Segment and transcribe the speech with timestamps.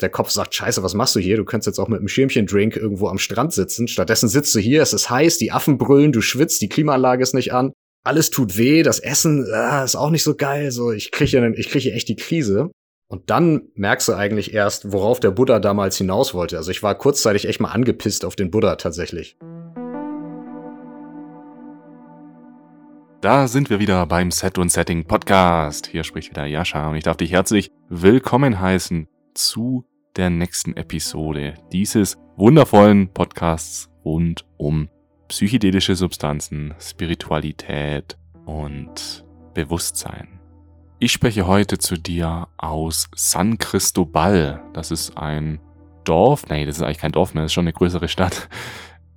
[0.00, 1.36] der Kopf sagt, scheiße, was machst du hier?
[1.36, 3.88] Du könntest jetzt auch mit einem Schirmchen-Drink irgendwo am Strand sitzen.
[3.88, 7.34] Stattdessen sitzt du hier, es ist heiß, die Affen brüllen, du schwitzt, die Klimaanlage ist
[7.34, 7.72] nicht an.
[8.04, 10.70] Alles tut weh, das Essen äh, ist auch nicht so geil.
[10.70, 12.70] So, ich kriege ich kriege echt die Krise.
[13.10, 16.58] Und dann merkst du eigentlich erst, worauf der Buddha damals hinaus wollte.
[16.58, 19.36] Also ich war kurzzeitig echt mal angepisst auf den Buddha tatsächlich.
[23.20, 25.88] Da sind wir wieder beim Set und Setting Podcast.
[25.88, 29.87] Hier spricht wieder Jascha und ich darf dich herzlich willkommen heißen zu
[30.18, 34.88] der nächsten Episode dieses wundervollen Podcasts rund um
[35.28, 39.24] psychedelische Substanzen, Spiritualität und
[39.54, 40.40] Bewusstsein.
[40.98, 44.62] Ich spreche heute zu dir aus San Cristobal.
[44.74, 45.60] Das ist ein
[46.04, 48.48] Dorf, nee, das ist eigentlich kein Dorf mehr, das ist schon eine größere Stadt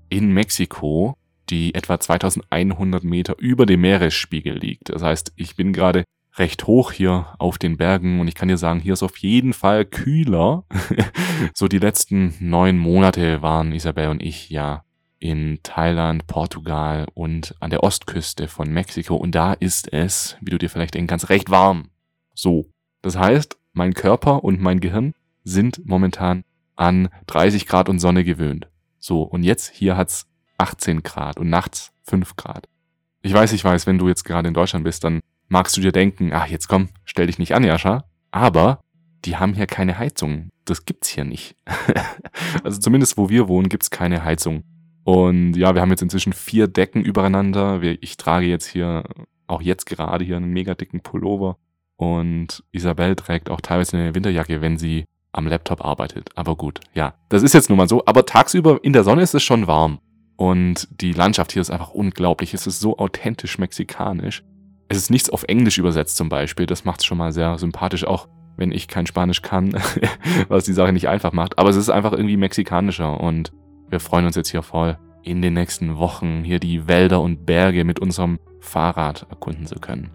[0.10, 1.18] in Mexiko
[1.52, 4.90] die etwa 2100 Meter über dem Meeresspiegel liegt.
[4.90, 6.06] Das heißt, ich bin gerade
[6.42, 9.54] recht hoch hier auf den Bergen und ich kann dir sagen, hier ist auf jeden
[9.54, 10.64] Fall kühler.
[11.54, 14.84] so die letzten neun Monate waren Isabel und ich ja
[15.20, 20.58] in Thailand, Portugal und an der Ostküste von Mexiko und da ist es, wie du
[20.58, 21.92] dir vielleicht denken kannst, recht warm.
[22.34, 22.66] So.
[23.04, 26.44] Das heißt, mein Körper und mein Gehirn sind momentan
[26.76, 28.68] an 30 Grad und Sonne gewöhnt.
[28.98, 30.26] So, und jetzt hier hat's
[30.58, 32.68] 18 Grad und nachts 5 Grad.
[33.22, 35.22] Ich weiß, ich weiß, wenn du jetzt gerade in Deutschland bist, dann
[35.52, 38.06] magst du dir denken, ach, jetzt komm, stell dich nicht an, Jascha.
[38.32, 38.82] Aber
[39.26, 40.50] die haben hier keine Heizung.
[40.64, 41.56] Das gibt's hier nicht.
[42.64, 44.64] also zumindest wo wir wohnen, gibt's keine Heizung.
[45.04, 47.82] Und ja, wir haben jetzt inzwischen vier Decken übereinander.
[47.82, 49.04] Ich trage jetzt hier,
[49.48, 51.58] auch jetzt gerade hier einen mega dicken Pullover.
[51.98, 56.30] Und Isabel trägt auch teilweise eine Winterjacke, wenn sie am Laptop arbeitet.
[56.36, 58.06] Aber gut, ja, das ist jetzt nun mal so.
[58.06, 60.00] Aber tagsüber in der Sonne ist es schon warm.
[60.38, 62.54] Und die Landschaft hier ist einfach unglaublich.
[62.54, 64.44] Es ist so authentisch mexikanisch.
[64.92, 66.66] Es ist nichts auf Englisch übersetzt zum Beispiel.
[66.66, 68.28] Das macht es schon mal sehr sympathisch, auch
[68.58, 69.72] wenn ich kein Spanisch kann,
[70.50, 71.58] was die Sache nicht einfach macht.
[71.58, 73.54] Aber es ist einfach irgendwie mexikanischer und
[73.90, 77.86] wir freuen uns jetzt hier voll, in den nächsten Wochen hier die Wälder und Berge
[77.86, 80.12] mit unserem Fahrrad erkunden zu können.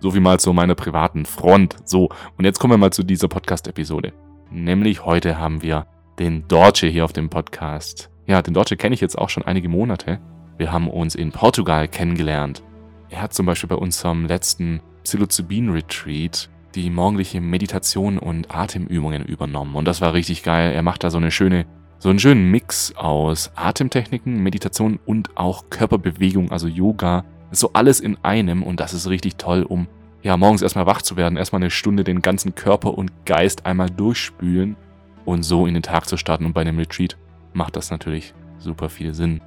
[0.00, 1.76] So viel mal zu meiner privaten Front.
[1.86, 4.12] So, und jetzt kommen wir mal zu dieser Podcast-Episode.
[4.50, 5.86] Nämlich heute haben wir
[6.18, 8.10] den Dorche hier auf dem Podcast.
[8.26, 10.20] Ja, den Deutsche kenne ich jetzt auch schon einige Monate.
[10.58, 12.62] Wir haben uns in Portugal kennengelernt.
[13.10, 19.74] Er hat zum Beispiel bei unserem letzten Psilocybin-Retreat die morgendliche Meditation und Atemübungen übernommen.
[19.74, 20.72] Und das war richtig geil.
[20.72, 21.66] Er macht da so eine schöne,
[21.98, 27.24] so einen schönen Mix aus Atemtechniken, Meditation und auch Körperbewegung, also Yoga.
[27.50, 29.88] So alles in einem und das ist richtig toll, um
[30.22, 33.90] ja morgens erstmal wach zu werden, erstmal eine Stunde den ganzen Körper und Geist einmal
[33.90, 34.76] durchspülen
[35.24, 36.46] und so in den Tag zu starten.
[36.46, 37.16] Und bei einem Retreat
[37.54, 39.40] macht das natürlich super viel Sinn.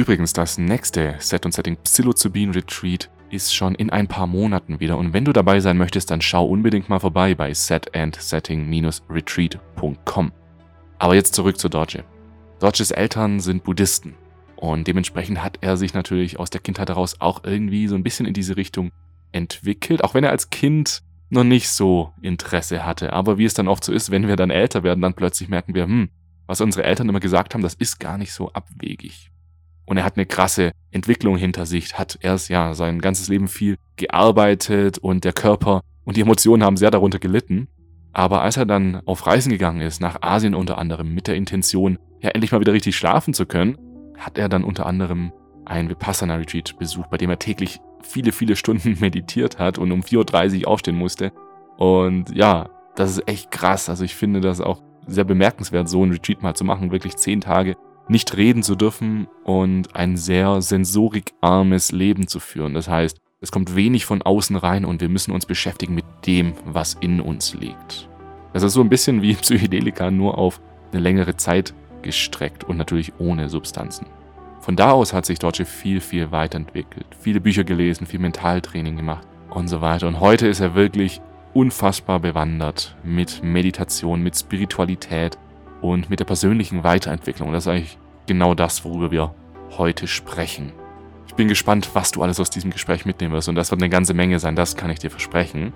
[0.00, 4.96] Übrigens, das nächste Set und Setting Psilocybin Retreat ist schon in ein paar Monaten wieder
[4.96, 10.32] und wenn du dabei sein möchtest, dann schau unbedingt mal vorbei bei setandsetting-retreat.com.
[10.98, 12.04] Aber jetzt zurück zu Dorje.
[12.60, 14.14] Dorjes Eltern sind Buddhisten
[14.56, 18.24] und dementsprechend hat er sich natürlich aus der Kindheit heraus auch irgendwie so ein bisschen
[18.24, 18.92] in diese Richtung
[19.32, 23.12] entwickelt, auch wenn er als Kind noch nicht so Interesse hatte.
[23.12, 25.74] Aber wie es dann oft so ist, wenn wir dann älter werden, dann plötzlich merken
[25.74, 26.08] wir, hm,
[26.46, 29.29] was unsere Eltern immer gesagt haben, das ist gar nicht so abwegig.
[29.90, 33.76] Und er hat eine krasse Entwicklung hinter sich, hat erst ja sein ganzes Leben viel
[33.96, 37.66] gearbeitet und der Körper und die Emotionen haben sehr darunter gelitten.
[38.12, 41.98] Aber als er dann auf Reisen gegangen ist, nach Asien unter anderem, mit der Intention,
[42.20, 43.78] ja endlich mal wieder richtig schlafen zu können,
[44.16, 45.32] hat er dann unter anderem
[45.64, 50.02] ein Vipassana Retreat besucht, bei dem er täglich viele, viele Stunden meditiert hat und um
[50.02, 51.32] 4.30 Uhr aufstehen musste.
[51.78, 53.88] Und ja, das ist echt krass.
[53.88, 57.40] Also ich finde das auch sehr bemerkenswert, so ein Retreat mal zu machen, wirklich zehn
[57.40, 57.76] Tage
[58.10, 62.74] nicht reden zu dürfen und ein sehr sensorikarmes Leben zu führen.
[62.74, 66.52] Das heißt, es kommt wenig von außen rein und wir müssen uns beschäftigen mit dem,
[66.66, 68.08] was in uns liegt.
[68.52, 70.60] Das ist so ein bisschen wie Psychedelika, nur auf
[70.92, 71.72] eine längere Zeit
[72.02, 74.06] gestreckt und natürlich ohne Substanzen.
[74.60, 79.26] Von da aus hat sich Dorje viel, viel weiterentwickelt, viele Bücher gelesen, viel Mentaltraining gemacht
[79.50, 80.08] und so weiter.
[80.08, 81.20] Und heute ist er wirklich
[81.54, 85.38] unfassbar bewandert mit Meditation, mit Spiritualität
[85.80, 87.52] und mit der persönlichen Weiterentwicklung.
[87.52, 87.98] Das ist eigentlich
[88.30, 89.34] genau das, worüber wir
[89.76, 90.70] heute sprechen.
[91.26, 93.48] Ich bin gespannt, was du alles aus diesem Gespräch mitnehmen wirst.
[93.48, 95.72] Und das wird eine ganze Menge sein, das kann ich dir versprechen.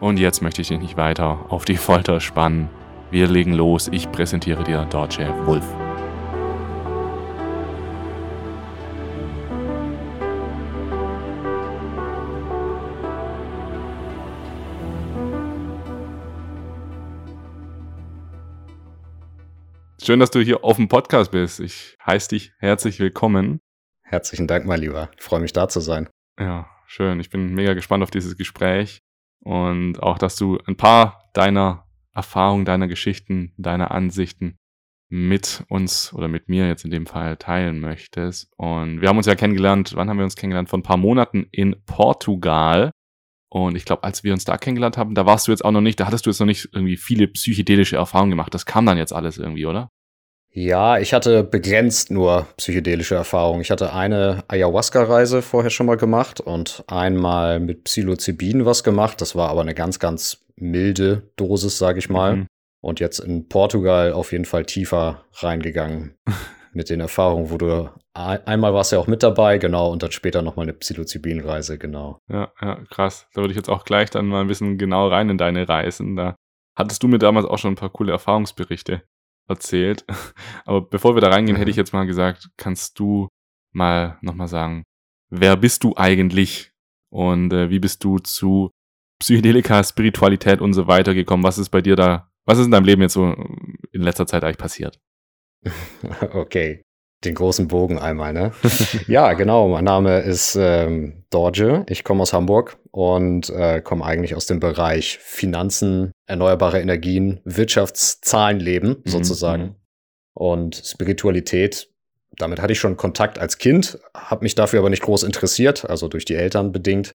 [0.00, 2.68] Und jetzt möchte ich dich nicht weiter auf die Folter spannen.
[3.12, 3.88] Wir legen los.
[3.92, 5.91] Ich präsentiere dir Dorje Wolf.
[20.04, 21.60] Schön, dass du hier auf dem Podcast bist.
[21.60, 23.60] Ich heiße dich herzlich willkommen.
[24.02, 25.08] Herzlichen Dank, mein Lieber.
[25.16, 26.08] Ich freue mich, da zu sein.
[26.40, 27.20] Ja, schön.
[27.20, 28.98] Ich bin mega gespannt auf dieses Gespräch
[29.44, 34.56] und auch, dass du ein paar deiner Erfahrungen, deiner Geschichten, deiner Ansichten
[35.08, 38.50] mit uns oder mit mir jetzt in dem Fall teilen möchtest.
[38.56, 40.68] Und wir haben uns ja kennengelernt, wann haben wir uns kennengelernt?
[40.68, 42.90] Vor ein paar Monaten in Portugal.
[43.52, 45.82] Und ich glaube, als wir uns da kennengelernt haben, da warst du jetzt auch noch
[45.82, 48.54] nicht, da hattest du jetzt noch nicht irgendwie viele psychedelische Erfahrungen gemacht.
[48.54, 49.90] Das kam dann jetzt alles irgendwie, oder?
[50.54, 53.60] Ja, ich hatte begrenzt nur psychedelische Erfahrungen.
[53.60, 59.20] Ich hatte eine Ayahuasca-Reise vorher schon mal gemacht und einmal mit Psilocybin was gemacht.
[59.20, 62.36] Das war aber eine ganz, ganz milde Dosis, sage ich mal.
[62.36, 62.46] Mhm.
[62.80, 66.14] Und jetzt in Portugal auf jeden Fall tiefer reingegangen
[66.74, 70.42] mit den Erfahrungen, wo du einmal warst ja auch mit dabei, genau, und dann später
[70.42, 72.18] nochmal eine Psilocybin-Reise, genau.
[72.28, 73.26] Ja, ja, krass.
[73.34, 76.16] Da würde ich jetzt auch gleich dann mal ein bisschen genau rein in deine Reisen.
[76.16, 76.36] Da
[76.76, 79.02] hattest du mir damals auch schon ein paar coole Erfahrungsberichte
[79.48, 80.04] erzählt.
[80.64, 81.60] Aber bevor wir da reingehen, mhm.
[81.60, 83.28] hätte ich jetzt mal gesagt, kannst du
[83.72, 84.84] mal nochmal sagen,
[85.30, 86.72] wer bist du eigentlich
[87.10, 88.70] und äh, wie bist du zu
[89.20, 91.44] Psychedelika, Spiritualität und so weiter gekommen?
[91.44, 93.34] Was ist bei dir da was ist in deinem Leben jetzt so
[93.92, 94.98] in letzter Zeit eigentlich passiert?
[96.32, 96.82] Okay,
[97.24, 98.52] den großen Bogen einmal, ne?
[99.06, 99.68] ja, genau.
[99.68, 101.84] Mein Name ist ähm, Dorje.
[101.88, 109.02] Ich komme aus Hamburg und äh, komme eigentlich aus dem Bereich Finanzen, erneuerbare Energien, Wirtschaftszahlenleben
[109.04, 109.62] mhm, sozusagen.
[109.62, 109.76] Mhm.
[110.34, 111.90] Und Spiritualität,
[112.38, 116.08] damit hatte ich schon Kontakt als Kind, habe mich dafür aber nicht groß interessiert, also
[116.08, 117.12] durch die Eltern bedingt,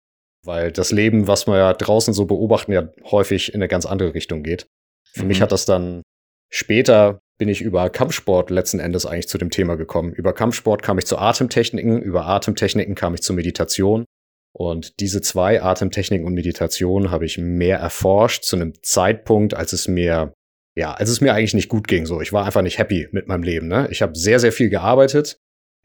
[0.43, 4.13] weil das Leben, was wir ja draußen so beobachten, ja häufig in eine ganz andere
[4.13, 4.67] Richtung geht.
[5.13, 5.27] Für mhm.
[5.29, 6.01] mich hat das dann
[6.49, 10.13] später bin ich über Kampfsport letzten Endes eigentlich zu dem Thema gekommen.
[10.13, 14.05] Über Kampfsport kam ich zu Atemtechniken, über Atemtechniken kam ich zur Meditation.
[14.53, 19.89] Und diese zwei Atemtechniken und Meditation habe ich mehr erforscht zu einem Zeitpunkt, als es
[19.89, 20.31] mir,
[20.73, 22.05] ja, als es mir eigentlich nicht gut ging.
[22.05, 23.67] So, ich war einfach nicht happy mit meinem Leben.
[23.67, 23.89] Ne?
[23.91, 25.35] Ich habe sehr, sehr viel gearbeitet,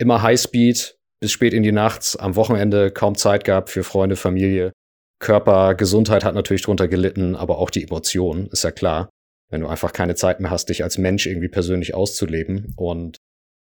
[0.01, 4.71] immer Highspeed, bis spät in die Nachts, am Wochenende kaum Zeit gehabt für Freunde, Familie.
[5.21, 9.11] Körper, Gesundheit hat natürlich drunter gelitten, aber auch die Emotionen, ist ja klar
[9.51, 12.75] wenn du einfach keine Zeit mehr hast, dich als Mensch irgendwie persönlich auszuleben.
[12.77, 13.19] Und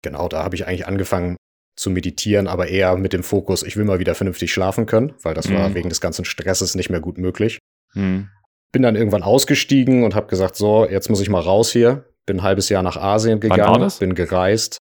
[0.02, 1.36] genau da habe ich eigentlich angefangen
[1.76, 5.34] zu meditieren, aber eher mit dem Fokus, ich will mal wieder vernünftig schlafen können, weil
[5.34, 5.56] das mhm.
[5.56, 7.58] war wegen des ganzen Stresses nicht mehr gut möglich.
[7.94, 8.30] Mhm.
[8.72, 12.06] Bin dann irgendwann ausgestiegen und habe gesagt, so, jetzt muss ich mal raus hier.
[12.24, 14.78] Bin ein halbes Jahr nach Asien gegangen, bin gereist.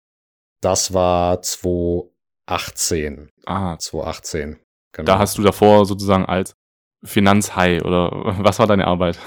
[0.61, 3.29] Das war 2018.
[3.45, 3.77] Ah.
[3.77, 4.59] 2018.
[4.93, 5.05] Genau.
[5.05, 6.53] Da hast du davor sozusagen als
[7.03, 9.19] Finanzhai oder was war deine Arbeit?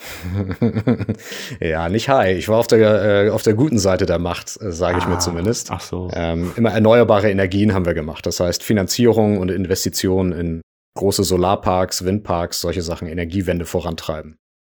[1.60, 2.38] ja, nicht high.
[2.38, 5.08] Ich war auf der, äh, auf der guten Seite der Macht, äh, sage ich ah,
[5.08, 5.70] mir zumindest.
[5.70, 6.10] Ach so.
[6.12, 8.26] Ähm, immer erneuerbare Energien haben wir gemacht.
[8.26, 10.60] Das heißt, Finanzierung und Investitionen in
[10.96, 14.36] große Solarparks, Windparks, solche Sachen, Energiewende vorantreiben.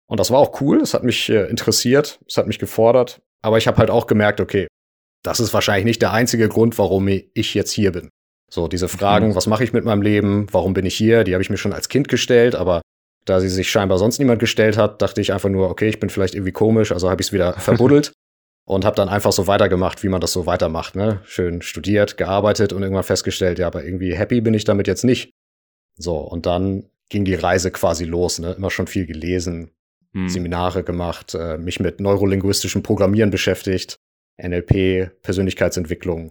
[0.07, 0.81] Und das war auch cool.
[0.81, 2.19] Es hat mich äh, interessiert.
[2.27, 3.21] Es hat mich gefordert.
[3.41, 4.67] Aber ich habe halt auch gemerkt, okay,
[5.23, 8.09] das ist wahrscheinlich nicht der einzige Grund, warum ich jetzt hier bin.
[8.49, 9.35] So, diese Fragen, mhm.
[9.35, 10.47] was mache ich mit meinem Leben?
[10.51, 11.23] Warum bin ich hier?
[11.23, 12.81] Die habe ich mir schon als Kind gestellt, aber
[13.25, 16.09] da sie sich scheinbar sonst niemand gestellt hat, dachte ich einfach nur, okay, ich bin
[16.09, 18.13] vielleicht irgendwie komisch, also habe ich es wieder verbuddelt
[18.65, 20.95] und habe dann einfach so weitergemacht, wie man das so weitermacht.
[20.95, 21.21] Ne?
[21.25, 25.31] Schön studiert, gearbeitet und irgendwann festgestellt, ja, aber irgendwie happy bin ich damit jetzt nicht.
[25.97, 28.39] So, und dann ging die Reise quasi los.
[28.39, 28.53] Ne?
[28.53, 29.71] Immer schon viel gelesen,
[30.13, 30.29] hm.
[30.29, 33.97] Seminare gemacht, äh, mich mit neurolinguistischem Programmieren beschäftigt,
[34.41, 36.29] NLP, Persönlichkeitsentwicklung.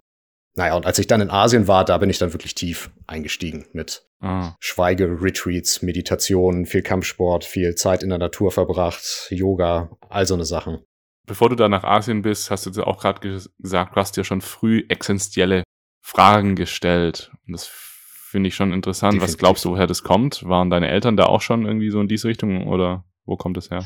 [0.55, 3.67] Naja, und als ich dann in Asien war, da bin ich dann wirklich tief eingestiegen
[3.71, 4.55] mit ah.
[4.59, 10.79] Schweige-Retreats, Meditationen, viel Kampfsport, viel Zeit in der Natur verbracht, Yoga, all so eine Sachen.
[11.25, 14.41] Bevor du da nach Asien bist, hast du auch gerade gesagt, du hast dir schon
[14.41, 15.63] früh essentielle
[16.01, 17.31] Fragen gestellt.
[17.47, 19.13] Und das finde ich schon interessant.
[19.13, 19.33] Definitiv.
[19.33, 20.43] Was glaubst du, woher das kommt?
[20.43, 23.69] Waren deine Eltern da auch schon irgendwie so in diese Richtung oder wo kommt es
[23.69, 23.85] her?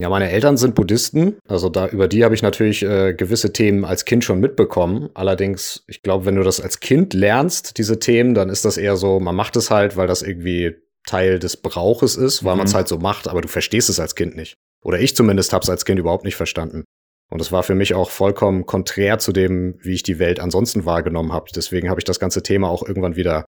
[0.00, 3.84] Ja, meine Eltern sind Buddhisten, also da über die habe ich natürlich äh, gewisse Themen
[3.84, 5.10] als Kind schon mitbekommen.
[5.14, 8.96] Allerdings, ich glaube, wenn du das als Kind lernst, diese Themen, dann ist das eher
[8.96, 10.74] so, man macht es halt, weil das irgendwie
[11.06, 12.58] Teil des Brauches ist, weil mhm.
[12.58, 14.56] man es halt so macht, aber du verstehst es als Kind nicht.
[14.82, 16.84] Oder ich zumindest habe es als Kind überhaupt nicht verstanden.
[17.30, 20.84] Und es war für mich auch vollkommen konträr zu dem, wie ich die Welt ansonsten
[20.84, 21.46] wahrgenommen habe.
[21.54, 23.46] Deswegen habe ich das ganze Thema auch irgendwann wieder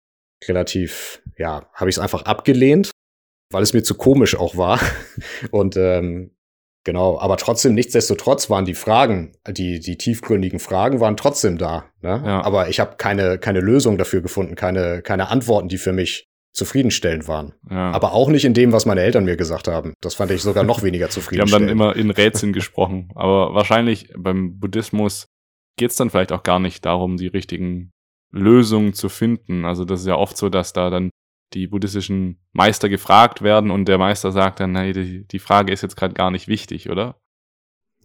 [0.48, 2.92] relativ, ja, habe ich es einfach abgelehnt,
[3.54, 4.80] weil es mir zu komisch auch war.
[5.52, 6.32] Und ähm,
[6.86, 11.86] Genau, aber trotzdem, nichtsdestotrotz waren die Fragen, die, die tiefgründigen Fragen waren trotzdem da.
[12.02, 12.22] Ne?
[12.26, 12.44] Ja.
[12.44, 17.28] Aber ich habe keine, keine Lösung dafür gefunden, keine, keine Antworten, die für mich zufriedenstellend
[17.28, 17.54] waren.
[17.70, 17.92] Ja.
[17.92, 19.94] Aber auch nicht in dem, was meine Eltern mir gesagt haben.
[20.02, 21.70] Das fand ich sogar noch weniger zufriedenstellend.
[21.70, 23.10] Die haben dann immer in Rätseln gesprochen.
[23.16, 25.28] Aber wahrscheinlich beim Buddhismus
[25.78, 27.92] geht es dann vielleicht auch gar nicht darum, die richtigen
[28.32, 29.66] Lösungen zu finden.
[29.66, 31.10] Also das ist ja oft so, dass da dann
[31.54, 35.82] die buddhistischen Meister gefragt werden und der Meister sagt dann, nee, die, die Frage ist
[35.82, 37.18] jetzt gerade gar nicht wichtig, oder?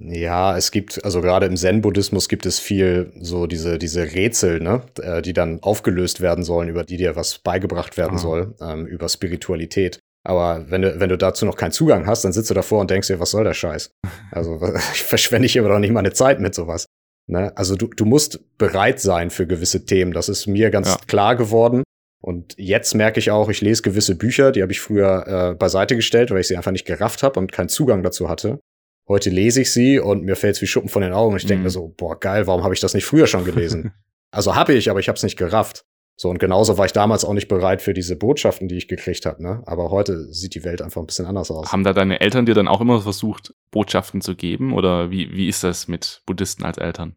[0.00, 4.82] Ja, es gibt, also gerade im Zen-Buddhismus gibt es viel so diese, diese Rätsel, ne,
[5.00, 8.18] äh, die dann aufgelöst werden sollen, über die dir was beigebracht werden ah.
[8.18, 9.98] soll, ähm, über Spiritualität.
[10.24, 12.90] Aber wenn du, wenn du dazu noch keinen Zugang hast, dann sitzt du davor und
[12.90, 13.90] denkst dir, was soll der Scheiß?
[14.30, 14.60] Also
[14.92, 16.86] ich verschwende ich aber doch nicht meine Zeit mit sowas.
[17.26, 17.56] Ne?
[17.56, 20.12] Also du, du musst bereit sein für gewisse Themen.
[20.12, 20.96] Das ist mir ganz ja.
[21.06, 21.82] klar geworden.
[22.20, 25.94] Und jetzt merke ich auch, ich lese gewisse Bücher, die habe ich früher äh, beiseite
[25.94, 28.60] gestellt, weil ich sie einfach nicht gerafft habe und keinen Zugang dazu hatte.
[29.06, 31.32] Heute lese ich sie und mir fällt es wie Schuppen von den Augen.
[31.32, 31.72] Und ich denke mir mhm.
[31.72, 33.92] so, boah, geil, warum habe ich das nicht früher schon gelesen?
[34.30, 35.84] also habe ich, aber ich habe es nicht gerafft.
[36.20, 39.25] So, und genauso war ich damals auch nicht bereit für diese Botschaften, die ich gekriegt
[39.25, 39.40] habe.
[39.40, 39.62] Ne?
[39.66, 41.70] Aber heute sieht die Welt einfach ein bisschen anders aus.
[41.70, 44.75] Haben da deine Eltern dir dann auch immer versucht, Botschaften zu geben?
[44.75, 47.14] Oder wie, wie ist das mit Buddhisten als Eltern?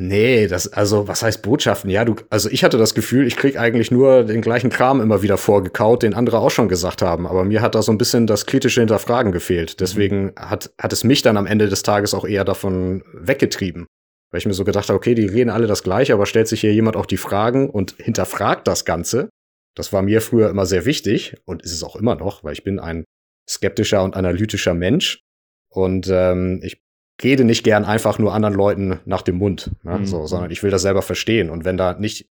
[0.00, 1.90] Nee, das, also, was heißt Botschaften?
[1.90, 5.22] Ja, du, also ich hatte das Gefühl, ich krieg eigentlich nur den gleichen Kram immer
[5.22, 7.26] wieder vorgekaut, den andere auch schon gesagt haben.
[7.26, 9.80] Aber mir hat da so ein bisschen das kritische Hinterfragen gefehlt.
[9.80, 10.32] Deswegen mhm.
[10.36, 13.86] hat, hat es mich dann am Ende des Tages auch eher davon weggetrieben.
[14.30, 16.60] Weil ich mir so gedacht habe, okay, die reden alle das Gleiche, aber stellt sich
[16.60, 19.30] hier jemand auch die Fragen und hinterfragt das Ganze.
[19.74, 22.62] Das war mir früher immer sehr wichtig und ist es auch immer noch, weil ich
[22.62, 23.04] bin ein
[23.50, 25.22] skeptischer und analytischer Mensch.
[25.70, 26.80] Und ähm, ich
[27.22, 29.98] rede nicht gern einfach nur anderen Leuten nach dem Mund, ne?
[29.98, 30.06] mhm.
[30.06, 31.50] so, sondern ich will das selber verstehen.
[31.50, 32.28] Und wenn da nicht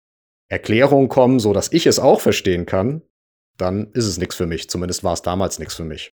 [0.49, 3.03] Erklärungen kommen, so dass ich es auch verstehen kann,
[3.57, 4.69] dann ist es nichts für mich.
[4.69, 6.13] Zumindest war es damals nichts für mich.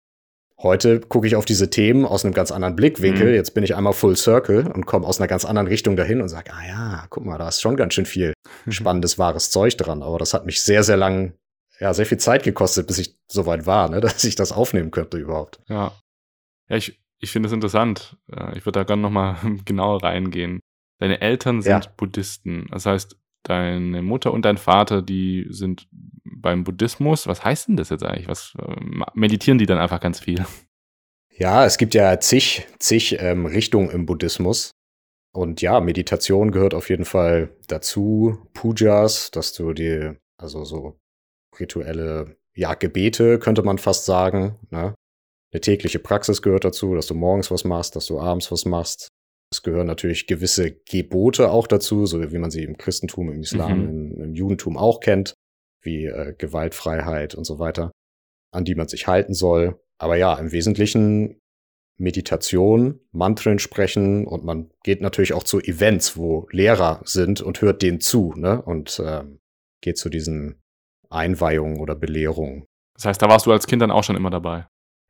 [0.58, 3.28] Heute gucke ich auf diese Themen aus einem ganz anderen Blickwinkel.
[3.28, 3.34] Mhm.
[3.34, 6.30] Jetzt bin ich einmal Full Circle und komme aus einer ganz anderen Richtung dahin und
[6.30, 8.32] sage, ah ja, guck mal, da ist schon ganz schön viel
[8.68, 10.02] spannendes, wahres Zeug dran.
[10.02, 11.34] Aber das hat mich sehr, sehr lang,
[11.78, 14.90] ja, sehr viel Zeit gekostet, bis ich so weit war, ne, dass ich das aufnehmen
[14.90, 15.60] könnte überhaupt.
[15.68, 15.92] Ja.
[16.68, 18.16] Ja, ich, ich finde es interessant.
[18.54, 20.60] Ich würde da gerne nochmal genauer reingehen.
[20.98, 21.92] Deine Eltern sind ja.
[21.96, 22.66] Buddhisten.
[22.70, 25.88] Das heißt, deine Mutter und dein Vater, die sind
[26.24, 27.26] beim Buddhismus.
[27.26, 28.28] Was heißt denn das jetzt eigentlich?
[28.28, 28.76] Was äh,
[29.14, 30.44] meditieren die dann einfach ganz viel?
[31.38, 34.70] Ja, es gibt ja zig, zig ähm, Richtungen im Buddhismus.
[35.32, 38.38] Und ja, Meditation gehört auf jeden Fall dazu.
[38.54, 40.98] Pujas, dass du dir, also so
[41.60, 44.58] rituelle, ja, Gebete könnte man fast sagen.
[44.70, 44.94] Ne?
[45.52, 49.08] Eine tägliche Praxis gehört dazu, dass du morgens was machst, dass du abends was machst.
[49.52, 53.78] Es gehören natürlich gewisse Gebote auch dazu, so wie man sie im Christentum, im Islam,
[53.78, 53.88] mhm.
[53.88, 55.34] im, im, Judentum auch kennt,
[55.82, 57.92] wie äh, Gewaltfreiheit und so weiter,
[58.52, 59.80] an die man sich halten soll.
[59.98, 61.40] Aber ja, im Wesentlichen
[61.98, 67.82] Meditation, Mantren sprechen und man geht natürlich auch zu Events, wo Lehrer sind und hört
[67.82, 68.60] denen zu, ne?
[68.60, 69.24] Und äh,
[69.80, 70.60] geht zu diesen
[71.08, 72.66] Einweihungen oder Belehrungen.
[72.94, 74.66] Das heißt, da warst du als Kind dann auch schon immer dabei.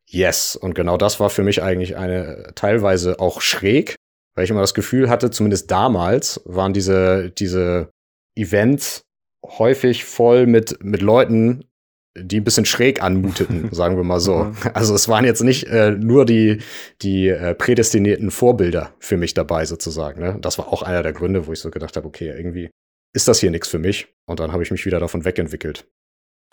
[0.08, 3.96] Yes, und genau das war für mich eigentlich eine teilweise auch schräg,
[4.34, 7.90] weil ich immer das Gefühl hatte, zumindest damals waren diese, diese
[8.36, 9.02] Events
[9.44, 11.64] häufig voll mit, mit Leuten,
[12.16, 14.52] die ein bisschen schräg anmuteten, sagen wir mal so.
[14.74, 16.62] Also es waren jetzt nicht äh, nur die,
[17.02, 20.20] die äh, prädestinierten Vorbilder für mich dabei sozusagen.
[20.20, 20.38] Ne?
[20.40, 22.70] Das war auch einer der Gründe, wo ich so gedacht habe, okay, irgendwie
[23.14, 24.08] ist das hier nichts für mich.
[24.26, 25.86] Und dann habe ich mich wieder davon wegentwickelt.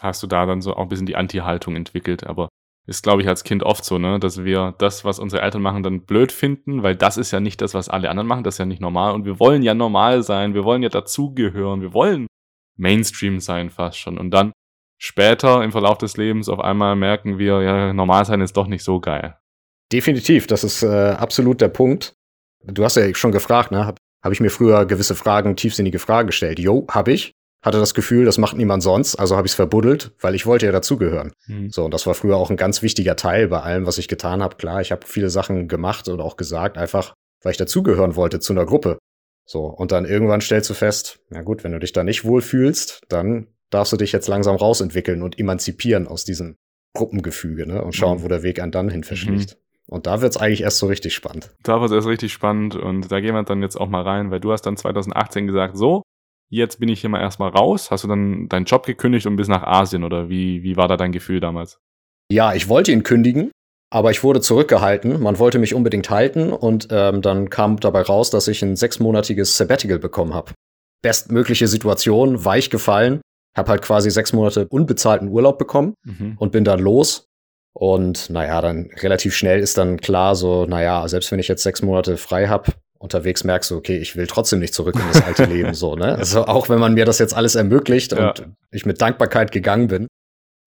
[0.02, 2.50] Hast du da dann so auch ein bisschen die Anti-Haltung entwickelt, aber
[2.86, 5.84] ist, glaube ich, als Kind oft so, ne, dass wir das, was unsere Eltern machen,
[5.84, 8.60] dann blöd finden, weil das ist ja nicht das, was alle anderen machen, das ist
[8.60, 9.14] ja nicht normal.
[9.14, 12.28] Und wir wollen ja normal sein, wir wollen ja dazugehören, wir wollen
[12.78, 14.18] Mainstream sein fast schon.
[14.18, 14.52] Und dann
[14.98, 18.84] später im Verlauf des Lebens auf einmal merken wir, ja, normal sein ist doch nicht
[18.84, 19.38] so geil.
[19.92, 22.14] Definitiv, das ist äh, absolut der Punkt.
[22.66, 23.86] Du hast ja schon gefragt, ne?
[23.86, 26.60] Habe hab ich mir früher gewisse Fragen, tiefsinnige Fragen gestellt?
[26.60, 27.34] Jo, habe ich
[27.64, 30.66] hatte das Gefühl, das macht niemand sonst, also habe ich es verbuddelt, weil ich wollte
[30.66, 31.32] ja dazugehören.
[31.48, 31.72] Mhm.
[31.72, 34.44] So, und das war früher auch ein ganz wichtiger Teil bei allem, was ich getan
[34.44, 34.58] habe.
[34.58, 38.54] Klar, ich habe viele Sachen gemacht oder auch gesagt, einfach weil ich dazugehören wollte zu
[38.54, 38.98] einer Gruppe.
[39.46, 43.02] So, und dann irgendwann stellst du fest, na gut, wenn du dich da nicht wohlfühlst,
[43.10, 46.56] dann darfst du dich jetzt langsam rausentwickeln und emanzipieren aus diesem
[46.94, 47.84] Gruppengefüge, ne?
[47.84, 48.24] Und schauen, mhm.
[48.24, 49.56] wo der Weg an dann hin verschlägt.
[49.56, 49.64] Mhm.
[49.88, 51.52] Und da wird's eigentlich erst so richtig spannend.
[51.64, 54.40] Da wird's erst richtig spannend und da gehen wir dann jetzt auch mal rein, weil
[54.40, 56.03] du hast dann 2018 gesagt, so,
[56.54, 57.92] jetzt bin ich hier mal erstmal raus.
[57.92, 60.98] Hast du dann deinen Job gekündigt und bis nach Asien oder wie, wie war da
[60.98, 61.80] dein Gefühl damals?
[62.32, 63.52] Ja, ich wollte ihn kündigen,
[63.90, 65.22] aber ich wurde zurückgehalten.
[65.22, 69.58] Man wollte mich unbedingt halten und ähm, dann kam dabei raus, dass ich ein sechsmonatiges
[69.58, 70.54] Sabbatical bekommen habe.
[71.02, 73.22] Bestmögliche Situation, weich gefallen.
[73.56, 76.38] Hab halt quasi sechs Monate unbezahlten Urlaub bekommen mhm.
[76.40, 77.28] und bin dann los.
[77.76, 81.82] Und naja, dann relativ schnell ist dann klar, so, naja, selbst wenn ich jetzt sechs
[81.82, 82.72] Monate frei habe,
[83.04, 86.16] unterwegs merkst du, okay, ich will trotzdem nicht zurück in das alte Leben, so, ne?
[86.16, 88.30] Also auch wenn man mir das jetzt alles ermöglicht ja.
[88.30, 90.08] und ich mit Dankbarkeit gegangen bin.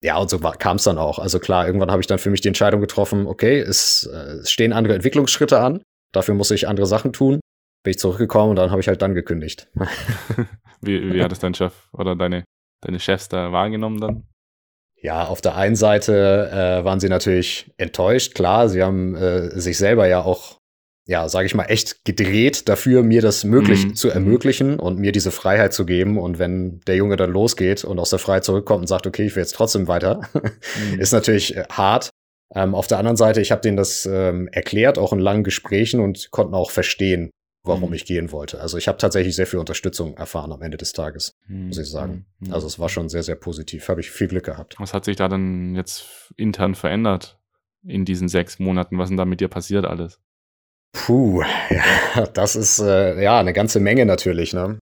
[0.03, 1.17] Ja, und so kam es dann auch.
[1.17, 4.51] Also klar, irgendwann habe ich dann für mich die Entscheidung getroffen, okay, es, äh, es
[4.51, 5.81] stehen andere Entwicklungsschritte an,
[6.13, 7.39] dafür muss ich andere Sachen tun.
[7.83, 9.69] Bin ich zurückgekommen und dann habe ich halt dann gekündigt.
[10.81, 12.43] wie, wie hat es dein Chef oder deine,
[12.81, 14.27] deine Chefs da wahrgenommen dann?
[15.01, 19.77] Ja, auf der einen Seite äh, waren sie natürlich enttäuscht, klar, sie haben äh, sich
[19.77, 20.57] selber ja auch
[21.07, 23.95] ja, sage ich mal, echt gedreht dafür, mir das möglich mhm.
[23.95, 26.19] zu ermöglichen und mir diese Freiheit zu geben.
[26.19, 29.35] Und wenn der Junge dann losgeht und aus der Freiheit zurückkommt und sagt, okay, ich
[29.35, 30.99] will jetzt trotzdem weiter, mhm.
[30.99, 32.09] ist natürlich äh, hart.
[32.53, 36.01] Ähm, auf der anderen Seite, ich habe denen das ähm, erklärt, auch in langen Gesprächen
[36.01, 37.31] und konnten auch verstehen,
[37.63, 37.95] warum mhm.
[37.95, 38.59] ich gehen wollte.
[38.59, 41.67] Also ich habe tatsächlich sehr viel Unterstützung erfahren am Ende des Tages, mhm.
[41.67, 42.25] muss ich sagen.
[42.39, 42.53] Mhm.
[42.53, 43.87] Also es war schon sehr, sehr positiv.
[43.87, 44.75] Habe ich viel Glück gehabt.
[44.77, 47.39] Was hat sich da dann jetzt intern verändert
[47.83, 48.97] in diesen sechs Monaten?
[48.97, 50.19] Was ist denn da mit dir passiert alles?
[50.93, 54.53] Puh, ja, das ist äh, ja eine ganze Menge natürlich.
[54.53, 54.79] Ne?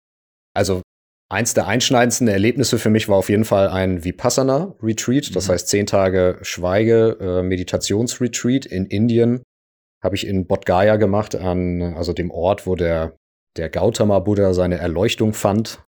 [0.54, 0.82] Also
[1.30, 5.54] eins der einschneidendsten Erlebnisse für mich war auf jeden Fall ein Vipassana Retreat, das mhm.
[5.54, 9.44] heißt zehn Tage Schweige äh, Meditationsretreat in Indien.
[10.04, 13.16] Habe ich in Bodh Gaya gemacht, an also dem Ort, wo der
[13.58, 15.86] der Gautama Buddha seine Erleuchtung fand.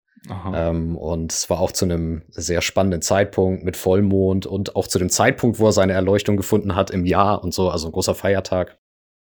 [0.53, 4.97] Ähm, und es war auch zu einem sehr spannenden Zeitpunkt mit Vollmond und auch zu
[4.97, 8.15] dem Zeitpunkt, wo er seine Erleuchtung gefunden hat im Jahr und so, also ein großer
[8.15, 8.79] Feiertag.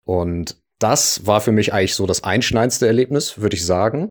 [0.07, 4.09] Und das war für mich eigentlich so das einschneidendste Erlebnis, würde ich sagen.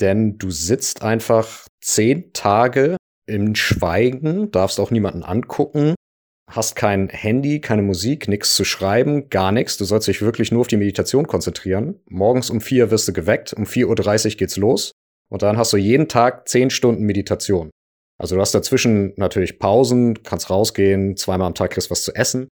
[0.00, 5.94] Denn du sitzt einfach zehn Tage im Schweigen, darfst auch niemanden angucken,
[6.48, 9.76] hast kein Handy, keine Musik, nichts zu schreiben, gar nichts.
[9.76, 12.00] Du sollst dich wirklich nur auf die Meditation konzentrieren.
[12.08, 14.92] Morgens um vier wirst du geweckt, um 4.30 Uhr geht's los.
[15.30, 17.70] Und dann hast du jeden Tag zehn Stunden Meditation.
[18.18, 22.48] Also du hast dazwischen natürlich Pausen, kannst rausgehen, zweimal am Tag kriegst was zu essen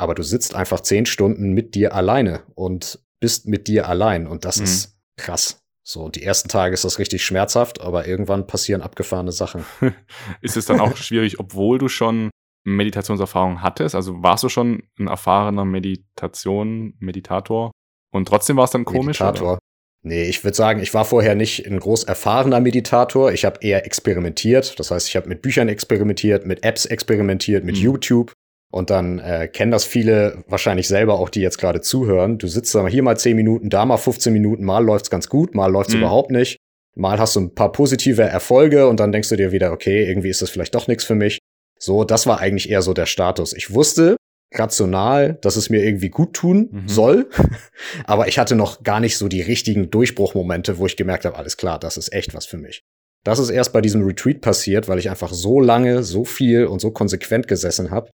[0.00, 4.44] aber du sitzt einfach zehn Stunden mit dir alleine und bist mit dir allein und
[4.44, 4.64] das mhm.
[4.64, 5.60] ist krass.
[5.82, 9.64] So, die ersten Tage ist das richtig schmerzhaft, aber irgendwann passieren abgefahrene Sachen.
[10.40, 12.30] ist es dann auch schwierig, obwohl du schon
[12.64, 13.94] Meditationserfahrung hattest?
[13.94, 17.70] Also warst du schon ein erfahrener Meditation, Meditator
[18.10, 19.20] und trotzdem war es dann komisch?
[19.20, 19.52] Meditator.
[19.52, 19.58] Oder?
[20.02, 23.32] Nee, ich würde sagen, ich war vorher nicht ein groß erfahrener Meditator.
[23.32, 24.78] Ich habe eher experimentiert.
[24.78, 27.82] Das heißt, ich habe mit Büchern experimentiert, mit Apps experimentiert, mit mhm.
[27.82, 28.32] YouTube.
[28.70, 32.38] Und dann äh, kennen das viele wahrscheinlich selber auch, die jetzt gerade zuhören.
[32.38, 35.54] Du sitzt da hier mal 10 Minuten, da mal 15 Minuten, mal läuft's ganz gut,
[35.54, 36.00] mal läuft's mhm.
[36.00, 36.56] überhaupt nicht.
[36.96, 40.28] Mal hast du ein paar positive Erfolge und dann denkst du dir wieder, okay, irgendwie
[40.28, 41.38] ist das vielleicht doch nichts für mich.
[41.78, 43.52] So, das war eigentlich eher so der Status.
[43.54, 44.16] Ich wusste
[44.52, 46.88] rational, dass es mir irgendwie gut tun mhm.
[46.88, 47.30] soll,
[48.04, 51.56] aber ich hatte noch gar nicht so die richtigen Durchbruchmomente, wo ich gemerkt habe, alles
[51.56, 52.82] klar, das ist echt was für mich.
[53.24, 56.80] Das ist erst bei diesem Retreat passiert, weil ich einfach so lange, so viel und
[56.80, 58.10] so konsequent gesessen habe,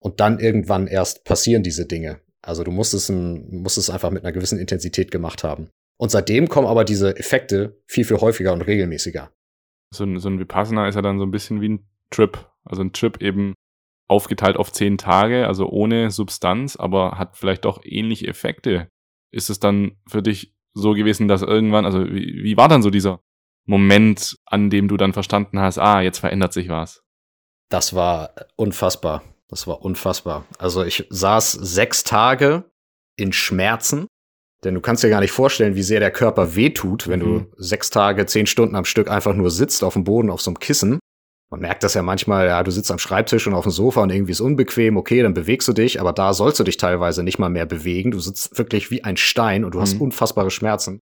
[0.00, 2.20] und dann irgendwann erst passieren diese Dinge.
[2.42, 5.70] Also du musst es, musst es einfach mit einer gewissen Intensität gemacht haben.
[5.98, 9.32] Und seitdem kommen aber diese Effekte viel, viel häufiger und regelmäßiger.
[9.92, 12.46] So ein, so ein Vipassana ist ja dann so ein bisschen wie ein Trip.
[12.64, 13.54] Also ein Trip eben
[14.08, 18.88] aufgeteilt auf zehn Tage, also ohne Substanz, aber hat vielleicht doch ähnliche Effekte.
[19.30, 22.90] Ist es dann für dich so gewesen, dass irgendwann, also wie, wie war dann so
[22.90, 23.20] dieser
[23.66, 27.02] Moment, an dem du dann verstanden hast, ah, jetzt verändert sich was?
[27.68, 29.22] Das war unfassbar.
[29.48, 30.44] Das war unfassbar.
[30.58, 32.64] Also ich saß sechs Tage
[33.16, 34.06] in Schmerzen,
[34.64, 37.24] denn du kannst dir gar nicht vorstellen, wie sehr der Körper wehtut, wenn mhm.
[37.24, 40.50] du sechs Tage, zehn Stunden am Stück einfach nur sitzt auf dem Boden auf so
[40.50, 40.98] einem Kissen.
[41.50, 44.10] Man merkt das ja manchmal, ja, du sitzt am Schreibtisch und auf dem Sofa und
[44.10, 47.38] irgendwie ist unbequem, okay, dann bewegst du dich, aber da sollst du dich teilweise nicht
[47.38, 48.10] mal mehr bewegen.
[48.10, 49.82] Du sitzt wirklich wie ein Stein und du mhm.
[49.82, 51.00] hast unfassbare Schmerzen.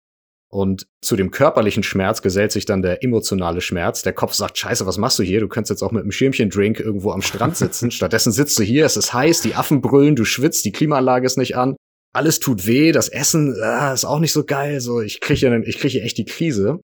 [0.54, 4.04] Und zu dem körperlichen Schmerz gesellt sich dann der emotionale Schmerz.
[4.04, 5.40] Der Kopf sagt, scheiße, was machst du hier?
[5.40, 7.90] Du könntest jetzt auch mit einem Schirmchen-Drink irgendwo am Strand sitzen.
[7.92, 11.40] Stattdessen sitzt du hier, es ist heiß, die Affen brüllen, du schwitzt, die Klimaanlage ist
[11.40, 11.76] nicht an.
[12.14, 14.80] Alles tut weh, das Essen äh, ist auch nicht so geil.
[14.80, 16.82] So, ich kriege ich kriege echt die Krise.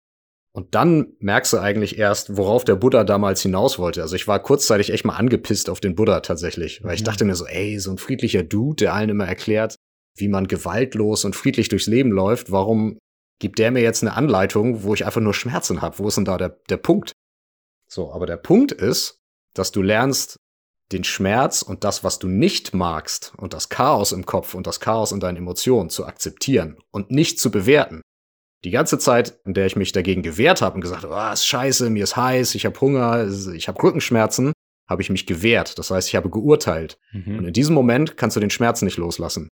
[0.51, 4.01] Und dann merkst du eigentlich erst, worauf der Buddha damals hinaus wollte.
[4.01, 7.05] Also ich war kurzzeitig echt mal angepisst auf den Buddha tatsächlich, weil ich mhm.
[7.05, 9.75] dachte mir so, ey, so ein friedlicher Dude, der allen immer erklärt,
[10.17, 12.97] wie man gewaltlos und friedlich durchs Leben läuft, warum
[13.39, 15.97] gibt der mir jetzt eine Anleitung, wo ich einfach nur Schmerzen habe.
[15.97, 17.13] Wo ist denn da der, der Punkt?
[17.89, 19.19] So, aber der Punkt ist,
[19.53, 20.37] dass du lernst,
[20.91, 24.79] den Schmerz und das, was du nicht magst und das Chaos im Kopf und das
[24.79, 28.01] Chaos in deinen Emotionen zu akzeptieren und nicht zu bewerten.
[28.63, 31.89] Die ganze Zeit, in der ich mich dagegen gewehrt habe und gesagt, oh, ist scheiße,
[31.91, 34.51] mir ist heiß, ich habe Hunger, ich habe Rückenschmerzen,
[34.89, 35.77] habe ich mich gewehrt.
[35.77, 36.97] Das heißt, ich habe geurteilt.
[37.11, 37.37] Mhm.
[37.37, 39.47] Und in diesem Moment kannst du den Schmerz nicht loslassen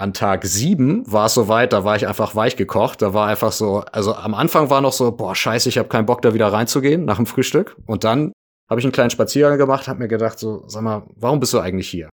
[0.00, 3.02] an Tag sieben war es soweit, da war ich einfach weich gekocht.
[3.02, 6.06] Da war einfach so, also am Anfang war noch so, boah, scheiße, ich habe keinen
[6.06, 7.76] Bock, da wieder reinzugehen nach dem Frühstück.
[7.86, 8.32] Und dann
[8.68, 11.60] habe ich einen kleinen Spaziergang gemacht, habe mir gedacht, so, sag mal, warum bist du
[11.60, 12.08] eigentlich hier?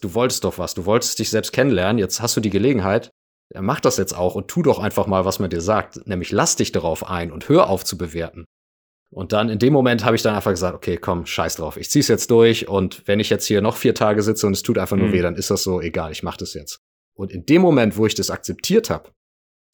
[0.00, 3.10] Du wolltest doch was, du wolltest dich selbst kennenlernen, jetzt hast du die Gelegenheit,
[3.54, 6.06] mach das jetzt auch und tu doch einfach mal, was man dir sagt.
[6.08, 8.46] Nämlich lass dich darauf ein und hör auf zu bewerten.
[9.12, 11.90] Und dann in dem Moment habe ich dann einfach gesagt, okay, komm, scheiß drauf, ich
[11.90, 14.78] zieh's jetzt durch und wenn ich jetzt hier noch vier Tage sitze und es tut
[14.78, 15.12] einfach nur mhm.
[15.12, 16.78] weh, dann ist das so, egal, ich mach das jetzt.
[17.14, 19.12] Und in dem Moment, wo ich das akzeptiert habe,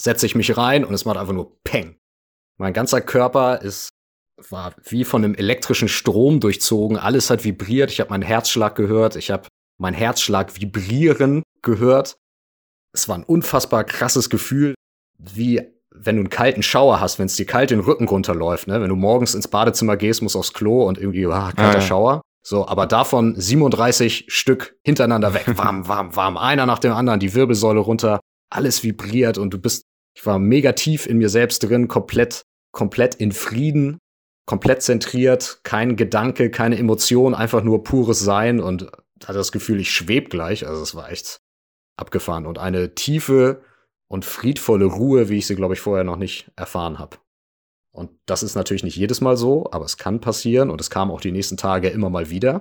[0.00, 1.98] setze ich mich rein und es macht einfach nur Peng.
[2.58, 3.90] Mein ganzer Körper ist
[4.50, 6.96] war wie von einem elektrischen Strom durchzogen.
[6.96, 7.90] Alles hat vibriert.
[7.90, 9.16] Ich habe meinen Herzschlag gehört.
[9.16, 9.48] Ich habe
[9.78, 12.16] meinen Herzschlag vibrieren gehört.
[12.94, 14.74] es war ein unfassbar krasses Gefühl,
[15.18, 18.80] wie wenn du einen kalten Schauer hast, wenn es dir kalt den Rücken runterläuft, ne?
[18.80, 21.80] Wenn du morgens ins Badezimmer gehst, musst aufs Klo und irgendwie, ah, kalter ah, ja.
[21.80, 22.22] Schauer.
[22.48, 25.44] So, aber davon 37 Stück hintereinander weg.
[25.58, 26.38] Warm, warm, warm.
[26.38, 29.84] Einer nach dem anderen, die Wirbelsäule runter, alles vibriert und du bist,
[30.16, 33.98] ich war mega tief in mir selbst drin, komplett, komplett in Frieden,
[34.46, 38.90] komplett zentriert, kein Gedanke, keine Emotion, einfach nur pures Sein und
[39.26, 40.66] hatte das Gefühl, ich schweb gleich.
[40.66, 41.40] Also es war echt
[41.98, 43.60] abgefahren und eine tiefe
[44.08, 47.18] und friedvolle Ruhe, wie ich sie, glaube ich, vorher noch nicht erfahren habe.
[47.92, 51.10] Und das ist natürlich nicht jedes Mal so, aber es kann passieren und es kam
[51.10, 52.60] auch die nächsten Tage immer mal wieder.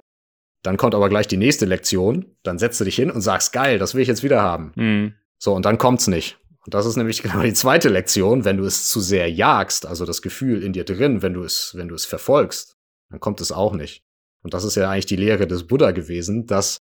[0.63, 3.77] Dann kommt aber gleich die nächste Lektion, dann setzt du dich hin und sagst, geil,
[3.77, 4.71] das will ich jetzt wieder haben.
[4.75, 5.13] Mhm.
[5.37, 6.39] So, und dann kommt's nicht.
[6.65, 10.05] Und das ist nämlich genau die zweite Lektion, wenn du es zu sehr jagst, also
[10.05, 12.73] das Gefühl in dir drin, wenn du es, wenn du es verfolgst,
[13.09, 14.01] dann kommt es auch nicht.
[14.43, 16.77] Und das ist ja eigentlich die Lehre des Buddha gewesen, dass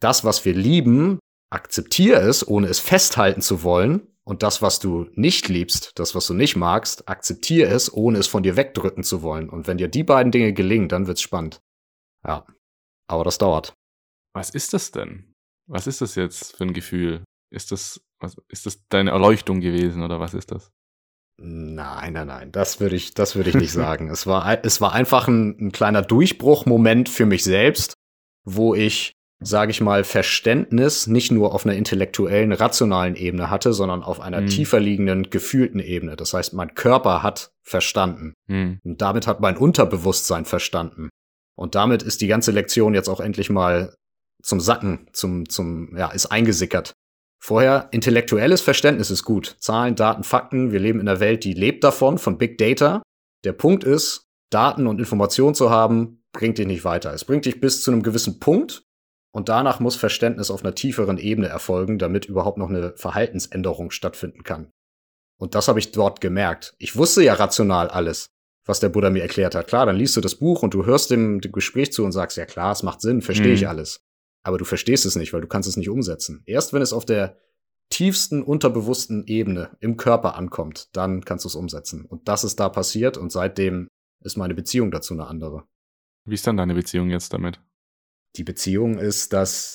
[0.00, 1.18] das, was wir lieben,
[1.50, 4.06] akzeptier es, ohne es festhalten zu wollen.
[4.26, 8.26] Und das, was du nicht liebst, das, was du nicht magst, akzeptier es, ohne es
[8.26, 9.48] von dir wegdrücken zu wollen.
[9.48, 11.62] Und wenn dir die beiden Dinge gelingen, dann wird's spannend.
[12.26, 12.44] Ja.
[13.08, 13.74] Aber das dauert.
[14.34, 15.32] Was ist das denn?
[15.68, 17.24] Was ist das jetzt für ein Gefühl?
[17.52, 20.72] Ist das, was, ist das deine Erleuchtung gewesen oder was ist das?
[21.38, 24.10] Nein, nein, nein, das würde ich, das würde ich nicht sagen.
[24.10, 27.94] Es war, es war einfach ein, ein kleiner Durchbruchmoment für mich selbst,
[28.44, 34.02] wo ich sage ich mal, Verständnis nicht nur auf einer intellektuellen, rationalen Ebene hatte, sondern
[34.02, 34.46] auf einer mhm.
[34.46, 36.16] tiefer liegenden, gefühlten Ebene.
[36.16, 38.34] Das heißt, mein Körper hat verstanden.
[38.46, 38.80] Mhm.
[38.82, 41.10] Und damit hat mein Unterbewusstsein verstanden.
[41.54, 43.94] Und damit ist die ganze Lektion jetzt auch endlich mal
[44.42, 46.92] zum Sacken, zum, zum, ja, ist eingesickert.
[47.38, 49.56] Vorher, intellektuelles Verständnis ist gut.
[49.58, 50.72] Zahlen, Daten, Fakten.
[50.72, 53.02] Wir leben in einer Welt, die lebt davon, von Big Data.
[53.44, 57.12] Der Punkt ist, Daten und Informationen zu haben, bringt dich nicht weiter.
[57.12, 58.85] Es bringt dich bis zu einem gewissen Punkt,
[59.36, 64.44] und danach muss Verständnis auf einer tieferen Ebene erfolgen, damit überhaupt noch eine Verhaltensänderung stattfinden
[64.44, 64.70] kann.
[65.38, 66.74] Und das habe ich dort gemerkt.
[66.78, 68.30] Ich wusste ja rational alles,
[68.64, 69.66] was der Buddha mir erklärt hat.
[69.66, 72.38] Klar, dann liest du das Buch und du hörst dem, dem Gespräch zu und sagst,
[72.38, 73.52] ja klar, es macht Sinn, verstehe mhm.
[73.52, 74.00] ich alles.
[74.42, 76.42] Aber du verstehst es nicht, weil du kannst es nicht umsetzen.
[76.46, 77.36] Erst wenn es auf der
[77.90, 82.06] tiefsten unterbewussten Ebene im Körper ankommt, dann kannst du es umsetzen.
[82.06, 83.88] Und das ist da passiert und seitdem
[84.24, 85.64] ist meine Beziehung dazu eine andere.
[86.24, 87.60] Wie ist dann deine Beziehung jetzt damit?
[88.36, 89.74] Die Beziehung ist, dass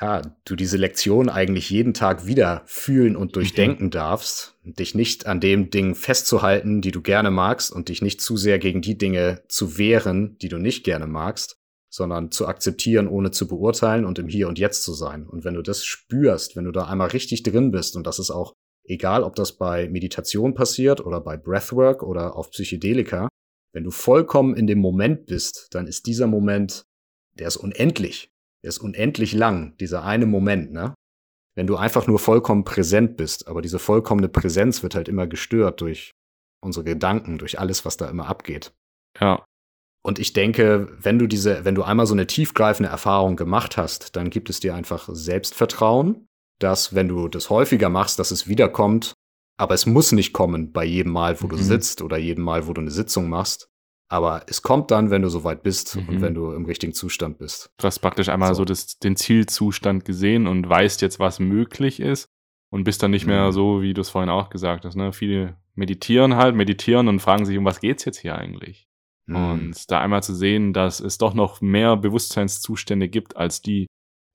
[0.00, 3.90] ja, du diese Lektion eigentlich jeden Tag wieder fühlen und durchdenken mhm.
[3.90, 8.36] darfst, dich nicht an dem Ding festzuhalten, die du gerne magst und dich nicht zu
[8.36, 11.56] sehr gegen die Dinge zu wehren, die du nicht gerne magst,
[11.90, 15.26] sondern zu akzeptieren, ohne zu beurteilen und im Hier und Jetzt zu sein.
[15.26, 18.30] Und wenn du das spürst, wenn du da einmal richtig drin bist, und das ist
[18.30, 18.52] auch
[18.84, 23.28] egal, ob das bei Meditation passiert oder bei Breathwork oder auf Psychedelika,
[23.72, 26.84] wenn du vollkommen in dem Moment bist, dann ist dieser Moment
[27.38, 28.30] der ist unendlich.
[28.62, 30.94] Der ist unendlich lang, dieser eine Moment, ne?
[31.56, 35.80] Wenn du einfach nur vollkommen präsent bist, aber diese vollkommene Präsenz wird halt immer gestört
[35.80, 36.12] durch
[36.60, 38.72] unsere Gedanken, durch alles, was da immer abgeht.
[39.20, 39.44] Ja.
[40.04, 44.16] Und ich denke, wenn du diese, wenn du einmal so eine tiefgreifende Erfahrung gemacht hast,
[44.16, 46.28] dann gibt es dir einfach Selbstvertrauen,
[46.60, 49.14] dass wenn du das häufiger machst, dass es wiederkommt,
[49.58, 51.50] aber es muss nicht kommen bei jedem Mal, wo mhm.
[51.50, 53.68] du sitzt oder jedem Mal, wo du eine Sitzung machst,
[54.08, 56.08] aber es kommt dann, wenn du soweit bist mhm.
[56.08, 57.70] und wenn du im richtigen Zustand bist.
[57.76, 62.00] Du hast praktisch einmal so, so das, den Zielzustand gesehen und weißt jetzt, was möglich
[62.00, 62.30] ist
[62.70, 63.32] und bist dann nicht mhm.
[63.32, 64.96] mehr so, wie du es vorhin auch gesagt hast.
[64.96, 65.12] Ne?
[65.12, 68.88] Viele meditieren halt, meditieren und fragen sich, um was geht's jetzt hier eigentlich?
[69.26, 69.36] Mhm.
[69.36, 73.86] Und da einmal zu sehen, dass es doch noch mehr Bewusstseinszustände gibt als die,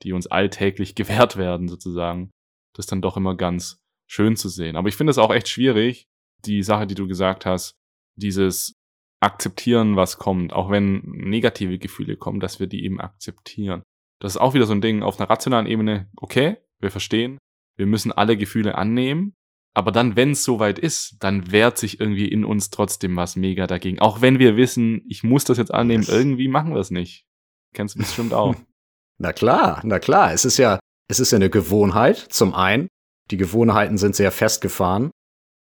[0.04, 2.30] die uns alltäglich gewährt werden, sozusagen.
[2.76, 4.76] Das ist dann doch immer ganz schön zu sehen.
[4.76, 6.06] Aber ich finde es auch echt schwierig,
[6.46, 7.76] die Sache, die du gesagt hast,
[8.16, 8.76] dieses
[9.24, 13.82] akzeptieren, was kommt, auch wenn negative Gefühle kommen, dass wir die eben akzeptieren.
[14.20, 17.38] Das ist auch wieder so ein Ding auf einer rationalen Ebene, okay, wir verstehen,
[17.78, 19.34] wir müssen alle Gefühle annehmen,
[19.74, 23.66] aber dann, wenn es soweit ist, dann wehrt sich irgendwie in uns trotzdem was mega
[23.66, 24.00] dagegen.
[24.00, 27.26] Auch wenn wir wissen, ich muss das jetzt annehmen, irgendwie machen wir es nicht.
[27.74, 28.56] Kennst du bestimmt auch.
[29.18, 30.32] na klar, na klar.
[30.32, 32.88] Es ist ja, es ist ja eine Gewohnheit, zum einen.
[33.32, 35.10] Die Gewohnheiten sind sehr festgefahren.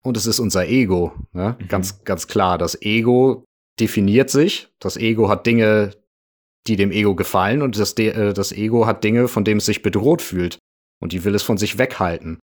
[0.03, 1.13] Und es ist unser Ego.
[1.31, 1.57] Ne?
[1.59, 1.67] Mhm.
[1.69, 2.57] Ganz, ganz klar.
[2.57, 3.45] Das Ego
[3.79, 4.69] definiert sich.
[4.79, 5.91] Das Ego hat Dinge,
[6.67, 9.65] die dem Ego gefallen und das, De äh, das Ego hat Dinge, von denen es
[9.65, 10.57] sich bedroht fühlt
[11.01, 12.39] und die will es von sich weghalten.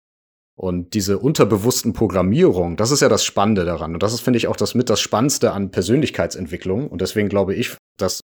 [0.56, 3.94] Und diese unterbewussten Programmierung, das ist ja das Spannende daran.
[3.94, 6.88] Und das ist, finde ich, auch das mit das Spannendste an Persönlichkeitsentwicklung.
[6.88, 8.20] Und deswegen glaube ich, dass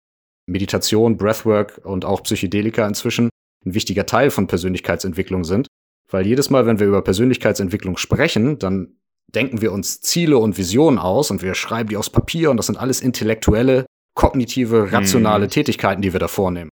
[0.45, 3.29] Meditation, Breathwork und auch Psychedelika inzwischen
[3.65, 5.67] ein wichtiger Teil von Persönlichkeitsentwicklung sind.
[6.11, 8.97] Weil jedes Mal, wenn wir über Persönlichkeitsentwicklung sprechen, dann
[9.35, 12.67] denken wir uns Ziele und Visionen aus und wir schreiben die aufs Papier und das
[12.67, 15.49] sind alles intellektuelle, kognitive, rationale mhm.
[15.49, 16.69] Tätigkeiten, die wir da vornehmen.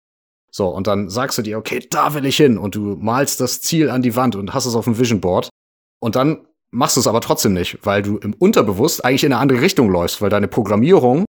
[0.51, 3.63] So, und dann sagst du dir, okay, da will ich hin und du malst das
[3.63, 5.49] Ziel an die Wand und hast es auf dem Vision Board
[6.01, 9.41] und dann machst du es aber trotzdem nicht, weil du im Unterbewusst eigentlich in eine
[9.41, 11.25] andere Richtung läufst, weil deine Programmierung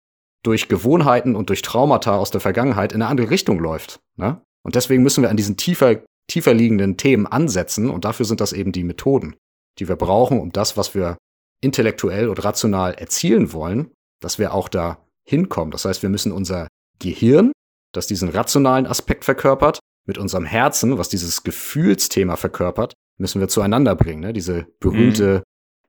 [0.43, 3.99] durch Gewohnheiten und durch Traumata aus der Vergangenheit in eine andere Richtung läuft.
[4.17, 4.41] Ne?
[4.63, 8.53] Und deswegen müssen wir an diesen tiefer, tiefer liegenden Themen ansetzen und dafür sind das
[8.53, 9.35] eben die Methoden,
[9.79, 11.17] die wir brauchen, um das, was wir
[11.61, 15.71] intellektuell und rational erzielen wollen, dass wir auch da hinkommen.
[15.71, 16.67] Das heißt, wir müssen unser
[16.99, 17.51] Gehirn,
[17.93, 23.95] das diesen rationalen Aspekt verkörpert, mit unserem Herzen, was dieses Gefühlsthema verkörpert, müssen wir zueinander
[23.95, 24.21] bringen.
[24.21, 24.33] Ne?
[24.33, 25.43] Diese berühmte mhm.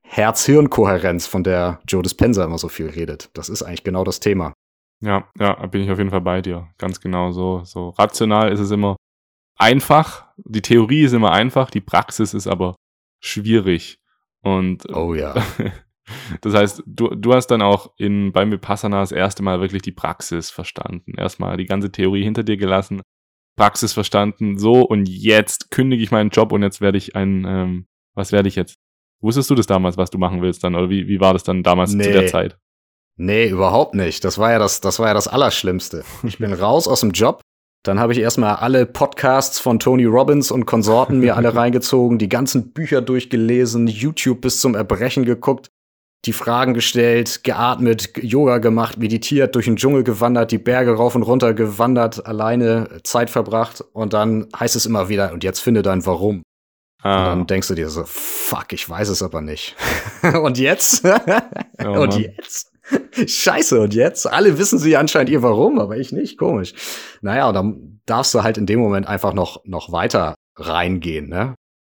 [0.07, 3.31] Herz-Hirn-Kohärenz, von der Joe Dispenza immer so viel redet.
[3.33, 4.53] Das ist eigentlich genau das Thema.
[5.01, 6.69] Ja, ja, bin ich auf jeden Fall bei dir.
[6.77, 7.63] Ganz genau so.
[7.65, 8.95] So rational ist es immer
[9.57, 10.27] einfach.
[10.37, 12.75] Die Theorie ist immer einfach, die Praxis ist aber
[13.23, 13.99] schwierig.
[14.41, 15.33] Und oh ja.
[16.41, 19.91] das heißt, du, du hast dann auch in, beim Vipassana das erste Mal wirklich die
[19.91, 21.13] Praxis verstanden.
[21.17, 23.01] Erstmal die ganze Theorie hinter dir gelassen,
[23.55, 27.87] Praxis verstanden, so und jetzt kündige ich meinen Job und jetzt werde ich ein, ähm,
[28.15, 28.75] was werde ich jetzt?
[29.21, 30.75] Wusstest du das damals, was du machen willst dann?
[30.75, 32.03] Oder wie, wie war das dann damals nee.
[32.03, 32.57] zu der Zeit?
[33.15, 34.25] Nee, überhaupt nicht.
[34.25, 36.03] Das war ja das, das war ja das Allerschlimmste.
[36.23, 37.41] Ich bin raus aus dem Job.
[37.83, 42.29] Dann habe ich erstmal alle Podcasts von Tony Robbins und Konsorten mir alle reingezogen, die
[42.29, 45.69] ganzen Bücher durchgelesen, YouTube bis zum Erbrechen geguckt,
[46.25, 51.23] die Fragen gestellt, geatmet, Yoga gemacht, meditiert, durch den Dschungel gewandert, die Berge rauf und
[51.23, 56.05] runter gewandert, alleine Zeit verbracht und dann heißt es immer wieder, und jetzt finde dein
[56.05, 56.43] Warum.
[57.01, 57.33] Ah.
[57.33, 59.75] Und dann denkst du dir so, fuck, ich weiß es aber nicht.
[60.41, 61.03] und jetzt?
[61.05, 62.72] oh, und jetzt?
[63.27, 64.31] Scheiße, und jetzt?
[64.31, 66.73] Alle wissen sie anscheinend ihr Warum, aber ich nicht, komisch.
[67.21, 71.55] Naja, und dann darfst du halt in dem Moment einfach noch, noch weiter reingehen, ne?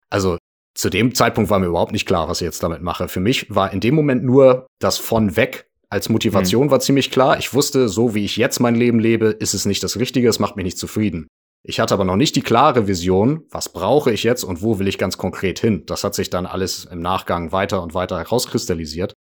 [0.09, 0.37] Also,
[0.75, 3.07] zu dem Zeitpunkt war mir überhaupt nicht klar, was ich jetzt damit mache.
[3.07, 6.71] Für mich war in dem Moment nur das von weg als Motivation mhm.
[6.71, 7.37] war ziemlich klar.
[7.39, 10.39] Ich wusste, so wie ich jetzt mein Leben lebe, ist es nicht das Richtige, es
[10.39, 11.27] macht mich nicht zufrieden.
[11.63, 14.87] Ich hatte aber noch nicht die klare Vision, was brauche ich jetzt und wo will
[14.87, 15.83] ich ganz konkret hin.
[15.87, 19.13] Das hat sich dann alles im Nachgang weiter und weiter herauskristallisiert,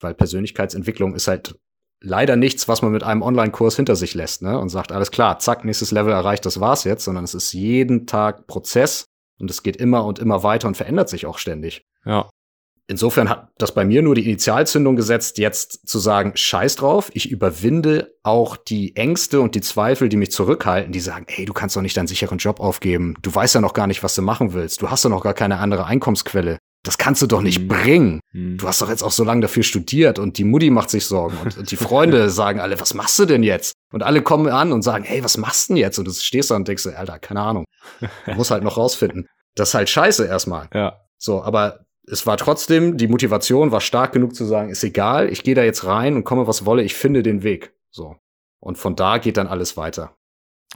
[0.00, 1.58] weil Persönlichkeitsentwicklung ist halt
[2.00, 4.58] leider nichts, was man mit einem Online-Kurs hinter sich lässt ne?
[4.58, 8.06] und sagt, alles klar, zack, nächstes Level erreicht, das war's jetzt, sondern es ist jeden
[8.06, 9.06] Tag Prozess
[9.40, 11.82] und es geht immer und immer weiter und verändert sich auch ständig.
[12.04, 12.28] Ja
[12.88, 17.30] insofern hat das bei mir nur die Initialzündung gesetzt, jetzt zu sagen, scheiß drauf, ich
[17.30, 21.76] überwinde auch die Ängste und die Zweifel, die mich zurückhalten, die sagen, hey, du kannst
[21.76, 24.52] doch nicht deinen sicheren Job aufgeben, du weißt ja noch gar nicht, was du machen
[24.54, 26.58] willst, du hast ja noch gar keine andere Einkommensquelle.
[26.84, 27.68] Das kannst du doch nicht mhm.
[27.68, 28.20] bringen.
[28.32, 28.56] Mhm.
[28.56, 31.36] Du hast doch jetzt auch so lange dafür studiert und die Mutti macht sich Sorgen
[31.44, 33.72] und, und die Freunde sagen alle, was machst du denn jetzt?
[33.92, 35.98] Und alle kommen an und sagen, hey, was machst du denn jetzt?
[35.98, 37.64] Und du stehst da und denkst, Alter, keine Ahnung.
[38.26, 39.26] Du musst halt noch rausfinden.
[39.54, 40.68] Das ist halt scheiße erstmal.
[40.72, 41.00] Ja.
[41.18, 45.42] So, aber es war trotzdem, die Motivation war stark genug zu sagen, ist egal, ich
[45.42, 47.74] gehe da jetzt rein und komme, was wolle, ich finde den Weg.
[47.90, 48.16] So.
[48.60, 50.16] Und von da geht dann alles weiter.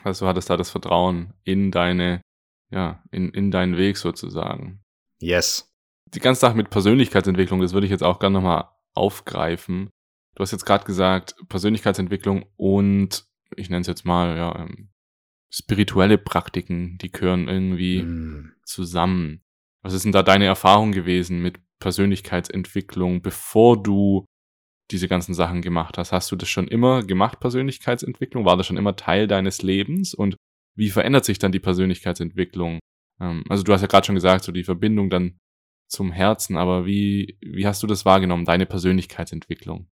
[0.04, 2.22] Also du hattest da das Vertrauen in deine,
[2.70, 4.82] ja, in, in deinen Weg sozusagen.
[5.20, 5.70] Yes.
[6.06, 9.90] Die ganze Sache mit Persönlichkeitsentwicklung, das würde ich jetzt auch gerne nochmal aufgreifen.
[10.34, 13.24] Du hast jetzt gerade gesagt, Persönlichkeitsentwicklung und
[13.56, 14.90] ich nenne es jetzt mal, ja, ähm,
[15.50, 18.54] spirituelle Praktiken, die gehören irgendwie mm.
[18.64, 19.41] zusammen.
[19.82, 24.26] Was ist denn da deine Erfahrung gewesen mit Persönlichkeitsentwicklung, bevor du
[24.90, 26.12] diese ganzen Sachen gemacht hast?
[26.12, 28.44] Hast du das schon immer gemacht, Persönlichkeitsentwicklung?
[28.44, 30.14] War das schon immer Teil deines Lebens?
[30.14, 30.36] Und
[30.76, 32.78] wie verändert sich dann die Persönlichkeitsentwicklung?
[33.20, 35.38] Ähm, also du hast ja gerade schon gesagt, so die Verbindung dann
[35.88, 39.88] zum Herzen, aber wie, wie hast du das wahrgenommen, deine Persönlichkeitsentwicklung?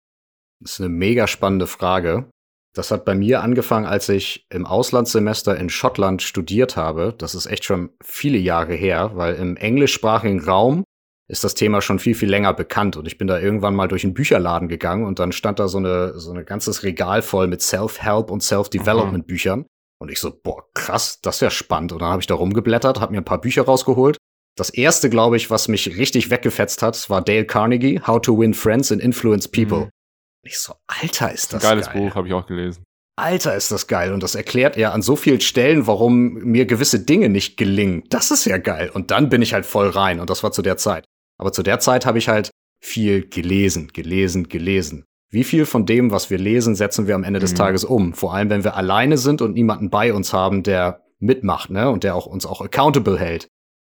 [0.60, 2.30] Das ist eine mega spannende Frage.
[2.76, 7.14] Das hat bei mir angefangen, als ich im Auslandssemester in Schottland studiert habe.
[7.16, 10.84] Das ist echt schon viele Jahre her, weil im englischsprachigen Raum
[11.26, 12.98] ist das Thema schon viel, viel länger bekannt.
[12.98, 15.78] Und ich bin da irgendwann mal durch einen Bücherladen gegangen und dann stand da so
[15.78, 19.64] eine, so ein ganzes Regal voll mit Self-Help und Self-Development-Büchern.
[19.98, 21.92] Und ich so, boah, krass, das ist ja spannend.
[21.92, 24.18] Und dann habe ich da rumgeblättert, habe mir ein paar Bücher rausgeholt.
[24.54, 28.52] Das erste, glaube ich, was mich richtig weggefetzt hat, war Dale Carnegie, How to Win
[28.52, 29.86] Friends and Influence People.
[29.86, 29.90] Mhm.
[30.46, 31.96] Ich so, Alter, ist das Geiles geil.
[31.96, 32.84] Buch, habe ich auch gelesen.
[33.16, 34.12] Alter, ist das geil.
[34.12, 38.04] Und das erklärt ja an so vielen Stellen, warum mir gewisse Dinge nicht gelingen.
[38.10, 38.90] Das ist ja geil.
[38.92, 40.20] Und dann bin ich halt voll rein.
[40.20, 41.04] Und das war zu der Zeit.
[41.38, 45.04] Aber zu der Zeit habe ich halt viel gelesen, gelesen, gelesen.
[45.30, 47.56] Wie viel von dem, was wir lesen, setzen wir am Ende des mhm.
[47.56, 48.14] Tages um?
[48.14, 51.90] Vor allem, wenn wir alleine sind und niemanden bei uns haben, der mitmacht, ne?
[51.90, 53.48] Und der auch uns auch accountable hält.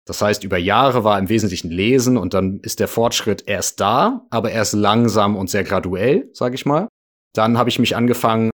[0.06, 4.26] Das heißt, über Jahre war im Wesentlichen Lesen und dann ist der Fortschritt erst da,
[4.30, 6.88] aber erst langsam und sehr graduell, sage ich mal.
[7.34, 8.50] Dann habe ich mich angefangen,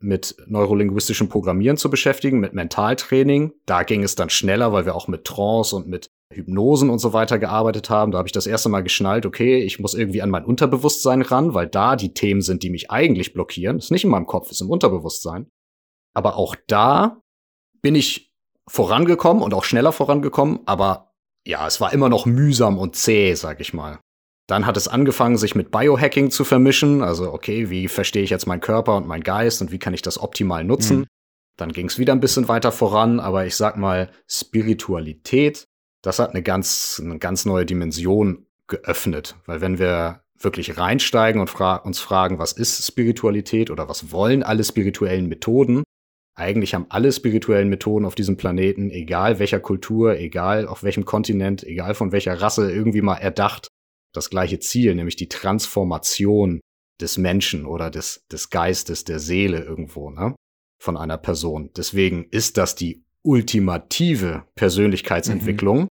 [0.00, 3.52] mit neurolinguistischem Programmieren zu beschäftigen, mit Mentaltraining.
[3.66, 7.12] Da ging es dann schneller, weil wir auch mit Trance und mit Hypnosen und so
[7.12, 8.12] weiter gearbeitet haben.
[8.12, 11.54] Da habe ich das erste Mal geschnallt, okay, ich muss irgendwie an mein Unterbewusstsein ran,
[11.54, 13.78] weil da die Themen sind, die mich eigentlich blockieren.
[13.78, 15.48] Ist nicht in meinem Kopf, ist im Unterbewusstsein.
[16.14, 17.20] Aber auch da
[17.82, 18.27] bin ich
[18.68, 21.12] vorangekommen und auch schneller vorangekommen, aber
[21.46, 23.98] ja, es war immer noch mühsam und zäh, sag ich mal.
[24.46, 27.02] Dann hat es angefangen, sich mit Biohacking zu vermischen.
[27.02, 30.02] Also, okay, wie verstehe ich jetzt meinen Körper und meinen Geist und wie kann ich
[30.02, 31.00] das optimal nutzen?
[31.00, 31.06] Mhm.
[31.56, 35.64] Dann ging es wieder ein bisschen weiter voran, aber ich sag mal, Spiritualität,
[36.02, 39.36] das hat eine ganz, eine ganz neue Dimension geöffnet.
[39.44, 44.42] Weil wenn wir wirklich reinsteigen und fra uns fragen, was ist Spiritualität oder was wollen
[44.42, 45.82] alle spirituellen Methoden,
[46.38, 51.64] eigentlich haben alle spirituellen Methoden auf diesem Planeten, egal welcher Kultur, egal auf welchem Kontinent,
[51.64, 53.68] egal von welcher Rasse, irgendwie mal erdacht,
[54.14, 56.60] das gleiche Ziel, nämlich die Transformation
[57.00, 60.34] des Menschen oder des, des Geistes, der Seele irgendwo, ne?
[60.80, 61.70] Von einer Person.
[61.76, 65.88] Deswegen ist das die ultimative Persönlichkeitsentwicklung, mhm.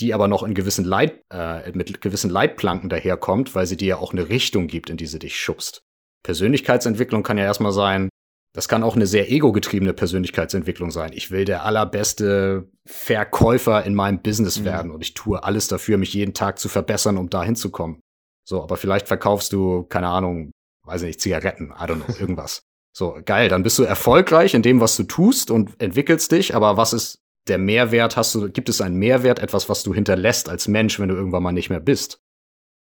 [0.00, 3.96] die aber noch in gewissen Leit, äh, mit gewissen Leitplanken daherkommt, weil sie dir ja
[3.98, 5.80] auch eine Richtung gibt, in die sie dich schubst.
[6.22, 8.08] Persönlichkeitsentwicklung kann ja erstmal sein,
[8.52, 11.12] das kann auch eine sehr ego-getriebene Persönlichkeitsentwicklung sein.
[11.12, 14.64] Ich will der allerbeste Verkäufer in meinem Business mhm.
[14.64, 18.00] werden und ich tue alles dafür, mich jeden Tag zu verbessern, um dahin zu kommen.
[18.44, 20.50] So, aber vielleicht verkaufst du, keine Ahnung,
[20.84, 22.62] weiß nicht, Zigaretten, I don't know, irgendwas.
[22.92, 26.76] So, geil, dann bist du erfolgreich in dem, was du tust und entwickelst dich, aber
[26.76, 28.16] was ist der Mehrwert?
[28.16, 31.44] Hast du, gibt es einen Mehrwert, etwas, was du hinterlässt als Mensch, wenn du irgendwann
[31.44, 32.18] mal nicht mehr bist?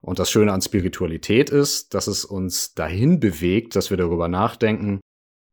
[0.01, 5.01] Und das Schöne an Spiritualität ist, dass es uns dahin bewegt, dass wir darüber nachdenken,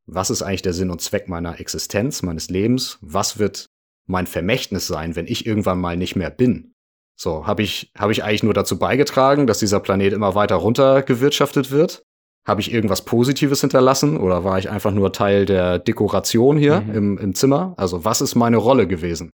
[0.06, 2.98] was ist eigentlich der Sinn und Zweck meiner Existenz, meines Lebens?
[3.02, 3.68] Was wird
[4.06, 6.74] mein Vermächtnis sein, wenn ich irgendwann mal nicht mehr bin?
[7.16, 11.72] So, habe ich, hab ich eigentlich nur dazu beigetragen, dass dieser Planet immer weiter runtergewirtschaftet
[11.72, 12.04] wird?
[12.46, 16.96] Habe ich irgendwas Positives hinterlassen oder war ich einfach nur Teil der Dekoration hier mhm.
[16.96, 17.74] im, im Zimmer?
[17.78, 19.30] Also was ist meine Rolle gewesen?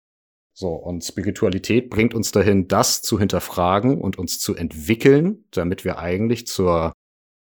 [0.58, 6.00] So, und Spiritualität bringt uns dahin, das zu hinterfragen und uns zu entwickeln, damit wir
[6.00, 6.94] eigentlich zur,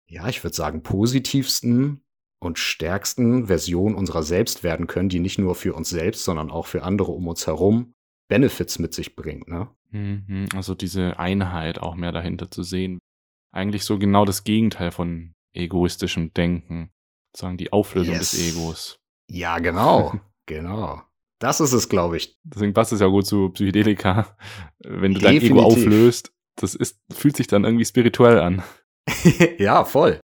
[0.06, 2.04] ja, ich würde sagen, positivsten
[2.40, 6.66] und stärksten Version unserer selbst werden können, die nicht nur für uns selbst, sondern auch
[6.66, 7.92] für andere um uns herum
[8.28, 9.48] Benefits mit sich bringt.
[9.48, 9.68] Ne?
[9.90, 12.98] Mhm, also diese Einheit auch mehr dahinter zu sehen.
[13.52, 16.90] Eigentlich so genau das Gegenteil von egoistischem Denken.
[17.36, 18.30] Sagen die Auflösung yes.
[18.32, 18.98] des Egos.
[19.30, 20.14] Ja, genau.
[20.46, 21.02] genau.
[21.40, 22.36] Das ist es, glaube ich.
[22.44, 24.36] Deswegen passt es ja gut zu Psychedelika.
[24.80, 25.48] Wenn du Definitiv.
[25.48, 28.62] dein Ego auflöst, das ist, fühlt sich dann irgendwie spirituell an.
[29.58, 30.20] ja, voll.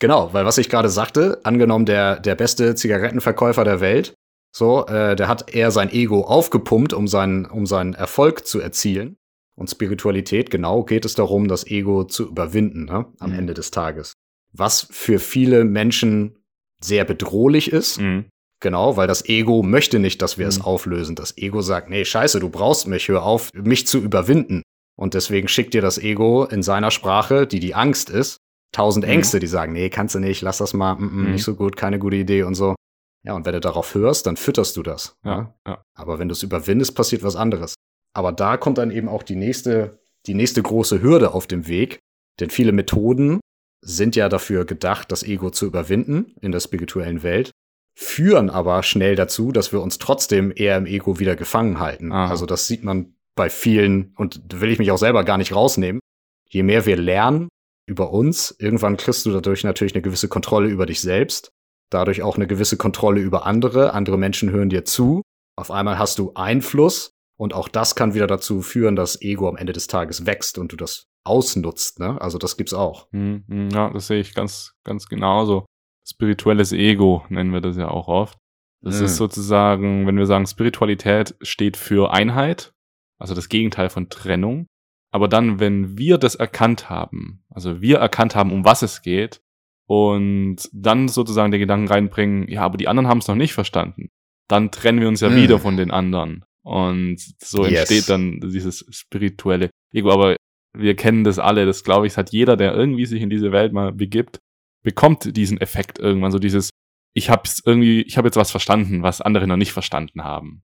[0.00, 4.14] Genau, weil was ich gerade sagte, angenommen der, der beste Zigarettenverkäufer der Welt,
[4.52, 9.16] so, äh, der hat eher sein Ego aufgepumpt, um seinen, um seinen Erfolg zu erzielen.
[9.54, 13.38] Und Spiritualität, genau, geht es darum, das Ego zu überwinden, ne, am mhm.
[13.38, 14.14] Ende des Tages.
[14.52, 16.38] Was für viele Menschen
[16.82, 18.00] sehr bedrohlich ist.
[18.00, 18.24] Mhm.
[18.62, 20.50] Genau, weil das Ego möchte nicht, dass wir mhm.
[20.50, 21.14] es auflösen.
[21.14, 24.62] Das Ego sagt, nee, scheiße, du brauchst mich, hör auf, mich zu überwinden.
[24.98, 28.38] Und deswegen schickt dir das Ego in seiner Sprache, die die Angst ist,
[28.72, 29.12] tausend mhm.
[29.12, 31.32] Ängste, die sagen, nee, kannst du nicht, lass das mal, mm, mm, mhm.
[31.32, 32.74] nicht so gut, keine gute Idee und so.
[33.22, 35.16] Ja, und wenn du darauf hörst, dann fütterst du das.
[35.24, 35.54] Ja, ja.
[35.66, 35.84] ja.
[35.94, 37.74] Aber wenn du es überwindest, passiert was anderes.
[38.14, 42.00] Aber da kommt dann eben auch die nächste, die nächste große Hürde auf dem Weg.
[42.40, 43.40] Denn viele Methoden
[43.82, 47.50] sind ja dafür gedacht, das Ego zu überwinden in der spirituellen Welt,
[47.94, 52.12] führen aber schnell dazu, dass wir uns trotzdem eher im Ego wieder gefangen halten.
[52.12, 52.30] Aha.
[52.30, 55.54] Also das sieht man bei vielen, und da will ich mich auch selber gar nicht
[55.54, 56.00] rausnehmen.
[56.48, 57.48] Je mehr wir lernen,
[57.90, 58.54] über uns.
[58.58, 61.52] Irgendwann kriegst du dadurch natürlich eine gewisse Kontrolle über dich selbst,
[61.90, 63.92] dadurch auch eine gewisse Kontrolle über andere.
[63.92, 65.22] Andere Menschen hören dir zu.
[65.56, 69.56] Auf einmal hast du Einfluss und auch das kann wieder dazu führen, dass Ego am
[69.56, 71.98] Ende des Tages wächst und du das ausnutzt.
[71.98, 72.18] Ne?
[72.20, 73.10] Also das gibt's auch.
[73.12, 75.66] Hm, hm, ja, das sehe ich ganz, ganz genauso.
[76.08, 78.38] Spirituelles Ego nennen wir das ja auch oft.
[78.82, 79.06] Das mhm.
[79.06, 82.72] ist sozusagen, wenn wir sagen, Spiritualität steht für Einheit,
[83.18, 84.66] also das Gegenteil von Trennung.
[85.12, 89.40] Aber dann, wenn wir das erkannt haben, also wir erkannt haben, um was es geht,
[89.86, 94.08] und dann sozusagen den Gedanken reinbringen, ja, aber die anderen haben es noch nicht verstanden,
[94.46, 95.36] dann trennen wir uns ja mm.
[95.36, 96.44] wieder von den anderen.
[96.62, 97.80] Und so yes.
[97.80, 100.12] entsteht dann dieses spirituelle Ego.
[100.12, 100.36] Aber
[100.76, 103.72] wir kennen das alle, das glaube ich, hat jeder, der irgendwie sich in diese Welt
[103.72, 104.38] mal begibt,
[104.84, 106.70] bekommt diesen Effekt irgendwann, so dieses,
[107.14, 110.62] ich habe irgendwie, ich habe jetzt was verstanden, was andere noch nicht verstanden haben.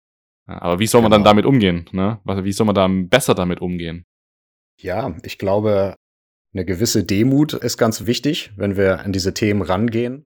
[0.45, 1.23] Aber wie soll man genau.
[1.23, 1.85] dann damit umgehen?
[1.93, 2.19] Ne?
[2.25, 4.03] Wie soll man da besser damit umgehen?
[4.83, 5.95] Ja, ich glaube,
[6.53, 10.25] eine gewisse Demut ist ganz wichtig, wenn wir an diese Themen rangehen.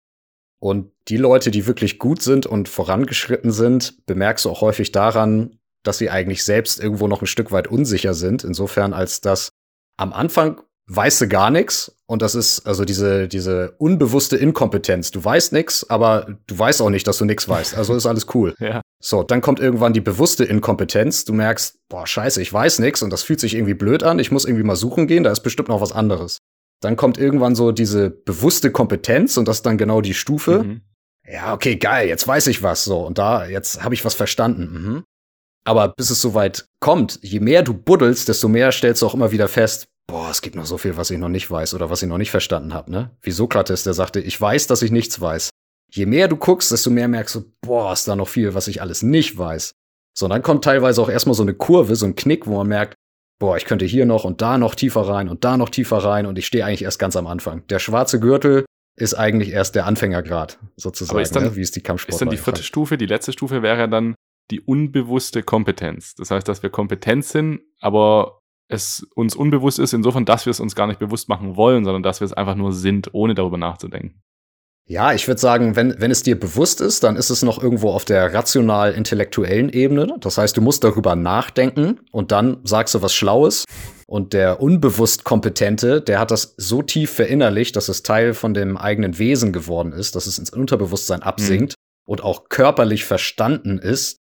[0.59, 5.59] Und die Leute, die wirklich gut sind und vorangeschritten sind, bemerkst du auch häufig daran,
[5.83, 8.43] dass sie eigentlich selbst irgendwo noch ein Stück weit unsicher sind.
[8.43, 9.51] Insofern, als dass
[9.95, 15.11] am Anfang weißt du gar nichts und das ist also diese diese unbewusste Inkompetenz.
[15.11, 17.75] Du weißt nichts, aber du weißt auch nicht, dass du nichts weißt.
[17.75, 18.55] Also ist alles cool.
[18.59, 18.81] ja.
[19.03, 21.25] So, dann kommt irgendwann die bewusste Inkompetenz.
[21.25, 24.19] Du merkst, boah, scheiße, ich weiß nichts und das fühlt sich irgendwie blöd an.
[24.19, 26.37] Ich muss irgendwie mal suchen gehen, da ist bestimmt noch was anderes.
[26.81, 30.63] Dann kommt irgendwann so diese bewusste Kompetenz und das ist dann genau die Stufe.
[30.63, 30.81] Mhm.
[31.27, 34.69] ja, okay, geil, jetzt weiß ich was so und da, jetzt habe ich was verstanden.
[34.71, 35.03] Mhm.
[35.65, 39.33] Aber bis es soweit kommt, je mehr du buddelst, desto mehr stellst du auch immer
[39.33, 42.01] wieder fest, boah, es gibt noch so viel, was ich noch nicht weiß oder was
[42.01, 43.11] ich noch nicht verstanden habe, ne?
[43.21, 45.49] Wie Sokrates, der sagte, ich weiß, dass ich nichts weiß.
[45.91, 48.81] Je mehr du guckst, desto mehr merkst du, boah, ist da noch viel, was ich
[48.81, 49.71] alles nicht weiß.
[50.17, 52.67] So, und dann kommt teilweise auch erstmal so eine Kurve, so ein Knick, wo man
[52.67, 52.95] merkt,
[53.39, 56.25] boah, ich könnte hier noch und da noch tiefer rein und da noch tiefer rein
[56.25, 57.65] und ich stehe eigentlich erst ganz am Anfang.
[57.67, 58.65] Der schwarze Gürtel
[58.97, 61.55] ist eigentlich erst der Anfängergrad, sozusagen, ist dann, ne?
[61.55, 64.15] wie es die Kampfsport Ist dann die vierte Stufe, die letzte Stufe wäre dann
[64.49, 66.15] die unbewusste Kompetenz.
[66.15, 70.59] Das heißt, dass wir kompetent sind, aber es uns unbewusst ist, insofern, dass wir es
[70.59, 73.57] uns gar nicht bewusst machen wollen, sondern dass wir es einfach nur sind, ohne darüber
[73.57, 74.21] nachzudenken.
[74.89, 77.89] Ja, ich würde sagen, wenn, wenn es dir bewusst ist, dann ist es noch irgendwo
[77.89, 80.15] auf der rational-intellektuellen Ebene.
[80.21, 83.65] Das heißt, du musst darüber nachdenken und dann sagst du was Schlaues.
[84.07, 88.77] Und der unbewusst Kompetente, der hat das so tief verinnerlicht, dass es Teil von dem
[88.77, 92.11] eigenen Wesen geworden ist, dass es ins Unterbewusstsein absinkt mhm.
[92.11, 94.19] und auch körperlich verstanden ist,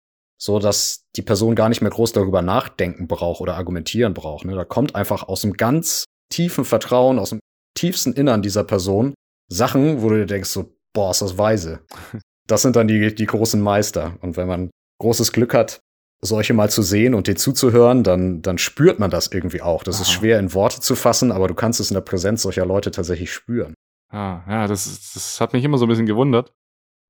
[0.41, 4.45] so dass die Person gar nicht mehr groß darüber nachdenken braucht oder argumentieren braucht.
[4.45, 4.55] Ne?
[4.55, 7.39] Da kommt einfach aus dem ganz tiefen Vertrauen, aus dem
[7.75, 9.13] tiefsten Innern dieser Person
[9.51, 11.81] Sachen, wo du dir denkst, so, boah, ist das weise.
[12.47, 14.17] Das sind dann die, die großen Meister.
[14.21, 15.81] Und wenn man großes Glück hat,
[16.19, 19.83] solche mal zu sehen und dir zuzuhören, dann, dann spürt man das irgendwie auch.
[19.83, 20.01] Das Aha.
[20.01, 22.89] ist schwer in Worte zu fassen, aber du kannst es in der Präsenz solcher Leute
[22.89, 23.75] tatsächlich spüren.
[24.11, 26.51] Ah, ja, das, das hat mich immer so ein bisschen gewundert.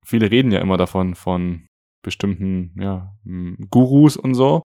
[0.05, 1.65] Viele reden ja immer davon, von
[2.01, 3.13] bestimmten ja,
[3.69, 4.61] Gurus und so.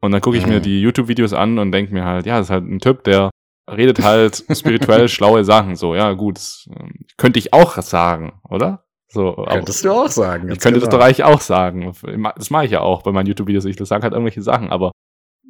[0.00, 2.50] Und dann gucke ich mir die YouTube-Videos an und denke mir halt, ja, das ist
[2.50, 3.30] halt ein Typ, der
[3.70, 5.76] redet halt spirituell schlaue Sachen.
[5.76, 6.38] So, ja, gut,
[6.70, 8.84] ähm, könnte ich auch sagen, oder?
[9.08, 10.50] So, Könntest du auch sagen.
[10.50, 10.90] Ich könnte genau.
[10.90, 11.92] das doch eigentlich auch sagen.
[12.36, 13.64] Das mache ich ja auch bei meinen YouTube-Videos.
[13.64, 14.92] Ich sage halt irgendwelche Sachen, aber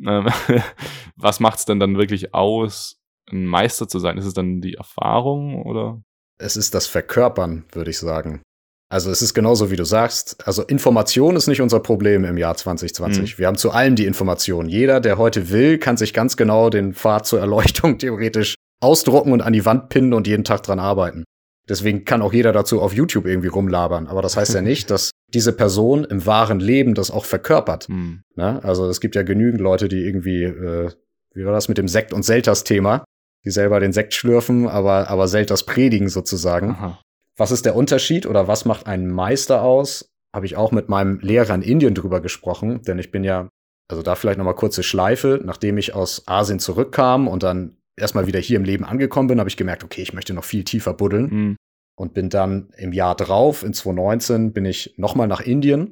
[0.06, 0.28] ähm,
[1.16, 3.00] was macht es denn dann wirklich aus,
[3.30, 4.18] ein Meister zu sein?
[4.18, 6.02] Ist es dann die Erfahrung oder?
[6.38, 8.42] Es ist das Verkörpern, würde ich sagen.
[8.88, 10.46] Also es ist genauso, wie du sagst.
[10.46, 13.34] Also Information ist nicht unser Problem im Jahr 2020.
[13.34, 13.38] Mhm.
[13.38, 14.68] Wir haben zu allem die Information.
[14.68, 19.42] Jeder, der heute will, kann sich ganz genau den Pfad zur Erleuchtung theoretisch ausdrucken und
[19.42, 21.24] an die Wand pinnen und jeden Tag dran arbeiten.
[21.68, 24.06] Deswegen kann auch jeder dazu auf YouTube irgendwie rumlabern.
[24.06, 27.88] Aber das heißt ja nicht, dass diese Person im wahren Leben das auch verkörpert.
[27.88, 28.22] Mhm.
[28.36, 28.62] Ne?
[28.62, 30.90] Also es gibt ja genügend Leute, die irgendwie, äh,
[31.34, 33.04] wie war das mit dem Sekt- und Selters-Thema,
[33.44, 36.70] die selber den Sekt schlürfen, aber, aber Selters predigen sozusagen.
[36.70, 37.00] Aha.
[37.36, 40.10] Was ist der Unterschied oder was macht einen Meister aus?
[40.34, 43.48] Habe ich auch mit meinem Lehrer in Indien drüber gesprochen, denn ich bin ja,
[43.88, 48.40] also da vielleicht nochmal kurze Schleife, nachdem ich aus Asien zurückkam und dann erstmal wieder
[48.40, 51.28] hier im Leben angekommen bin, habe ich gemerkt, okay, ich möchte noch viel tiefer buddeln
[51.30, 51.56] mhm.
[51.96, 55.90] und bin dann im Jahr drauf, in 2019, bin ich nochmal nach Indien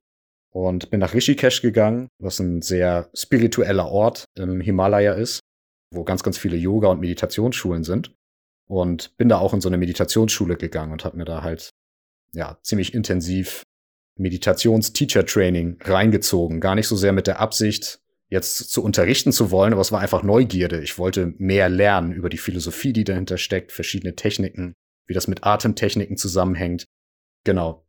[0.51, 5.40] und bin nach Rishikesh gegangen, was ein sehr spiritueller Ort im Himalaya ist,
[5.92, 8.14] wo ganz, ganz viele Yoga- und Meditationsschulen sind.
[8.74, 11.70] Und bin da auch in so eine Meditationsschule gegangen und habe mir da halt
[12.32, 13.62] ja ziemlich intensiv
[14.16, 16.60] Meditations-Teacher-Training reingezogen.
[16.60, 20.00] Gar nicht so sehr mit der Absicht, jetzt zu unterrichten zu wollen, aber es war
[20.00, 20.82] einfach Neugierde.
[20.82, 24.74] Ich wollte mehr lernen über die Philosophie, die dahinter steckt, verschiedene Techniken,
[25.06, 26.84] wie das mit Atemtechniken zusammenhängt.
[27.44, 27.86] Genau.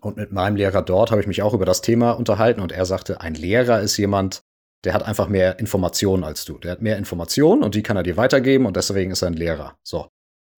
[0.00, 2.86] Und mit meinem Lehrer dort habe ich mich auch über das Thema unterhalten und er
[2.86, 4.42] sagte, ein Lehrer ist jemand,
[4.84, 6.58] der hat einfach mehr Informationen als du.
[6.58, 9.34] Der hat mehr Informationen und die kann er dir weitergeben und deswegen ist er ein
[9.34, 9.76] Lehrer.
[9.82, 10.06] So.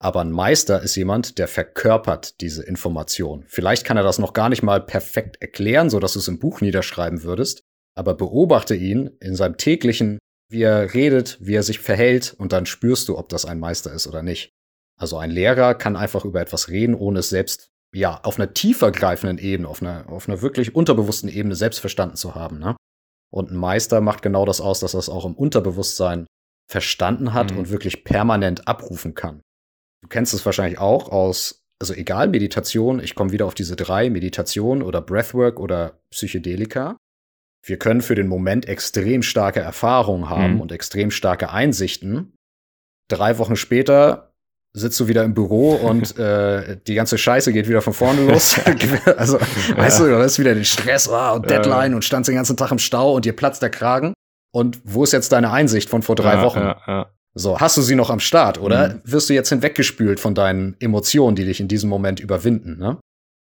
[0.03, 3.45] Aber ein Meister ist jemand, der verkörpert diese Information.
[3.47, 6.39] Vielleicht kann er das noch gar nicht mal perfekt erklären, so dass du es im
[6.39, 7.63] Buch niederschreiben würdest,
[7.95, 12.65] aber beobachte ihn in seinem täglichen, wie er redet, wie er sich verhält und dann
[12.65, 14.51] spürst du, ob das ein Meister ist oder nicht.
[14.99, 18.93] Also ein Lehrer kann einfach über etwas reden, ohne es selbst, ja, auf einer tiefer
[18.93, 22.75] greifenden Ebene, auf einer, auf einer wirklich unterbewussten Ebene selbst verstanden zu haben, ne?
[23.33, 26.27] Und ein Meister macht genau das aus, dass er es auch im Unterbewusstsein
[26.69, 27.59] verstanden hat mhm.
[27.59, 29.41] und wirklich permanent abrufen kann.
[30.03, 34.11] Du kennst es wahrscheinlich auch aus, also egal, Meditation, ich komme wieder auf diese drei,
[34.11, 36.97] Meditation oder Breathwork oder Psychedelika.
[37.67, 40.61] Wir können für den Moment extrem starke Erfahrungen haben mhm.
[40.63, 42.35] und extrem starke Einsichten.
[43.11, 44.33] Drei Wochen später
[44.73, 48.59] sitzt du wieder im Büro und äh, die ganze Scheiße geht wieder von vorne los.
[49.17, 49.77] also, ja.
[49.77, 51.97] weißt du, da ist wieder den Stress oh, und Deadline ja.
[51.97, 54.15] und standst den ganzen Tag im Stau und dir platzt der Kragen.
[54.53, 57.09] Und wo ist jetzt deine Einsicht von vor drei ja, Wochen?
[57.35, 59.01] So, hast du sie noch am Start oder mhm.
[59.05, 62.99] wirst du jetzt hinweggespült von deinen Emotionen, die dich in diesem Moment überwinden, ne?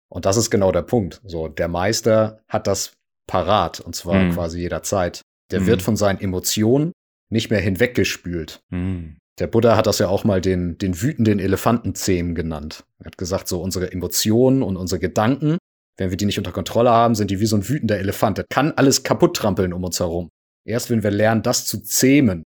[0.09, 1.23] Und das ist genau der Punkt.
[1.25, 2.93] So, der Meister hat das
[3.27, 4.33] parat und zwar mhm.
[4.33, 5.23] quasi jederzeit.
[5.51, 5.67] Der mhm.
[5.67, 6.93] wird von seinen Emotionen
[7.31, 8.61] nicht mehr hinweggespült.
[8.71, 9.17] Mhm.
[9.39, 12.85] Der Buddha hat das ja auch mal den, den wütenden Elefantenzähmen genannt.
[12.99, 15.57] Er hat gesagt, so unsere Emotionen und unsere Gedanken,
[15.97, 18.37] wenn wir die nicht unter Kontrolle haben, sind die wie so ein wütender Elefant.
[18.37, 20.29] Der kann alles kaputt trampeln um uns herum.
[20.67, 22.43] Erst wenn wir lernen, das zu zähmen,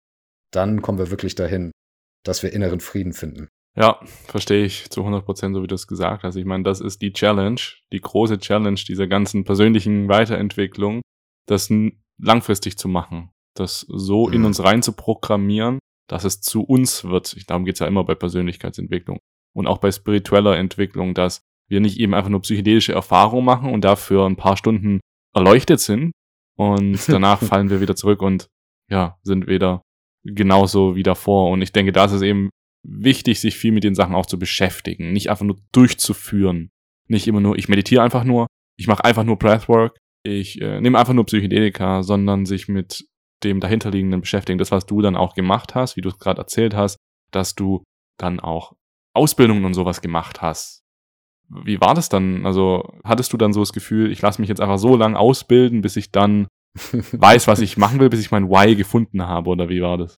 [0.55, 1.71] dann kommen wir wirklich dahin,
[2.23, 3.47] dass wir inneren Frieden finden.
[3.77, 6.37] Ja, verstehe ich zu 100 Prozent, so wie du es gesagt hast.
[6.37, 7.59] Ich meine, das ist die Challenge,
[7.91, 11.01] die große Challenge dieser ganzen persönlichen Weiterentwicklung,
[11.45, 11.71] das
[12.17, 14.45] langfristig zu machen, das so in mhm.
[14.45, 17.49] uns rein zu programmieren, dass es zu uns wird.
[17.49, 19.19] Darum geht es ja immer bei Persönlichkeitsentwicklung
[19.53, 23.83] und auch bei spiritueller Entwicklung, dass wir nicht eben einfach nur psychedelische Erfahrungen machen und
[23.83, 25.01] dafür ein paar Stunden
[25.33, 26.11] erleuchtet sind
[26.55, 28.47] und danach fallen wir wieder zurück und
[28.89, 29.81] ja, sind wieder
[30.25, 31.51] genauso wie davor.
[31.51, 32.49] Und ich denke, das ist eben
[32.83, 36.69] wichtig, sich viel mit den Sachen auch zu beschäftigen, nicht einfach nur durchzuführen.
[37.07, 38.47] Nicht immer nur, ich meditiere einfach nur,
[38.77, 43.05] ich mache einfach nur Breathwork, ich äh, nehme einfach nur Psychedelika, sondern sich mit
[43.43, 44.57] dem dahinterliegenden beschäftigen.
[44.57, 46.97] Das, was du dann auch gemacht hast, wie du es gerade erzählt hast,
[47.31, 47.83] dass du
[48.17, 48.73] dann auch
[49.13, 50.81] Ausbildungen und sowas gemacht hast.
[51.47, 52.45] Wie war das dann?
[52.45, 55.81] Also hattest du dann so das Gefühl, ich lasse mich jetzt einfach so lang ausbilden,
[55.81, 56.47] bis ich dann
[57.11, 60.17] weiß, was ich machen will, bis ich mein Why gefunden habe, oder wie war das?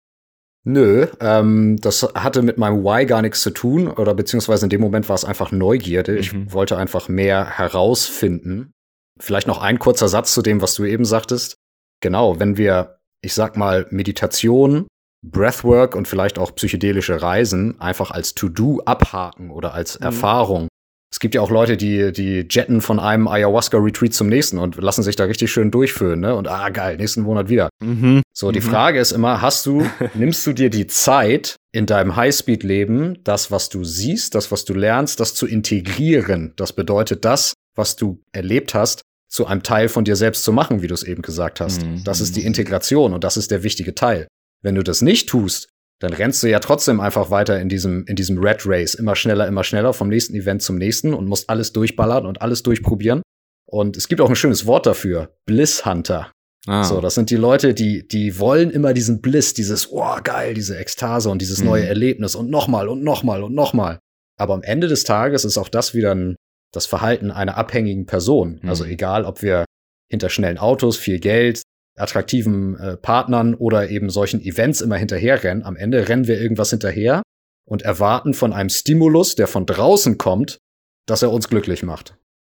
[0.63, 4.81] Nö, ähm, das hatte mit meinem Why gar nichts zu tun, oder beziehungsweise in dem
[4.81, 6.13] Moment war es einfach Neugierde.
[6.13, 6.17] Mhm.
[6.17, 8.73] Ich wollte einfach mehr herausfinden.
[9.19, 11.55] Vielleicht noch ein kurzer Satz zu dem, was du eben sagtest.
[12.01, 14.87] Genau, wenn wir, ich sag mal, Meditation,
[15.25, 20.05] Breathwork und vielleicht auch psychedelische Reisen einfach als To-Do abhaken oder als mhm.
[20.05, 20.67] Erfahrung
[21.11, 25.03] es gibt ja auch Leute, die, die jetten von einem Ayahuasca-Retreat zum nächsten und lassen
[25.03, 26.35] sich da richtig schön durchführen, ne?
[26.35, 27.69] Und ah, geil, nächsten Monat wieder.
[27.81, 28.21] Mhm.
[28.33, 28.65] So, die mhm.
[28.65, 33.69] Frage ist immer, hast du, nimmst du dir die Zeit in deinem Highspeed-Leben, das, was
[33.69, 36.53] du siehst, das, was du lernst, das zu integrieren?
[36.57, 40.81] Das bedeutet, das, was du erlebt hast, zu einem Teil von dir selbst zu machen,
[40.81, 41.83] wie du es eben gesagt hast.
[41.83, 42.03] Mhm.
[42.03, 44.27] Das ist die Integration und das ist der wichtige Teil.
[44.61, 45.69] Wenn du das nicht tust,
[45.99, 49.47] dann rennst du ja trotzdem einfach weiter in diesem, in diesem Red Race, immer schneller,
[49.47, 53.21] immer schneller, vom nächsten Event zum nächsten und musst alles durchballern und alles durchprobieren.
[53.65, 56.31] Und es gibt auch ein schönes Wort dafür, Bliss Hunter.
[56.67, 56.83] Ah.
[56.83, 60.77] So, das sind die Leute, die, die wollen immer diesen Bliss, dieses, oh, geil, diese
[60.77, 61.67] Ekstase und dieses mhm.
[61.67, 63.99] neue Erlebnis und nochmal und nochmal und nochmal.
[64.37, 66.35] Aber am Ende des Tages ist auch das wieder ein,
[66.73, 68.59] das Verhalten einer abhängigen Person.
[68.61, 68.69] Mhm.
[68.69, 69.65] Also egal, ob wir
[70.09, 71.61] hinter schnellen Autos, viel Geld,
[71.97, 75.63] attraktiven äh, Partnern oder eben solchen Events immer hinterherrennen.
[75.63, 77.21] Am Ende rennen wir irgendwas hinterher
[77.67, 80.59] und erwarten von einem Stimulus, der von draußen kommt,
[81.07, 82.17] dass er uns glücklich macht.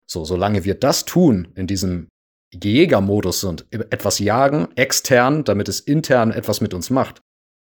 [0.09, 2.07] So, solange wir das tun in diesem
[2.53, 7.21] Jägermodus und etwas jagen, extern, damit es intern etwas mit uns macht,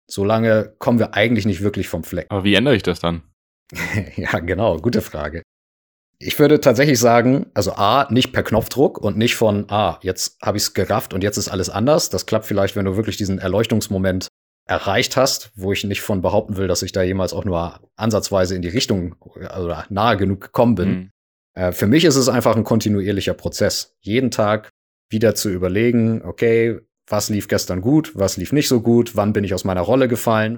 [0.09, 2.27] solange kommen wir eigentlich nicht wirklich vom Fleck.
[2.29, 3.23] Aber wie ändere ich das dann?
[4.15, 5.43] ja, genau, gute Frage.
[6.21, 10.57] Ich würde tatsächlich sagen, also A, nicht per Knopfdruck und nicht von, ah, jetzt habe
[10.57, 12.09] ich es gerafft und jetzt ist alles anders.
[12.09, 14.27] Das klappt vielleicht, wenn du wirklich diesen Erleuchtungsmoment
[14.67, 18.55] erreicht hast, wo ich nicht von behaupten will, dass ich da jemals auch nur ansatzweise
[18.55, 19.15] in die Richtung
[19.47, 20.89] also nahe genug gekommen bin.
[20.89, 21.11] Mhm.
[21.55, 23.95] Äh, für mich ist es einfach ein kontinuierlicher Prozess.
[24.01, 24.69] Jeden Tag
[25.09, 29.43] wieder zu überlegen, okay, was lief gestern gut, was lief nicht so gut, wann bin
[29.43, 30.57] ich aus meiner Rolle gefallen,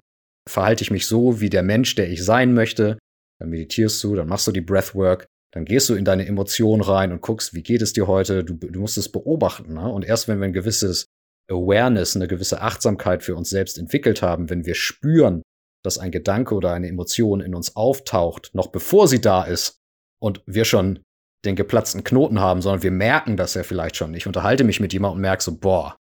[0.50, 2.98] verhalte ich mich so wie der Mensch, der ich sein möchte.
[3.40, 7.12] Dann meditierst du, dann machst du die Breathwork dann gehst du in deine Emotionen rein
[7.12, 8.44] und guckst, wie geht es dir heute?
[8.44, 9.74] Du, du musst es beobachten.
[9.74, 9.88] Ne?
[9.88, 11.08] Und erst wenn wir ein gewisses
[11.50, 15.42] Awareness, eine gewisse Achtsamkeit für uns selbst entwickelt haben, wenn wir spüren,
[15.84, 19.78] dass ein Gedanke oder eine Emotion in uns auftaucht, noch bevor sie da ist
[20.22, 21.00] und wir schon
[21.44, 24.14] den geplatzten Knoten haben, sondern wir merken das ja vielleicht schon.
[24.14, 25.98] Ich unterhalte mich mit jemandem und merke so, boah,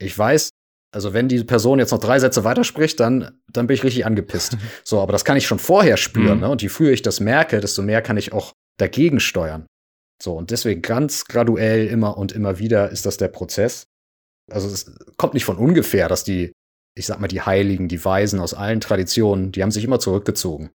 [0.00, 0.50] ich weiß,
[0.92, 4.56] also wenn die Person jetzt noch drei Sätze weiterspricht, dann, dann bin ich richtig angepisst.
[4.84, 6.40] so, aber das kann ich schon vorher spüren, mhm.
[6.40, 6.48] ne?
[6.48, 9.66] Und je früher ich das merke, desto mehr kann ich auch dagegen steuern.
[10.22, 13.84] So, und deswegen ganz graduell immer und immer wieder ist das der Prozess.
[14.50, 16.52] Also es kommt nicht von ungefähr, dass die,
[16.96, 20.70] ich sag mal, die Heiligen, die Weisen aus allen Traditionen, die haben sich immer zurückgezogen.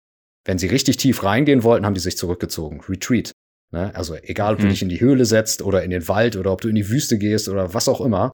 [0.44, 2.80] Wenn sie richtig tief reingehen wollten, haben die sich zurückgezogen.
[2.88, 3.32] Retreat.
[3.72, 3.94] Ne?
[3.94, 4.64] Also egal, ob mhm.
[4.64, 6.88] du dich in die Höhle setzt oder in den Wald oder ob du in die
[6.88, 8.32] Wüste gehst oder was auch immer.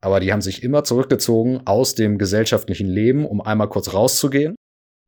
[0.00, 4.54] Aber die haben sich immer zurückgezogen aus dem gesellschaftlichen Leben, um einmal kurz rauszugehen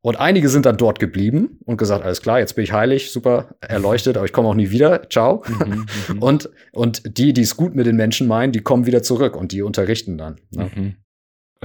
[0.03, 3.55] und einige sind dann dort geblieben und gesagt, alles klar, jetzt bin ich heilig, super
[3.61, 5.09] erleuchtet, aber ich komme auch nie wieder.
[5.11, 5.44] Ciao.
[5.46, 9.03] Mhm, mhm, und, und die, die es gut mit den Menschen meinen, die kommen wieder
[9.03, 10.40] zurück und die unterrichten dann.
[10.51, 10.70] Ne?
[10.74, 10.96] Mhm.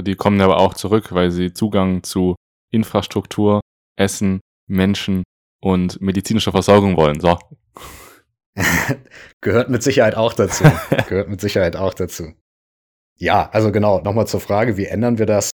[0.04, 2.36] Die kommen aber auch zurück, weil sie Zugang zu
[2.72, 3.62] Infrastruktur,
[3.98, 5.24] Essen, Menschen
[5.62, 7.22] und medizinischer Versorgung wollen.
[7.22, 7.40] So.
[9.42, 10.66] Gehört mit Sicherheit auch dazu.
[11.08, 12.34] Gehört mit Sicherheit auch dazu.
[13.18, 15.52] Ja, also genau, nochmal zur Frage, wie ändern wir das?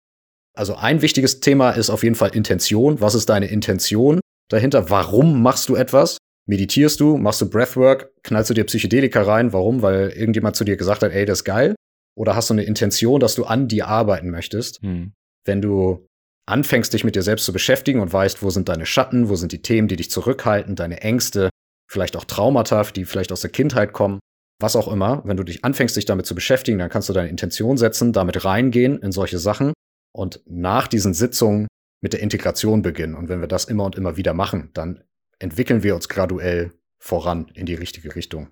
[0.54, 3.00] Also ein wichtiges Thema ist auf jeden Fall Intention.
[3.00, 4.90] Was ist deine Intention dahinter?
[4.90, 6.18] Warum machst du etwas?
[6.46, 7.16] Meditierst du?
[7.16, 8.10] Machst du Breathwork?
[8.22, 9.52] Knallst du dir Psychedelika rein?
[9.52, 9.80] Warum?
[9.82, 11.74] Weil irgendjemand zu dir gesagt hat, ey, das ist geil?
[12.16, 14.82] Oder hast du eine Intention, dass du an dir arbeiten möchtest?
[14.82, 15.12] Hm.
[15.46, 16.06] Wenn du
[16.46, 19.52] anfängst, dich mit dir selbst zu beschäftigen und weißt, wo sind deine Schatten, wo sind
[19.52, 21.48] die Themen, die dich zurückhalten, deine Ängste,
[21.90, 24.18] vielleicht auch Traumata, die vielleicht aus der Kindheit kommen,
[24.60, 25.22] was auch immer.
[25.24, 28.44] Wenn du dich anfängst, dich damit zu beschäftigen, dann kannst du deine Intention setzen, damit
[28.44, 29.72] reingehen in solche Sachen
[30.12, 31.66] und nach diesen Sitzungen
[32.00, 33.14] mit der Integration beginnen.
[33.14, 35.02] Und wenn wir das immer und immer wieder machen, dann
[35.38, 38.48] entwickeln wir uns graduell voran in die richtige Richtung.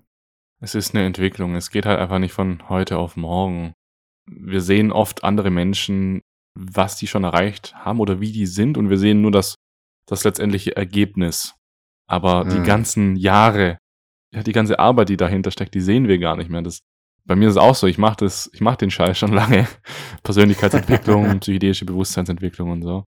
[0.59, 1.55] Es ist eine Entwicklung.
[1.55, 3.73] Es geht halt einfach nicht von heute auf morgen.
[4.29, 6.21] Wir sehen oft andere Menschen,
[6.53, 9.55] was die schon erreicht haben oder wie die sind und wir sehen nur das,
[10.05, 11.55] das letztendliche Ergebnis.
[12.07, 12.49] Aber hm.
[12.49, 13.77] die ganzen Jahre,
[14.33, 16.61] ja, die ganze Arbeit, die dahinter steckt, die sehen wir gar nicht mehr.
[16.61, 16.81] Das,
[17.31, 19.65] bei mir ist es auch so, ich mache das, ich mache den Scheiß schon lange.
[20.23, 23.05] Persönlichkeitsentwicklung, psychedelische Bewusstseinsentwicklung und so.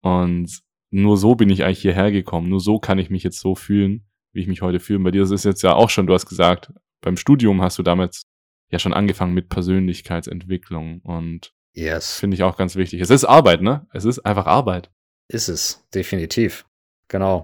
[0.00, 0.60] Und
[0.92, 2.48] nur so bin ich eigentlich hierher gekommen.
[2.48, 5.00] Nur so kann ich mich jetzt so fühlen, wie ich mich heute fühle.
[5.00, 7.82] Bei dir ist es jetzt ja auch schon, du hast gesagt, beim Studium hast du
[7.82, 8.22] damals
[8.70, 12.18] ja schon angefangen mit Persönlichkeitsentwicklung und yes.
[12.18, 13.00] finde ich auch ganz wichtig.
[13.00, 13.88] Es ist Arbeit, ne?
[13.92, 14.92] Es ist einfach Arbeit.
[15.28, 16.64] Ist es, definitiv.
[17.08, 17.42] Genau.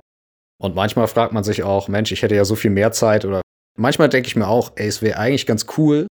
[0.62, 3.40] Und manchmal fragt man sich auch, Mensch, ich hätte ja so viel mehr Zeit oder
[3.76, 6.06] manchmal denke ich mir auch, ey, es wäre eigentlich ganz cool,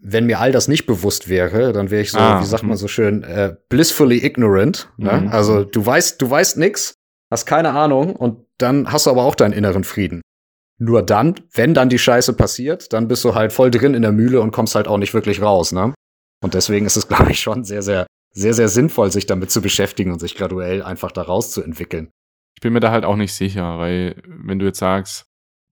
[0.00, 2.76] wenn mir all das nicht bewusst wäre, dann wäre ich so, ah, wie sagt man
[2.76, 4.90] so schön, äh, blissfully ignorant.
[4.96, 5.22] Ne?
[5.22, 5.28] Mhm.
[5.28, 6.94] Also du weißt, du weißt nix,
[7.30, 10.20] hast keine Ahnung und dann hast du aber auch deinen inneren Frieden.
[10.78, 14.12] Nur dann, wenn dann die Scheiße passiert, dann bist du halt voll drin in der
[14.12, 15.94] Mühle und kommst halt auch nicht wirklich raus, ne?
[16.42, 19.62] Und deswegen ist es, glaube ich, schon sehr, sehr, sehr, sehr sinnvoll, sich damit zu
[19.62, 22.10] beschäftigen und sich graduell einfach da rauszuentwickeln.
[22.54, 25.24] Ich bin mir da halt auch nicht sicher, weil wenn du jetzt sagst,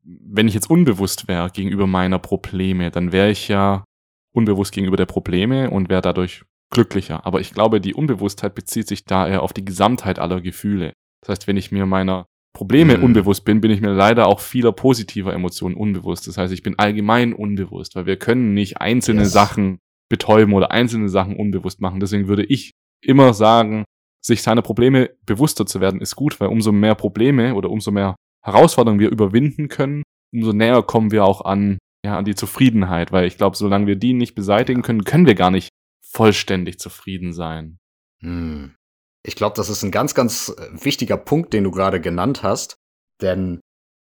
[0.02, 3.84] wenn ich jetzt unbewusst wäre gegenüber meiner Probleme, dann wäre ich ja
[4.34, 7.24] unbewusst gegenüber der Probleme und wäre dadurch glücklicher.
[7.24, 10.92] Aber ich glaube, die Unbewusstheit bezieht sich da eher auf die Gesamtheit aller Gefühle.
[11.20, 13.04] Das heißt, wenn ich mir meiner Probleme mhm.
[13.04, 16.28] unbewusst bin, bin ich mir leider auch vieler positiver Emotionen unbewusst.
[16.28, 19.32] Das heißt, ich bin allgemein unbewusst, weil wir können nicht einzelne yes.
[19.32, 19.78] Sachen
[20.08, 22.00] betäuben oder einzelne Sachen unbewusst machen.
[22.00, 22.72] Deswegen würde ich
[23.02, 23.84] immer sagen,
[24.24, 28.14] sich seiner Probleme bewusster zu werden, ist gut, weil umso mehr Probleme oder umso mehr
[28.44, 33.26] Herausforderungen wir überwinden können, umso näher kommen wir auch an ja, an die Zufriedenheit, weil
[33.26, 35.70] ich glaube, solange wir die nicht beseitigen können, können wir gar nicht
[36.02, 37.78] vollständig zufrieden sein.
[38.20, 38.74] Hm.
[39.26, 42.76] Ich glaube, das ist ein ganz, ganz äh, wichtiger Punkt, den du gerade genannt hast.
[43.22, 43.60] Denn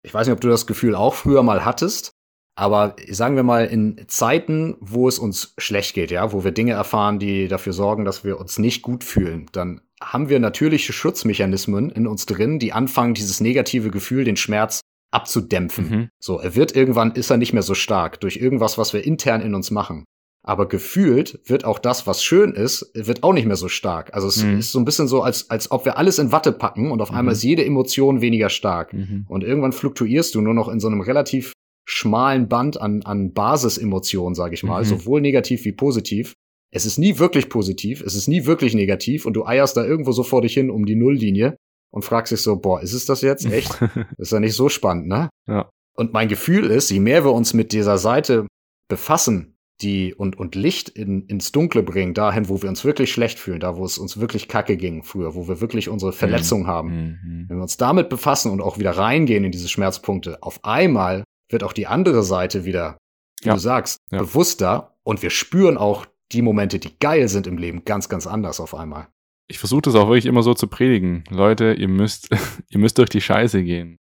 [0.03, 2.11] ich weiß nicht, ob du das Gefühl auch früher mal hattest,
[2.57, 6.73] aber sagen wir mal in Zeiten, wo es uns schlecht geht, ja, wo wir Dinge
[6.73, 11.89] erfahren, die dafür sorgen, dass wir uns nicht gut fühlen, dann haben wir natürliche Schutzmechanismen
[11.91, 14.81] in uns drin, die anfangen, dieses negative Gefühl, den Schmerz
[15.11, 15.89] abzudämpfen.
[15.89, 16.09] Mhm.
[16.19, 19.41] So, er wird irgendwann, ist er nicht mehr so stark durch irgendwas, was wir intern
[19.41, 20.05] in uns machen.
[20.47, 24.13] Aber gefühlt wird auch das, was schön ist, wird auch nicht mehr so stark.
[24.13, 24.59] Also es mhm.
[24.59, 27.09] ist so ein bisschen so, als, als ob wir alles in Watte packen und auf
[27.09, 27.17] mhm.
[27.17, 28.93] einmal ist jede Emotion weniger stark.
[28.93, 29.25] Mhm.
[29.27, 31.53] Und irgendwann fluktuierst du nur noch in so einem relativ
[31.87, 34.87] schmalen Band an, an Basisemotionen, sage ich mal, mhm.
[34.87, 36.33] sowohl negativ wie positiv.
[36.71, 40.11] Es ist nie wirklich positiv, es ist nie wirklich negativ und du eierst da irgendwo
[40.11, 41.55] so vor dich hin um die Nulllinie
[41.95, 43.79] und fragst dich so, boah, ist es das jetzt echt?
[44.17, 45.29] ist ja nicht so spannend, ne?
[45.47, 45.69] Ja.
[45.95, 48.45] Und mein Gefühl ist, je mehr wir uns mit dieser Seite
[48.89, 53.39] befassen, die und, und Licht in, ins Dunkle bringen, dahin, wo wir uns wirklich schlecht
[53.39, 56.11] fühlen, da, wo es uns wirklich kacke ging früher, wo wir wirklich unsere.
[56.11, 56.67] Verletzung mhm.
[56.67, 56.89] haben.
[56.89, 57.45] Mhm.
[57.47, 61.63] Wenn wir uns damit befassen und auch wieder reingehen in diese Schmerzpunkte, auf einmal wird
[61.63, 62.97] auch die andere Seite wieder,
[63.41, 63.53] wie ja.
[63.53, 64.19] du sagst, ja.
[64.19, 68.59] bewusster und wir spüren auch die Momente, die geil sind im Leben, ganz, ganz anders
[68.59, 69.07] auf einmal
[69.47, 71.23] ich versuche das auch wirklich immer so zu predigen.
[71.29, 72.29] Leute, ihr müsst,
[72.69, 73.97] ihr müsst durch die Scheiße gehen.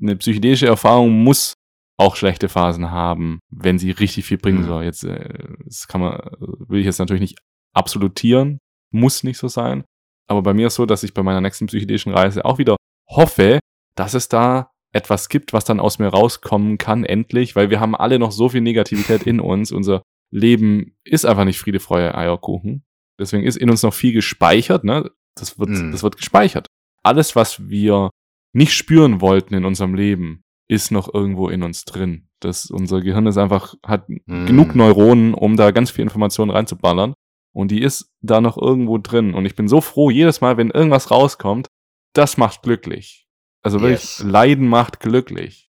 [0.00, 1.54] Eine psychedelische Erfahrung muss
[1.98, 4.66] auch schlechte Phasen haben, wenn sie richtig viel bringen mhm.
[4.66, 4.84] soll.
[4.84, 7.38] Jetzt, äh, das kann man, will ich jetzt natürlich nicht
[7.74, 8.58] absolutieren,
[8.92, 9.84] muss nicht so sein.
[10.28, 12.76] Aber bei mir ist so, dass ich bei meiner nächsten psychedelischen Reise auch wieder
[13.08, 13.60] hoffe,
[13.96, 17.94] dass es da etwas gibt, was dann aus mir rauskommen kann, endlich, weil wir haben
[17.94, 19.72] alle noch so viel Negativität in uns.
[19.72, 22.84] Unser Leben ist einfach nicht Friede, Freude, Eierkuchen.
[23.18, 25.10] Deswegen ist in uns noch viel gespeichert, ne?
[25.34, 25.92] Das wird, mm.
[25.92, 26.66] das wird gespeichert.
[27.02, 28.10] Alles, was wir
[28.52, 32.28] nicht spüren wollten in unserem Leben, ist noch irgendwo in uns drin.
[32.40, 34.46] Das, unser Gehirn ist einfach, hat mm.
[34.46, 37.14] genug Neuronen, um da ganz viel Informationen reinzuballern.
[37.54, 39.34] Und die ist da noch irgendwo drin.
[39.34, 41.68] Und ich bin so froh, jedes Mal, wenn irgendwas rauskommt,
[42.12, 43.26] das macht glücklich.
[43.62, 44.22] Also wirklich, yes.
[44.22, 45.70] Leiden macht glücklich.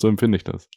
[0.00, 0.68] So empfinde ich das.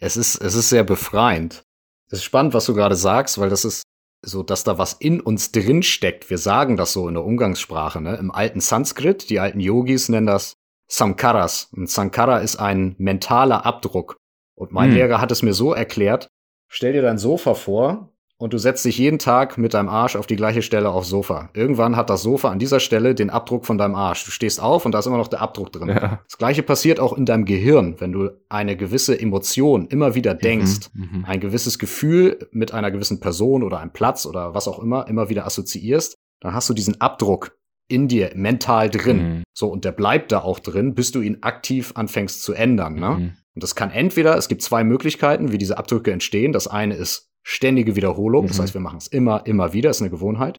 [0.00, 1.64] Es ist, es ist sehr befreiend.
[2.06, 3.82] Es ist spannend, was du gerade sagst, weil das ist
[4.22, 6.30] so dass da was in uns drin steckt.
[6.30, 8.16] Wir sagen das so in der Umgangssprache, ne?
[8.16, 10.54] Im alten Sanskrit, die alten Yogis nennen das
[10.88, 11.70] Samkaras.
[11.72, 14.16] Und Sankara ist ein mentaler Abdruck.
[14.54, 14.96] Und mein hm.
[14.96, 16.28] Lehrer hat es mir so erklärt,
[16.68, 20.26] stell dir dein Sofa vor, und du setzt dich jeden Tag mit deinem Arsch auf
[20.26, 21.50] die gleiche Stelle aufs Sofa.
[21.54, 24.24] Irgendwann hat das Sofa an dieser Stelle den Abdruck von deinem Arsch.
[24.24, 25.88] Du stehst auf und da ist immer noch der Abdruck drin.
[25.88, 26.20] Ja.
[26.24, 30.38] Das gleiche passiert auch in deinem Gehirn, wenn du eine gewisse Emotion immer wieder mhm,
[30.38, 34.78] denkst, mhm, ein gewisses Gefühl mit einer gewissen Person oder einem Platz oder was auch
[34.78, 37.58] immer immer wieder assoziierst, dann hast du diesen Abdruck
[37.88, 39.16] in dir mental drin.
[39.16, 39.42] Mhm.
[39.52, 42.94] So, und der bleibt da auch drin, bis du ihn aktiv anfängst zu ändern.
[42.94, 43.10] Ne?
[43.10, 43.32] Mhm.
[43.54, 46.52] Und das kann entweder, es gibt zwei Möglichkeiten, wie diese Abdrücke entstehen.
[46.52, 48.44] Das eine ist ständige Wiederholung.
[48.44, 48.48] Mhm.
[48.48, 50.58] Das heißt, wir machen es immer, immer wieder, ist eine Gewohnheit.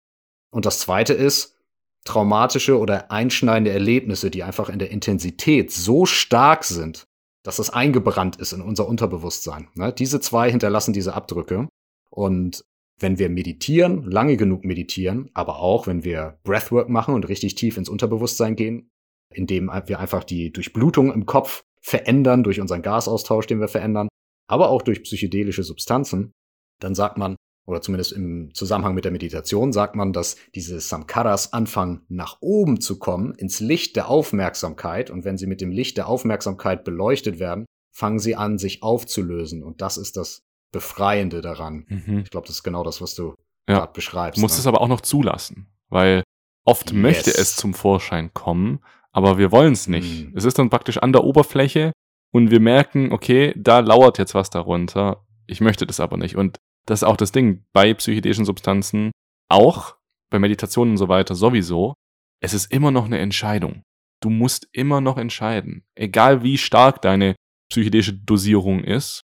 [0.52, 1.56] Und das zweite ist,
[2.04, 7.04] traumatische oder einschneidende Erlebnisse, die einfach in der Intensität so stark sind,
[7.44, 9.68] dass das eingebrannt ist in unser Unterbewusstsein.
[9.76, 9.94] Ne?
[9.94, 11.68] Diese zwei hinterlassen diese Abdrücke.
[12.10, 12.64] Und
[13.00, 17.78] wenn wir meditieren, lange genug meditieren, aber auch wenn wir Breathwork machen und richtig tief
[17.78, 18.90] ins Unterbewusstsein gehen,
[19.32, 24.10] indem wir einfach die Durchblutung im Kopf verändern durch unseren Gasaustausch, den wir verändern,
[24.48, 26.32] aber auch durch psychedelische Substanzen,
[26.80, 27.36] dann sagt man,
[27.70, 32.82] oder zumindest im Zusammenhang mit der Meditation sagt man, dass diese Samkaras anfangen nach oben
[32.82, 35.12] zu kommen, ins Licht der Aufmerksamkeit.
[35.12, 39.64] Und wenn sie mit dem Licht der Aufmerksamkeit beleuchtet werden, fangen sie an, sich aufzulösen.
[39.64, 41.86] Und das ist das Befreiende daran.
[41.88, 42.20] Mhm.
[42.20, 43.36] Ich glaube, das ist genau das, was du
[43.68, 43.78] ja.
[43.78, 44.38] gerade beschreibst.
[44.38, 44.62] Du musst ne?
[44.62, 46.24] es aber auch noch zulassen, weil
[46.66, 47.00] oft yes.
[47.00, 48.80] möchte es zum Vorschein kommen,
[49.12, 50.28] aber wir wollen es nicht.
[50.28, 50.34] Mhm.
[50.36, 51.92] Es ist dann praktisch an der Oberfläche
[52.32, 55.26] und wir merken, okay, da lauert jetzt was darunter.
[55.46, 56.36] Ich möchte das aber nicht.
[56.36, 56.58] Und
[56.90, 59.12] das ist auch das Ding bei psychedelischen Substanzen,
[59.50, 59.96] auch
[60.32, 61.94] bei Meditationen und so weiter sowieso.
[62.42, 63.84] Es ist immer noch eine Entscheidung.
[64.22, 65.84] Du musst immer noch entscheiden.
[65.96, 67.36] Egal wie stark deine
[67.72, 69.22] psychedelische Dosierung ist,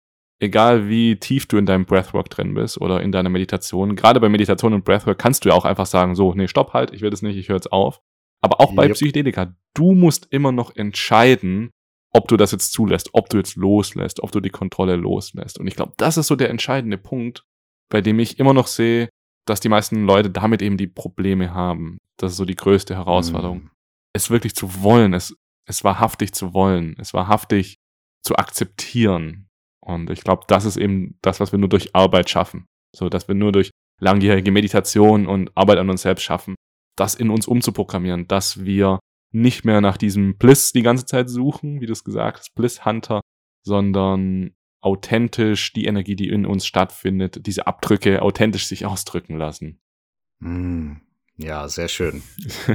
[0.42, 3.98] egal wie tief du in deinem Breathwork drin bist oder in deiner Meditation.
[3.98, 6.94] Gerade bei Meditation und Breathwork kannst du ja auch einfach sagen, so, nee, stopp halt,
[6.94, 8.00] ich will das nicht, ich höre jetzt auf.
[8.42, 8.78] Aber auch yep.
[8.78, 11.72] bei Psychedelika, du musst immer noch entscheiden,
[12.12, 15.60] ob du das jetzt zulässt, ob du jetzt loslässt, ob du die Kontrolle loslässt.
[15.60, 17.44] Und ich glaube, das ist so der entscheidende Punkt,
[17.90, 19.10] bei dem ich immer noch sehe,
[19.46, 21.98] dass die meisten Leute damit eben die Probleme haben.
[22.18, 23.64] Das ist so die größte Herausforderung.
[23.64, 23.72] Mhm.
[24.14, 25.36] Es wirklich zu wollen, es,
[25.68, 27.78] es wahrhaftig zu wollen, es wahrhaftig
[28.24, 29.48] zu akzeptieren.
[29.82, 32.66] Und ich glaube, das ist eben das, was wir nur durch Arbeit schaffen.
[32.96, 36.56] So, dass wir nur durch langjährige Meditation und Arbeit an uns selbst schaffen,
[36.96, 39.00] das in uns umzuprogrammieren, dass wir
[39.32, 42.86] nicht mehr nach diesem Bliss die ganze Zeit suchen, wie du es gesagt hast, Bliss
[42.86, 43.22] Hunter,
[43.64, 49.80] sondern authentisch die Energie, die in uns stattfindet, diese Abdrücke authentisch sich ausdrücken lassen.
[50.40, 50.94] Mm,
[51.38, 52.24] ja, sehr schön.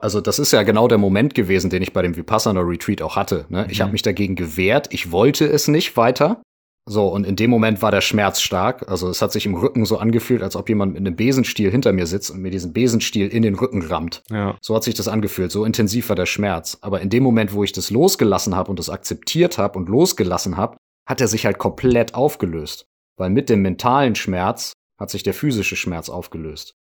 [0.00, 3.16] Also das ist ja genau der Moment gewesen, den ich bei dem Vipassana Retreat auch
[3.16, 3.46] hatte.
[3.48, 3.66] Ne?
[3.68, 3.82] Ich mhm.
[3.82, 6.40] habe mich dagegen gewehrt, ich wollte es nicht weiter.
[6.86, 8.88] So, und in dem Moment war der Schmerz stark.
[8.88, 11.92] Also es hat sich im Rücken so angefühlt, als ob jemand mit einem Besenstiel hinter
[11.92, 14.22] mir sitzt und mir diesen Besenstiel in den Rücken rammt.
[14.30, 14.56] Ja.
[14.62, 16.78] So hat sich das angefühlt, so intensiv war der Schmerz.
[16.80, 20.56] Aber in dem Moment, wo ich das losgelassen habe und das akzeptiert habe und losgelassen
[20.56, 20.78] habe,
[21.08, 22.86] hat er sich halt komplett aufgelöst.
[23.16, 26.74] Weil mit dem mentalen Schmerz hat sich der physische Schmerz aufgelöst.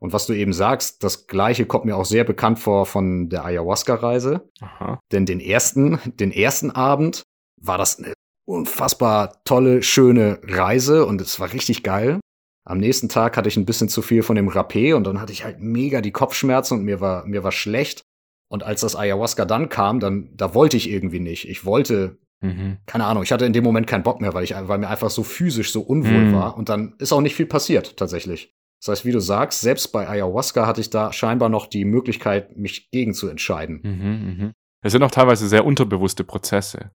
[0.00, 3.44] Und was du eben sagst, das gleiche kommt mir auch sehr bekannt vor von der
[3.44, 4.48] Ayahuasca-Reise.
[5.12, 7.22] Denn den ersten, den ersten Abend
[7.60, 8.14] war das eine
[8.46, 12.20] unfassbar tolle, schöne Reise und es war richtig geil.
[12.66, 15.32] Am nächsten Tag hatte ich ein bisschen zu viel von dem Rapé und dann hatte
[15.32, 18.02] ich halt mega die Kopfschmerzen und mir war, mir war schlecht.
[18.48, 21.48] Und als das Ayahuasca dann kam, dann, da wollte ich irgendwie nicht.
[21.48, 22.78] Ich wollte Mhm.
[22.86, 25.10] Keine Ahnung, ich hatte in dem Moment keinen Bock mehr, weil, ich, weil mir einfach
[25.10, 26.32] so physisch so unwohl mhm.
[26.34, 26.56] war.
[26.56, 28.54] Und dann ist auch nicht viel passiert, tatsächlich.
[28.80, 32.56] Das heißt, wie du sagst, selbst bei Ayahuasca hatte ich da scheinbar noch die Möglichkeit,
[32.56, 33.80] mich gegen zu entscheiden.
[33.82, 34.52] Mhm, mh.
[34.82, 36.90] Es sind auch teilweise sehr unterbewusste Prozesse.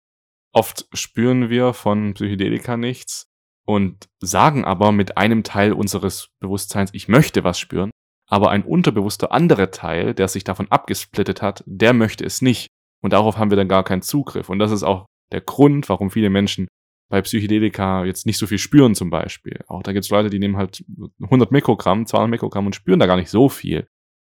[0.54, 3.26] Oft spüren wir von Psychedelika nichts
[3.66, 7.90] und sagen aber mit einem Teil unseres Bewusstseins, ich möchte was spüren,
[8.28, 12.68] aber ein unterbewusster anderer Teil, der sich davon abgesplittet hat, der möchte es nicht.
[13.02, 14.50] Und darauf haben wir dann gar keinen Zugriff.
[14.50, 16.68] Und das ist auch der Grund, warum viele Menschen
[17.10, 19.64] bei Psychedelika jetzt nicht so viel spüren zum Beispiel.
[19.68, 20.86] Auch da gibt es Leute, die nehmen halt
[21.22, 23.88] 100 Mikrogramm, 200 Mikrogramm und spüren da gar nicht so viel,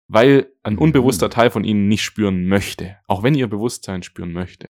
[0.07, 0.79] weil ein mhm.
[0.79, 4.67] unbewusster Teil von ihnen nicht spüren möchte, auch wenn ihr Bewusstsein spüren möchte.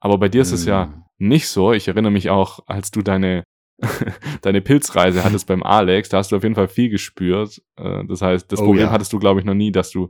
[0.00, 1.28] Aber bei dir ist es ja mhm.
[1.28, 1.72] nicht so.
[1.72, 3.44] Ich erinnere mich auch, als du deine
[4.42, 7.60] deine Pilzreise hattest beim Alex, da hast du auf jeden Fall viel gespürt.
[7.76, 8.92] Äh, das heißt, das oh, Problem ja.
[8.92, 10.08] hattest du, glaube ich, noch nie, dass du,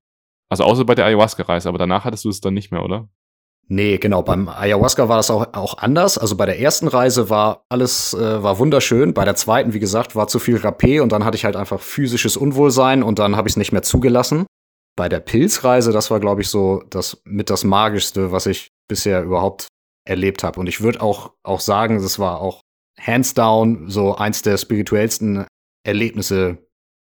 [0.51, 3.09] also außer bei der Ayahuasca-Reise, aber danach hattest du es dann nicht mehr, oder?
[3.69, 4.23] Nee, genau.
[4.23, 6.19] Beim Ayahuasca war das auch, auch anders.
[6.19, 9.15] Also bei der ersten Reise war alles äh, war wunderschön.
[9.15, 11.81] Bei der zweiten, wie gesagt, war zu viel Rapé und dann hatte ich halt einfach
[11.81, 14.47] physisches Unwohlsein und dann habe ich es nicht mehr zugelassen.
[14.97, 19.23] Bei der Pilzreise, das war, glaube ich, so das mit das Magischste, was ich bisher
[19.23, 19.69] überhaupt
[20.07, 20.61] erlebt habe.
[20.61, 22.61] Und ich würde auch, auch sagen, das war auch
[23.01, 25.47] hands down so eins der spirituellsten
[25.85, 26.59] Erlebnisse,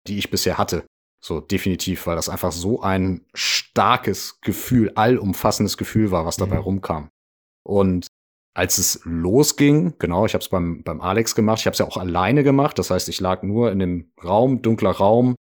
[0.07, 0.85] die ich bisher hatte.
[1.23, 6.63] So definitiv, weil das einfach so ein starkes Gefühl, allumfassendes Gefühl war, was dabei mhm.
[6.63, 7.11] rumkam.
[7.63, 8.07] Und
[8.55, 11.87] als es losging, genau, ich habe es beim, beim Alex gemacht, ich habe es ja
[11.87, 15.37] auch alleine gemacht, das heißt, ich lag nur in dem Raum, dunkler Raum,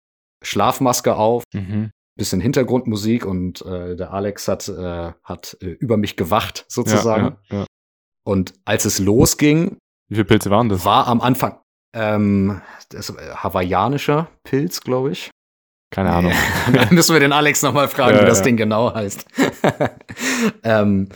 [0.43, 1.91] Schlafmaske auf, mhm.
[2.17, 7.23] bisschen Hintergrundmusik und äh, der Alex hat, äh, hat äh, über mich gewacht, sozusagen.
[7.23, 7.65] Ja, ja, ja.
[8.25, 9.78] Und als es losging,
[10.09, 10.84] wie viele Pilze waren das?
[10.84, 11.59] War am Anfang
[11.93, 15.30] ähm, das, äh, hawaiianischer Pilz, glaube ich.
[15.92, 16.34] Keine Ahnung.
[16.74, 18.46] Dann müssen wir den Alex nochmal fragen, ja, wie das ja.
[18.46, 19.26] Ding genau heißt.
[20.64, 21.10] ähm,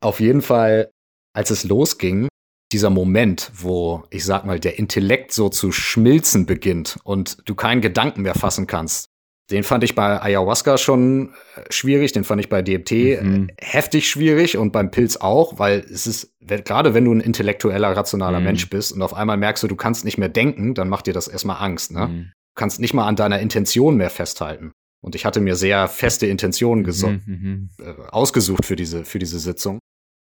[0.00, 0.90] auf jeden Fall,
[1.34, 2.28] als es losging,
[2.72, 7.80] dieser Moment, wo ich sag mal, der Intellekt so zu schmilzen beginnt und du keinen
[7.80, 9.06] Gedanken mehr fassen kannst.
[9.50, 12.90] Den fand ich bei Ayahuasca schon äh, schwierig, den fand ich bei DMT
[13.22, 13.48] mhm.
[13.48, 17.94] Äh, heftig schwierig und beim Pilz auch, weil es ist, gerade wenn du ein intellektueller,
[17.94, 18.46] rationaler mhm.
[18.46, 21.12] Mensch bist und auf einmal merkst du, du kannst nicht mehr denken, dann macht dir
[21.12, 21.92] das erstmal Angst.
[21.92, 22.08] Ne?
[22.08, 22.32] Mhm.
[22.54, 24.72] Du kannst nicht mal an deiner Intention mehr festhalten.
[25.02, 27.70] Und ich hatte mir sehr feste Intentionen mhm, mhm.
[27.78, 29.78] äh, ausgesucht für diese, für diese Sitzung.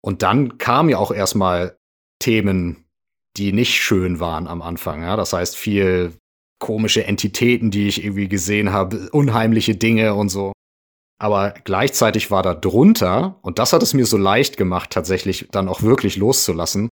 [0.03, 1.77] Und dann kamen ja auch erstmal
[2.21, 2.85] Themen,
[3.37, 5.01] die nicht schön waren am Anfang.
[5.01, 5.15] Ja?
[5.15, 6.13] Das heißt, viel
[6.59, 10.51] komische Entitäten, die ich irgendwie gesehen habe, unheimliche Dinge und so.
[11.21, 15.67] Aber gleichzeitig war da drunter, und das hat es mir so leicht gemacht, tatsächlich dann
[15.67, 16.89] auch wirklich loszulassen,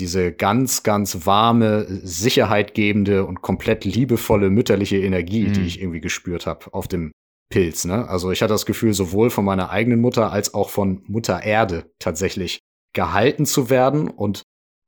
[0.00, 5.52] diese ganz, ganz warme, sicherheitgebende und komplett liebevolle mütterliche Energie, mhm.
[5.52, 7.12] die ich irgendwie gespürt habe auf dem
[7.50, 7.84] Pilz.
[7.84, 8.08] Ne?
[8.08, 11.90] Also ich hatte das Gefühl, sowohl von meiner eigenen Mutter als auch von Mutter Erde
[11.98, 12.60] tatsächlich
[12.94, 14.42] gehalten zu werden und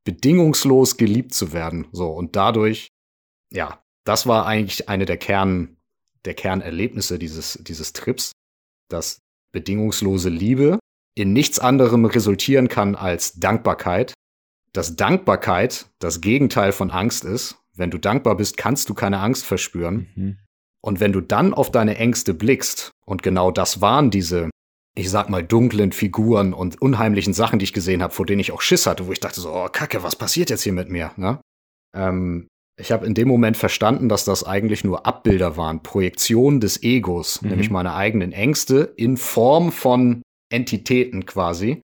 [0.05, 1.87] bedingungslos geliebt zu werden.
[1.91, 2.87] So und dadurch,
[3.53, 5.77] ja, das war eigentlich eine der Kern,
[6.25, 8.31] der Kernerlebnisse dieses, dieses Trips,
[8.89, 9.19] dass
[9.53, 10.79] bedingungslose Liebe
[11.15, 14.12] in nichts anderem resultieren kann als Dankbarkeit.
[14.73, 17.57] Dass Dankbarkeit das Gegenteil von Angst ist.
[17.75, 20.07] Wenn du dankbar bist, kannst du keine Angst verspüren.
[20.15, 20.37] Mhm.
[20.81, 24.49] Und wenn du dann auf deine Ängste blickst, und genau das waren diese,
[24.95, 28.51] ich sag mal, dunklen Figuren und unheimlichen Sachen, die ich gesehen habe, vor denen ich
[28.51, 31.11] auch Schiss hatte, wo ich dachte so, oh Kacke, was passiert jetzt hier mit mir?
[31.15, 31.39] Ne?
[31.95, 32.47] Ähm,
[32.79, 37.41] ich habe in dem Moment verstanden, dass das eigentlich nur Abbilder waren, Projektionen des Egos,
[37.41, 37.49] mhm.
[37.49, 40.21] nämlich meine eigenen Ängste in Form von
[40.51, 41.81] Entitäten quasi.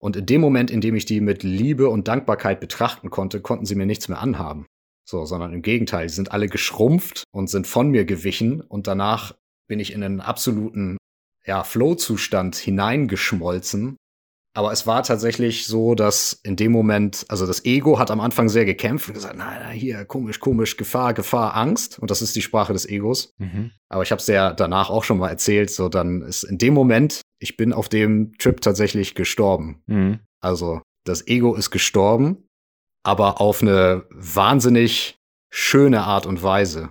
[0.00, 3.66] Und in dem Moment, in dem ich die mit Liebe und Dankbarkeit betrachten konnte, konnten
[3.66, 4.66] sie mir nichts mehr anhaben.
[5.04, 9.34] So, sondern im Gegenteil, die sind alle geschrumpft und sind von mir gewichen und danach
[9.66, 10.98] bin ich in einen absoluten
[11.46, 13.96] ja, Flow-Zustand hineingeschmolzen
[14.58, 18.48] aber es war tatsächlich so, dass in dem Moment, also das Ego hat am Anfang
[18.48, 22.00] sehr gekämpft und gesagt, nein, nein, hier, komisch, komisch, Gefahr, Gefahr, Angst.
[22.00, 23.34] Und das ist die Sprache des Egos.
[23.38, 23.70] Mhm.
[23.88, 26.74] Aber ich habe es ja danach auch schon mal erzählt, so dann ist in dem
[26.74, 29.82] Moment, ich bin auf dem Trip tatsächlich gestorben.
[29.86, 30.20] Mhm.
[30.40, 32.48] Also das Ego ist gestorben,
[33.04, 35.18] aber auf eine wahnsinnig
[35.50, 36.90] schöne Art und Weise.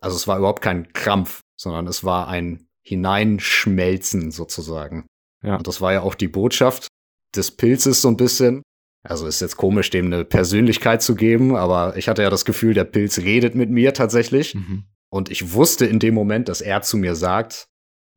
[0.00, 5.06] Also es war überhaupt kein Krampf, sondern es war ein Hineinschmelzen sozusagen.
[5.42, 5.56] Ja.
[5.56, 6.88] Und das war ja auch die Botschaft,
[7.34, 8.62] des Pilzes so ein bisschen.
[9.06, 12.74] Also ist jetzt komisch, dem eine Persönlichkeit zu geben, aber ich hatte ja das Gefühl,
[12.74, 14.54] der Pilz redet mit mir tatsächlich.
[14.54, 14.84] Mhm.
[15.10, 17.66] Und ich wusste in dem Moment, dass er zu mir sagt,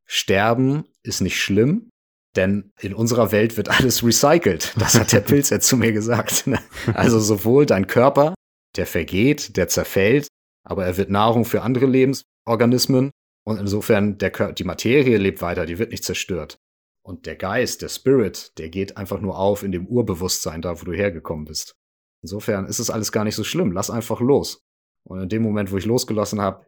[0.07, 1.89] Sterben ist nicht schlimm,
[2.35, 4.73] denn in unserer Welt wird alles recycelt.
[4.79, 6.49] Das hat der Pilz jetzt zu mir gesagt.
[6.93, 8.33] Also sowohl dein Körper,
[8.75, 10.27] der vergeht, der zerfällt,
[10.63, 13.11] aber er wird Nahrung für andere Lebensorganismen.
[13.45, 16.57] Und insofern, der, die Materie lebt weiter, die wird nicht zerstört.
[17.01, 20.83] Und der Geist, der Spirit, der geht einfach nur auf in dem Urbewusstsein da, wo
[20.83, 21.73] du hergekommen bist.
[22.21, 23.71] Insofern ist es alles gar nicht so schlimm.
[23.71, 24.61] Lass einfach los.
[25.05, 26.65] Und in dem Moment, wo ich losgelassen habe,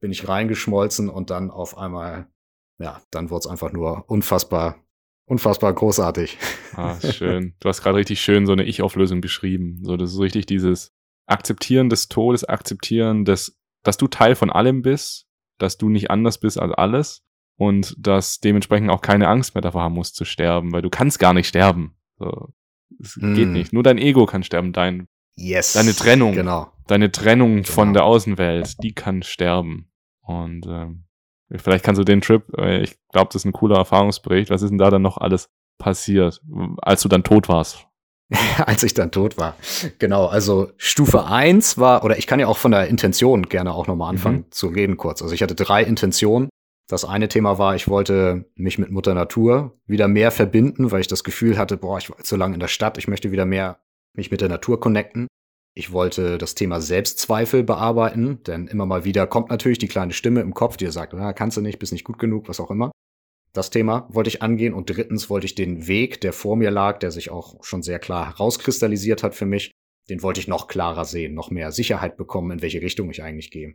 [0.00, 2.26] bin ich reingeschmolzen und dann auf einmal,
[2.78, 4.76] ja, dann wurde es einfach nur unfassbar,
[5.26, 6.38] unfassbar großartig.
[6.74, 7.54] Ah, schön.
[7.60, 9.80] Du hast gerade richtig schön so eine Ich-Auflösung beschrieben.
[9.82, 10.92] So, das ist richtig dieses
[11.26, 15.26] Akzeptieren des Todes, Akzeptieren des, dass du Teil von allem bist,
[15.58, 17.24] dass du nicht anders bist als alles
[17.56, 21.18] und dass dementsprechend auch keine Angst mehr davor haben musst zu sterben, weil du kannst
[21.18, 21.96] gar nicht sterben.
[22.18, 22.52] So,
[23.00, 23.34] es mm.
[23.34, 23.72] geht nicht.
[23.72, 25.72] Nur dein Ego kann sterben, dein yes.
[25.72, 26.70] deine Trennung, genau.
[26.86, 27.68] deine Trennung genau.
[27.68, 29.90] von der Außenwelt, die kann sterben.
[30.20, 31.05] Und ähm,
[31.54, 34.50] vielleicht kannst du den Trip, äh, ich glaube, das ist ein cooler Erfahrungsbericht.
[34.50, 36.40] Was ist denn da dann noch alles passiert,
[36.78, 37.86] als du dann tot warst?
[38.66, 39.56] als ich dann tot war.
[39.98, 43.86] Genau, also Stufe eins war, oder ich kann ja auch von der Intention gerne auch
[43.86, 44.50] nochmal anfangen mhm.
[44.50, 45.22] zu reden kurz.
[45.22, 46.48] Also ich hatte drei Intentionen.
[46.88, 51.08] Das eine Thema war, ich wollte mich mit Mutter Natur wieder mehr verbinden, weil ich
[51.08, 53.80] das Gefühl hatte, boah, ich war zu lange in der Stadt, ich möchte wieder mehr
[54.12, 55.26] mich mit der Natur connecten.
[55.76, 60.40] Ich wollte das Thema Selbstzweifel bearbeiten, denn immer mal wieder kommt natürlich die kleine Stimme
[60.40, 62.90] im Kopf, die sagt, ah, kannst du nicht, bist nicht gut genug, was auch immer.
[63.52, 66.98] Das Thema wollte ich angehen und drittens wollte ich den Weg, der vor mir lag,
[66.98, 69.70] der sich auch schon sehr klar herauskristallisiert hat für mich,
[70.08, 73.50] den wollte ich noch klarer sehen, noch mehr Sicherheit bekommen, in welche Richtung ich eigentlich
[73.50, 73.74] gehe.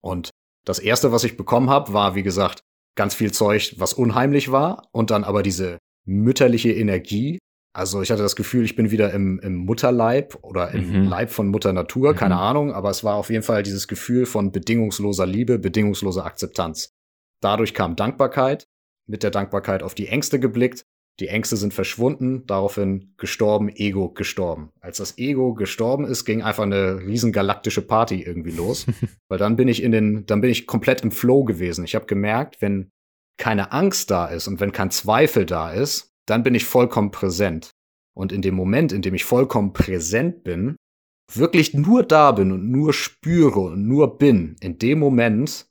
[0.00, 0.30] Und
[0.64, 2.60] das erste, was ich bekommen habe, war, wie gesagt,
[2.94, 4.88] ganz viel Zeug, was unheimlich war.
[4.92, 7.38] Und dann aber diese mütterliche Energie.
[7.74, 11.08] Also ich hatte das Gefühl, ich bin wieder im, im Mutterleib oder im mhm.
[11.08, 12.16] Leib von Mutter Natur, mhm.
[12.16, 16.94] keine Ahnung, aber es war auf jeden Fall dieses Gefühl von bedingungsloser Liebe, bedingungsloser Akzeptanz.
[17.40, 18.66] Dadurch kam Dankbarkeit,
[19.06, 20.86] mit der Dankbarkeit auf die Ängste geblickt
[21.20, 24.70] die Ängste sind verschwunden, daraufhin gestorben, Ego gestorben.
[24.80, 28.86] Als das Ego gestorben ist, ging einfach eine riesen galaktische Party irgendwie los.
[29.28, 31.84] Weil dann bin ich in den, dann bin ich komplett im Flow gewesen.
[31.84, 32.90] Ich habe gemerkt, wenn
[33.38, 37.70] keine Angst da ist und wenn kein Zweifel da ist, dann bin ich vollkommen präsent.
[38.16, 40.76] Und in dem Moment, in dem ich vollkommen präsent bin,
[41.32, 45.66] wirklich nur da bin und nur spüre und nur bin, in dem Moment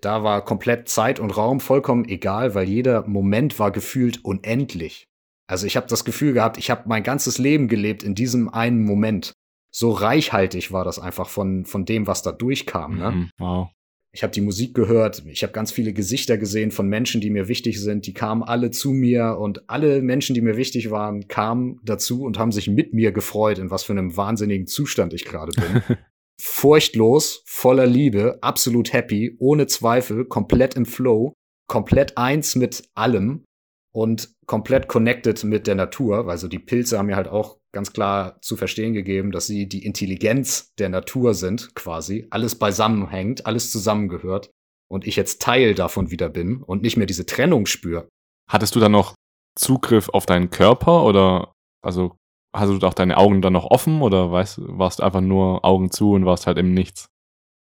[0.00, 5.06] Da war komplett Zeit und Raum vollkommen egal, weil jeder Moment war gefühlt unendlich.
[5.48, 8.84] Also ich habe das Gefühl gehabt, ich habe mein ganzes Leben gelebt in diesem einen
[8.84, 9.32] Moment.
[9.74, 12.98] So reichhaltig war das einfach von, von dem, was da durchkam.
[12.98, 13.10] Ne?
[13.12, 13.68] Mhm, wow.
[14.14, 17.48] Ich habe die Musik gehört, ich habe ganz viele Gesichter gesehen von Menschen, die mir
[17.48, 18.06] wichtig sind.
[18.06, 22.38] Die kamen alle zu mir und alle Menschen, die mir wichtig waren, kamen dazu und
[22.38, 25.96] haben sich mit mir gefreut, in was für einem wahnsinnigen Zustand ich gerade bin.
[26.38, 31.32] Furchtlos, voller Liebe, absolut happy, ohne Zweifel, komplett im Flow,
[31.66, 33.44] komplett eins mit allem
[33.92, 36.28] und komplett connected mit der Natur.
[36.28, 39.84] Also die Pilze haben mir halt auch ganz klar zu verstehen gegeben, dass sie die
[39.84, 42.26] Intelligenz der Natur sind, quasi.
[42.30, 44.50] Alles beisammenhängt, alles zusammengehört.
[44.90, 48.08] Und ich jetzt Teil davon wieder bin und nicht mehr diese Trennung spüre.
[48.50, 49.14] Hattest du dann noch
[49.58, 52.16] Zugriff auf deinen Körper oder also
[52.54, 55.90] hast du auch deine Augen dann noch offen oder weißt, warst du einfach nur Augen
[55.90, 57.06] zu und warst halt im Nichts?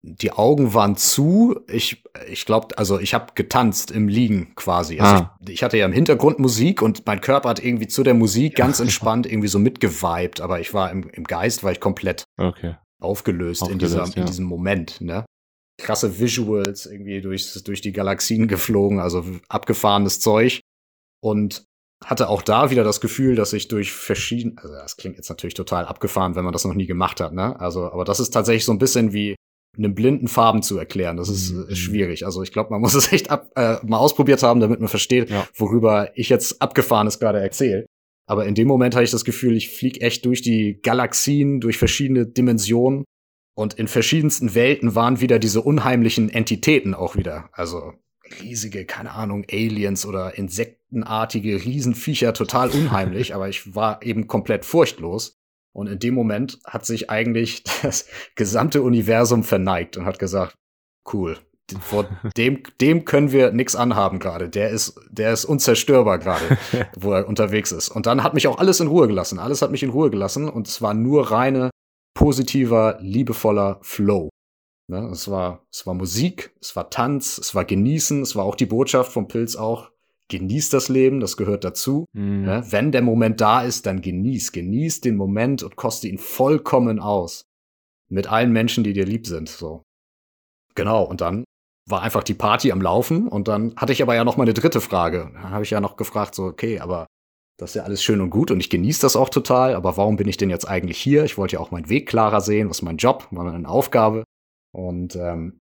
[0.04, 1.60] Die Augen waren zu.
[1.68, 5.00] Ich, ich glaube, also ich habe getanzt im Liegen quasi.
[5.00, 5.38] Also ah.
[5.42, 8.56] ich, ich, hatte ja im Hintergrund Musik und mein Körper hat irgendwie zu der Musik
[8.56, 12.76] ganz entspannt irgendwie so mitgeweibt, aber ich war im, im Geist, war ich komplett okay.
[13.00, 14.14] aufgelöst, aufgelöst in, dieser, ja.
[14.22, 15.02] in diesem Moment.
[15.02, 15.26] Ne?
[15.78, 20.62] Krasse Visuals irgendwie durch, durch die Galaxien geflogen, also abgefahrenes Zeug.
[21.24, 21.66] Und
[22.04, 25.54] hatte auch da wieder das Gefühl, dass ich durch verschiedene, also das klingt jetzt natürlich
[25.54, 27.60] total abgefahren, wenn man das noch nie gemacht hat, ne?
[27.60, 29.36] Also, aber das ist tatsächlich so ein bisschen wie
[29.78, 31.18] einem blinden Farben zu erklären.
[31.18, 31.74] Das ist, mhm.
[31.76, 32.26] schwierig.
[32.26, 35.30] Also ich glaube, man muss es echt ab, äh, mal ausprobiert haben, damit man versteht,
[35.30, 35.48] ja.
[35.56, 37.86] worüber ich jetzt abgefahrenes gerade erzähle.
[38.28, 41.78] Aber in dem Moment hatte ich das Gefühl, ich fliege echt durch die Galaxien, durch
[41.78, 43.04] verschiedene Dimensionen.
[43.56, 47.50] Und in verschiedensten Welten waren wieder diese unheimlichen Entitäten auch wieder.
[47.52, 47.94] Also
[48.42, 53.36] riesige, keine Ahnung, Aliens oder insektenartige Riesenviecher, total unheimlich.
[53.36, 55.41] aber ich war eben komplett furchtlos.
[55.74, 60.56] Und in dem Moment hat sich eigentlich das gesamte Universum verneigt und hat gesagt,
[61.14, 61.38] cool,
[61.80, 62.06] vor
[62.38, 64.50] dem, dem können wir nichts anhaben gerade.
[64.50, 66.58] Der ist, der ist unzerstörbar gerade,
[66.98, 67.90] wo er unterwegs ist.
[67.90, 69.40] Und dann hat mich auch alles in Ruhe gelassen.
[69.40, 71.70] Alles hat mich in Ruhe gelassen und es war nur reine,
[72.14, 74.30] positiver, liebevoller Flow.
[74.90, 75.10] Ne?
[75.12, 78.66] Es war, es war Musik, es war Tanz, es war Genießen, es war auch die
[78.66, 79.92] Botschaft vom Pilz auch,
[80.32, 82.06] genieß das Leben, das gehört dazu.
[82.14, 82.44] Mhm.
[82.44, 82.64] Ne?
[82.70, 87.44] Wenn der Moment da ist, dann genieß, genieß den Moment und koste ihn vollkommen aus.
[88.10, 89.84] Mit allen Menschen, die dir lieb sind, so.
[90.74, 91.44] Genau, und dann
[91.90, 94.54] war einfach die Party am Laufen und dann hatte ich aber ja noch mal eine
[94.54, 95.30] dritte Frage.
[95.34, 97.08] Dann habe ich ja noch gefragt, so, okay, aber
[97.60, 100.16] das ist ja alles schön und gut und ich genieße das auch total, aber warum
[100.16, 101.26] bin ich denn jetzt eigentlich hier?
[101.26, 104.24] Ich wollte ja auch meinen Weg klarer sehen, was ist mein Job, meine Aufgabe.
[104.74, 105.60] Und ähm,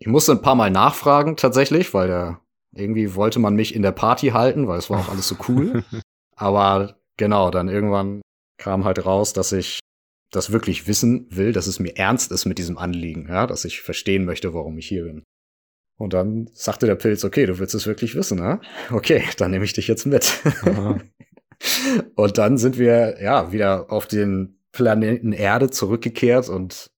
[0.00, 2.40] ich musste ein paar Mal nachfragen tatsächlich, weil der
[2.74, 5.84] irgendwie wollte man mich in der Party halten, weil es war auch alles so cool.
[6.36, 8.22] Aber genau, dann irgendwann
[8.58, 9.80] kam halt raus, dass ich
[10.30, 13.80] das wirklich wissen will, dass es mir ernst ist mit diesem Anliegen, ja, dass ich
[13.80, 15.24] verstehen möchte, warum ich hier bin.
[15.96, 18.60] Und dann sagte der Pilz, okay, du willst es wirklich wissen, ne?
[18.90, 20.40] Okay, dann nehme ich dich jetzt mit.
[22.14, 26.90] und dann sind wir ja wieder auf den Planeten Erde zurückgekehrt und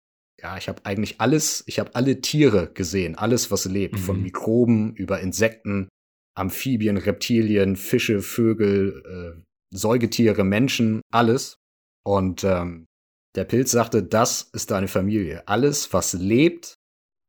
[0.43, 3.99] ja, ich habe eigentlich alles, ich habe alle Tiere gesehen, alles, was lebt, mhm.
[3.99, 5.88] von Mikroben über Insekten,
[6.34, 9.03] Amphibien, Reptilien, Fische, Vögel,
[9.38, 11.57] äh, Säugetiere, Menschen, alles.
[12.05, 12.86] Und ähm,
[13.36, 15.47] der Pilz sagte, das ist deine Familie.
[15.47, 16.74] Alles, was lebt,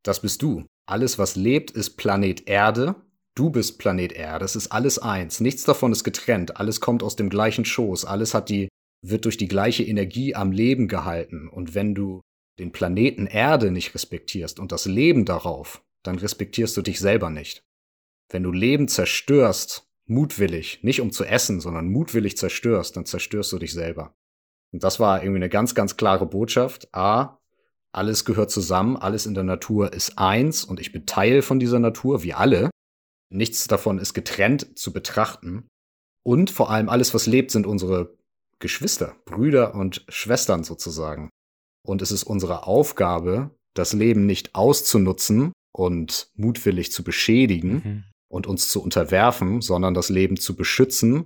[0.04, 0.66] das bist du.
[0.88, 2.96] Alles, was lebt, ist Planet Erde.
[3.36, 4.46] Du bist Planet Erde.
[4.46, 5.40] Es ist alles eins.
[5.40, 6.58] Nichts davon ist getrennt.
[6.58, 8.06] Alles kommt aus dem gleichen Schoß.
[8.06, 8.70] Alles hat die,
[9.06, 11.48] wird durch die gleiche Energie am Leben gehalten.
[11.48, 12.22] Und wenn du
[12.60, 17.64] den Planeten Erde nicht respektierst und das Leben darauf, dann respektierst du dich selber nicht.
[18.30, 23.60] Wenn du Leben zerstörst, mutwillig, nicht um zu essen, sondern mutwillig zerstörst, dann zerstörst du
[23.60, 24.16] dich selber.
[24.72, 26.94] Und das war irgendwie eine ganz, ganz klare Botschaft.
[26.94, 27.40] A,
[27.92, 31.80] alles gehört zusammen, alles in der Natur ist eins und ich bin Teil von dieser
[31.80, 32.70] Natur, wie alle.
[33.30, 35.68] Nichts davon ist getrennt zu betrachten.
[36.24, 38.16] Und vor allem alles, was lebt, sind unsere
[38.60, 41.30] Geschwister, Brüder und Schwestern sozusagen.
[41.88, 48.04] Und es ist unsere Aufgabe, das Leben nicht auszunutzen und mutwillig zu beschädigen mhm.
[48.30, 51.26] und uns zu unterwerfen, sondern das Leben zu beschützen,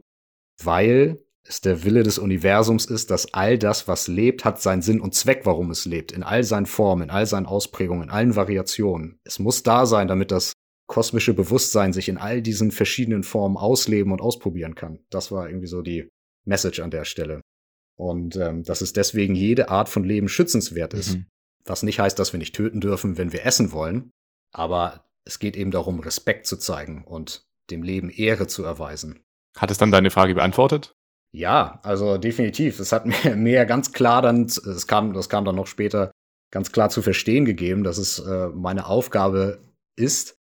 [0.62, 4.99] weil es der Wille des Universums ist, dass all das, was lebt, hat seinen Sinn
[4.99, 8.36] und Zweck, warum es lebt, in all seinen Formen, in all seinen Ausprägungen, in allen
[8.36, 9.20] Variationen.
[9.24, 10.53] Es muss da sein, damit das
[10.88, 14.99] kosmische Bewusstsein sich in all diesen verschiedenen Formen ausleben und ausprobieren kann.
[15.10, 16.10] Das war irgendwie so die
[16.45, 17.41] Message an der Stelle.
[17.98, 21.16] Und ähm, dass es deswegen jede Art von Leben schützenswert ist.
[21.16, 21.26] Mhm.
[21.64, 24.12] Was nicht heißt, dass wir nicht töten dürfen, wenn wir essen wollen.
[24.52, 29.24] Aber es geht eben darum, Respekt zu zeigen und dem Leben Ehre zu erweisen.
[29.58, 30.96] Hat es dann deine Frage beantwortet?
[31.32, 32.80] Ja, also definitiv.
[32.80, 36.12] Es hat mir, mir ganz klar dann, es kam, das kam dann noch später,
[36.52, 39.62] ganz klar zu verstehen gegeben, dass es äh, meine Aufgabe
[39.96, 40.38] ist,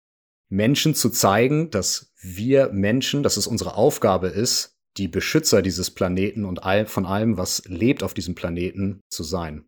[0.49, 6.46] Menschen zu zeigen, dass wir Menschen, dass es unsere Aufgabe ist, die Beschützer dieses Planeten
[6.46, 9.66] und all, von allem, was lebt auf diesem Planeten, zu sein.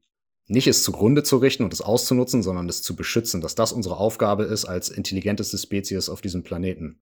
[0.47, 3.97] Nicht es zugrunde zu richten und es auszunutzen, sondern es zu beschützen, dass das unsere
[3.97, 7.01] Aufgabe ist als intelligenteste Spezies auf diesem Planeten.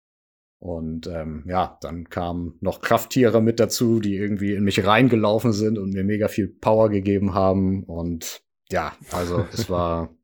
[0.60, 5.78] Und ähm, ja, dann kamen noch Krafttiere mit dazu, die irgendwie in mich reingelaufen sind
[5.78, 7.84] und mir mega viel Power gegeben haben.
[7.84, 10.16] Und ja, also es war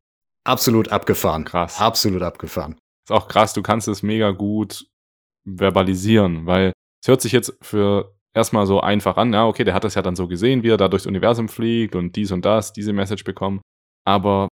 [0.46, 1.44] absolut abgefahren.
[1.44, 1.82] Krass.
[1.82, 2.78] Absolut abgefahren.
[3.04, 4.88] Ist auch krass, du kannst es mega gut
[5.44, 6.72] verbalisieren, weil
[7.02, 10.02] es hört sich jetzt für erstmal so einfach an, ja, okay, der hat das ja
[10.02, 13.24] dann so gesehen, wie er da durchs Universum fliegt und dies und das, diese Message
[13.24, 13.62] bekommen.
[14.06, 14.48] Aber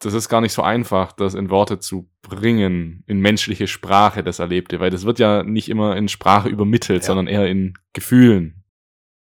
[0.00, 4.38] das ist gar nicht so einfach, das in Worte zu bringen, in menschliche Sprache, das
[4.38, 7.06] Erlebte, weil das wird ja nicht immer in Sprache übermittelt, ja.
[7.06, 8.64] sondern eher in Gefühlen.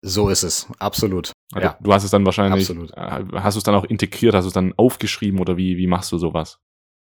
[0.03, 1.33] So ist es, absolut.
[1.53, 1.79] Also ja.
[1.81, 2.93] Du hast es dann wahrscheinlich, absolut.
[2.93, 5.87] Äh, hast du es dann auch integriert, hast du es dann aufgeschrieben oder wie, wie
[5.87, 6.59] machst du sowas?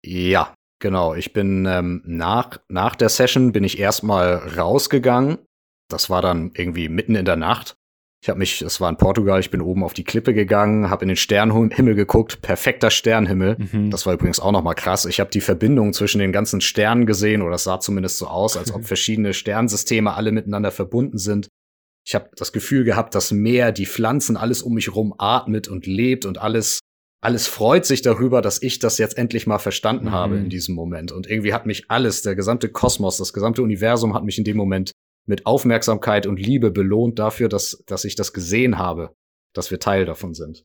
[0.05, 1.14] Ja, genau.
[1.14, 5.39] Ich bin ähm, nach, nach der Session bin ich erstmal rausgegangen.
[5.89, 7.79] Das war dann irgendwie mitten in der Nacht
[8.20, 11.05] ich habe mich, es war in Portugal, ich bin oben auf die Klippe gegangen, habe
[11.05, 13.57] in den Sternenhimmel geguckt, perfekter Sternenhimmel.
[13.59, 13.91] Mhm.
[13.91, 15.05] Das war übrigens auch noch mal krass.
[15.05, 18.57] Ich habe die Verbindung zwischen den ganzen Sternen gesehen, oder es sah zumindest so aus,
[18.57, 21.49] als ob verschiedene Sternsysteme alle miteinander verbunden sind.
[22.05, 25.87] Ich habe das Gefühl gehabt, das Meer, die Pflanzen, alles um mich rum atmet und
[25.87, 26.81] lebt und alles
[27.21, 30.12] alles freut sich darüber, dass ich das jetzt endlich mal verstanden mhm.
[30.12, 31.11] habe in diesem Moment.
[31.12, 34.57] Und irgendwie hat mich alles, der gesamte Kosmos, das gesamte Universum hat mich in dem
[34.57, 34.93] Moment
[35.27, 39.14] mit Aufmerksamkeit und Liebe belohnt dafür, dass, dass ich das gesehen habe,
[39.53, 40.64] dass wir Teil davon sind.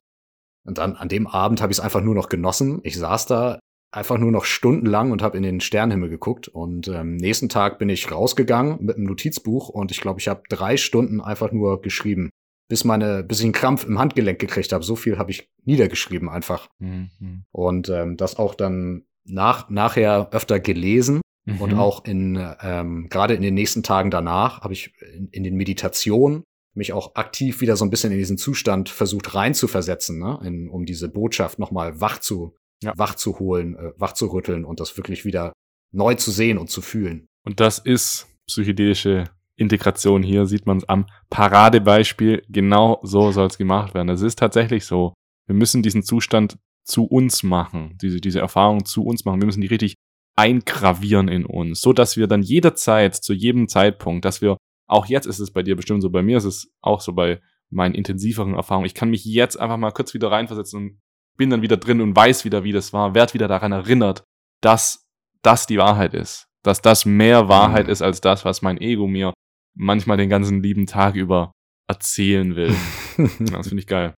[0.65, 2.79] Und dann an dem Abend habe ich es einfach nur noch genossen.
[2.83, 3.59] Ich saß da
[3.91, 6.47] einfach nur noch stundenlang und habe in den Sternenhimmel geguckt.
[6.47, 10.43] Und ähm, nächsten Tag bin ich rausgegangen mit einem Notizbuch und ich glaube, ich habe
[10.49, 12.29] drei Stunden einfach nur geschrieben,
[12.73, 14.83] bis meine, bis ich einen Krampf im Handgelenk gekriegt habe.
[14.83, 16.69] So viel habe ich niedergeschrieben einfach.
[16.79, 17.45] Mhm.
[17.51, 21.61] Und ähm, das auch dann nach, nachher öfter gelesen Mhm.
[21.61, 25.55] Und auch in, ähm, gerade in den nächsten Tagen danach habe ich in, in, den
[25.55, 26.43] Meditationen
[26.73, 30.39] mich auch aktiv wieder so ein bisschen in diesen Zustand versucht reinzuversetzen, ne?
[30.43, 32.93] in, um diese Botschaft nochmal wach zu, ja.
[32.95, 35.53] wach zu holen, äh, wach zu rütteln und das wirklich wieder
[35.91, 37.27] neu zu sehen und zu fühlen.
[37.45, 39.25] Und das ist psychedelische
[39.55, 40.23] Integration.
[40.23, 42.43] Hier sieht man es am Paradebeispiel.
[42.49, 44.09] Genau so soll es gemacht werden.
[44.09, 45.13] Es ist tatsächlich so.
[45.47, 49.41] Wir müssen diesen Zustand zu uns machen, diese, diese Erfahrung zu uns machen.
[49.41, 49.95] Wir müssen die richtig
[50.35, 55.27] eingravieren in uns, so dass wir dann jederzeit, zu jedem Zeitpunkt, dass wir, auch jetzt
[55.27, 57.39] ist es bei dir bestimmt so, bei mir ist es auch so bei
[57.69, 60.99] meinen intensiveren Erfahrungen, ich kann mich jetzt einfach mal kurz wieder reinversetzen und
[61.37, 64.23] bin dann wieder drin und weiß wieder, wie das war, werd wieder daran erinnert,
[64.61, 65.05] dass
[65.41, 67.91] das die Wahrheit ist, dass das mehr Wahrheit mhm.
[67.91, 69.33] ist als das, was mein Ego mir
[69.75, 71.51] manchmal den ganzen lieben Tag über
[71.87, 72.75] erzählen will.
[73.17, 74.13] das finde ich geil.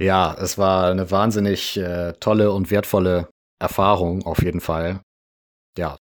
[0.00, 3.28] Ja, es war eine wahnsinnig äh, tolle und wertvolle
[3.60, 5.00] Erfahrung auf jeden Fall
[5.78, 5.96] ja,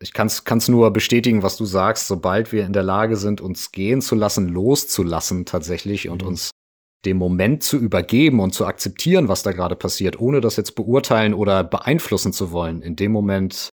[0.00, 3.72] ich kann es nur bestätigen, was du sagst, sobald wir in der Lage sind, uns
[3.72, 6.28] gehen zu lassen, loszulassen tatsächlich und mhm.
[6.28, 6.50] uns
[7.04, 11.34] dem Moment zu übergeben und zu akzeptieren, was da gerade passiert, ohne das jetzt beurteilen
[11.34, 12.82] oder beeinflussen zu wollen.
[12.82, 13.70] In dem Moment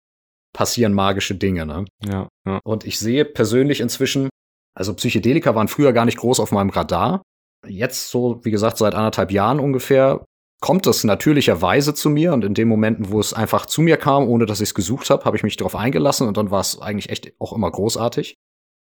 [0.52, 1.66] passieren magische Dinge.
[1.66, 1.84] Ne?
[2.04, 2.60] Ja, ja.
[2.64, 4.28] Und ich sehe persönlich inzwischen,
[4.76, 7.22] also Psychedelika waren früher gar nicht groß auf meinem Radar.
[7.66, 10.24] Jetzt so, wie gesagt, seit anderthalb Jahren ungefähr
[10.60, 14.28] kommt es natürlicherweise zu mir und in den Momenten, wo es einfach zu mir kam,
[14.28, 16.80] ohne dass ich es gesucht habe, habe ich mich darauf eingelassen und dann war es
[16.80, 18.36] eigentlich echt auch immer großartig.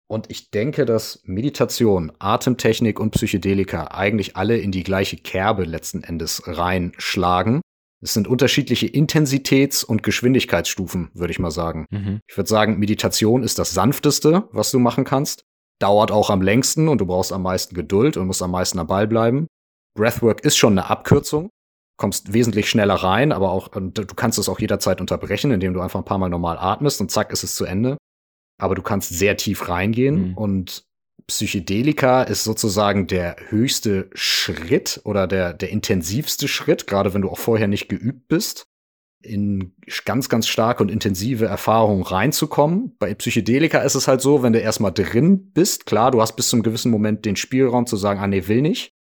[0.08, 6.04] Und ich denke, dass Meditation, Atemtechnik und Psychedelika eigentlich alle in die gleiche Kerbe letzten
[6.04, 7.62] Endes reinschlagen.
[8.04, 11.86] Es sind unterschiedliche Intensitäts- und Geschwindigkeitsstufen, würde ich mal sagen.
[11.92, 12.20] Mhm.
[12.28, 15.44] Ich würde sagen, Meditation ist das sanfteste, was du machen kannst.
[15.82, 18.88] Dauert auch am längsten und du brauchst am meisten Geduld und musst am meisten am
[18.88, 19.48] Ball bleiben.
[19.98, 21.50] Breathwork ist schon eine Abkürzung,
[21.98, 26.00] kommst wesentlich schneller rein, aber auch du kannst es auch jederzeit unterbrechen, indem du einfach
[26.00, 27.98] ein paar Mal normal atmest und zack ist es zu Ende.
[28.60, 30.38] Aber du kannst sehr tief reingehen mhm.
[30.38, 30.84] und
[31.28, 37.38] Psychedelika ist sozusagen der höchste Schritt oder der, der intensivste Schritt, gerade wenn du auch
[37.38, 38.66] vorher nicht geübt bist,
[39.24, 39.74] in
[40.06, 42.96] ganz, ganz starke und intensive Erfahrungen reinzukommen.
[43.00, 46.50] Bei Psychedelika ist es halt so, wenn du erstmal drin bist, klar, du hast bis
[46.50, 48.94] zum gewissen Moment den Spielraum zu sagen, ah nee, will nicht.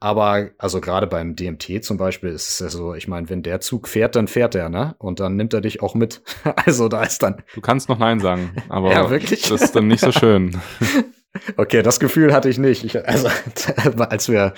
[0.00, 3.60] Aber also gerade beim DMT zum Beispiel ist es ja so, ich meine, wenn der
[3.60, 4.94] Zug fährt, dann fährt er, ne?
[4.98, 6.22] Und dann nimmt er dich auch mit.
[6.64, 7.42] also da ist dann.
[7.54, 9.48] Du kannst noch Nein sagen, aber ja, wirklich?
[9.48, 10.60] das ist dann nicht so schön.
[11.56, 12.84] okay, das Gefühl hatte ich nicht.
[12.84, 13.28] Ich, also
[13.98, 14.54] als wir,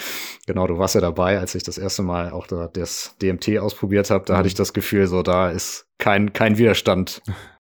[0.47, 4.11] genau, du warst ja dabei, als ich das erste Mal auch da, das DMT ausprobiert
[4.11, 4.39] habe, da mhm.
[4.39, 7.23] hatte ich das Gefühl, so da ist kein, kein Widerstand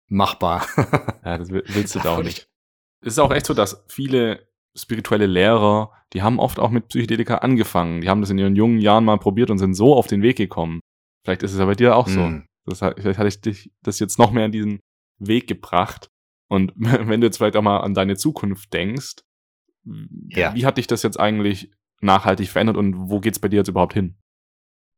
[0.07, 0.65] machbar.
[1.25, 2.47] ja, das willst du da auch nicht.
[3.01, 7.39] Es ist auch echt so, dass viele spirituelle Lehrer, die haben oft auch mit Psychedelika
[7.39, 8.01] angefangen.
[8.01, 10.37] Die haben das in ihren jungen Jahren mal probiert und sind so auf den Weg
[10.37, 10.81] gekommen.
[11.23, 12.21] Vielleicht ist es ja bei dir auch so.
[12.21, 12.45] Mm.
[12.65, 14.79] Das, vielleicht hatte ich dich das jetzt noch mehr in diesen
[15.19, 16.09] Weg gebracht.
[16.47, 19.17] Und wenn du jetzt vielleicht auch mal an deine Zukunft denkst,
[20.29, 20.53] ja.
[20.53, 21.71] wie hat dich das jetzt eigentlich
[22.01, 24.17] nachhaltig verändert und wo geht's bei dir jetzt überhaupt hin?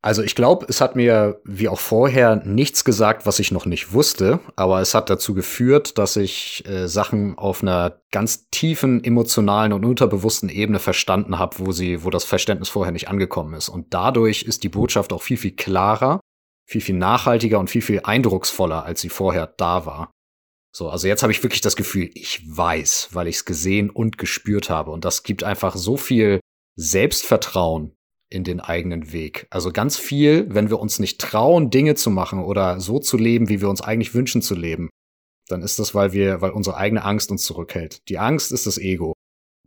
[0.01, 3.91] Also ich glaube, es hat mir wie auch vorher nichts gesagt, was ich noch nicht
[3.91, 9.73] wusste, aber es hat dazu geführt, dass ich äh, Sachen auf einer ganz tiefen emotionalen
[9.73, 13.67] und unterbewussten Ebene verstanden habe, wo sie, wo das Verständnis vorher nicht angekommen ist.
[13.67, 16.21] Und dadurch ist die Botschaft auch viel viel klarer,
[16.65, 20.11] viel viel nachhaltiger und viel viel eindrucksvoller, als sie vorher da war.
[20.71, 24.17] So, also jetzt habe ich wirklich das Gefühl, ich weiß, weil ich es gesehen und
[24.17, 24.91] gespürt habe.
[24.91, 26.39] Und das gibt einfach so viel
[26.75, 27.95] Selbstvertrauen
[28.29, 29.47] in den eigenen Weg.
[29.49, 33.49] Also ganz viel, wenn wir uns nicht trauen, Dinge zu machen oder so zu leben,
[33.49, 34.89] wie wir uns eigentlich wünschen zu leben,
[35.47, 38.07] dann ist das, weil wir, weil unsere eigene Angst uns zurückhält.
[38.07, 39.13] Die Angst ist das Ego.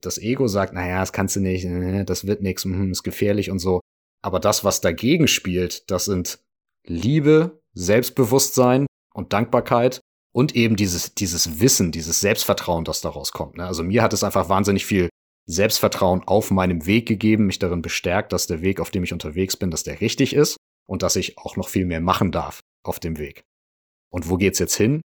[0.00, 3.50] Das Ego sagt, naja, das kannst du nicht, äh, das wird nichts, mhm, ist gefährlich
[3.50, 3.80] und so.
[4.24, 6.38] Aber das, was dagegen spielt, das sind
[6.86, 10.00] Liebe, Selbstbewusstsein und Dankbarkeit
[10.32, 13.56] und eben dieses, dieses Wissen, dieses Selbstvertrauen, das daraus kommt.
[13.56, 13.66] Ne?
[13.66, 15.08] Also mir hat es einfach wahnsinnig viel
[15.46, 19.56] Selbstvertrauen auf meinem Weg gegeben, mich darin bestärkt, dass der Weg, auf dem ich unterwegs
[19.56, 20.56] bin, dass der richtig ist
[20.86, 23.42] und dass ich auch noch viel mehr machen darf auf dem Weg.
[24.10, 25.02] Und wo geht's jetzt hin?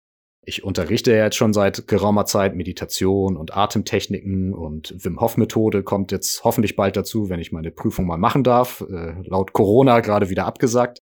[0.46, 5.82] Ich unterrichte ja jetzt schon seit geraumer Zeit Meditation und Atemtechniken und Wim Hof Methode
[5.82, 8.82] kommt jetzt hoffentlich bald dazu, wenn ich meine Prüfung mal machen darf.
[8.82, 10.98] Äh, laut Corona gerade wieder abgesagt.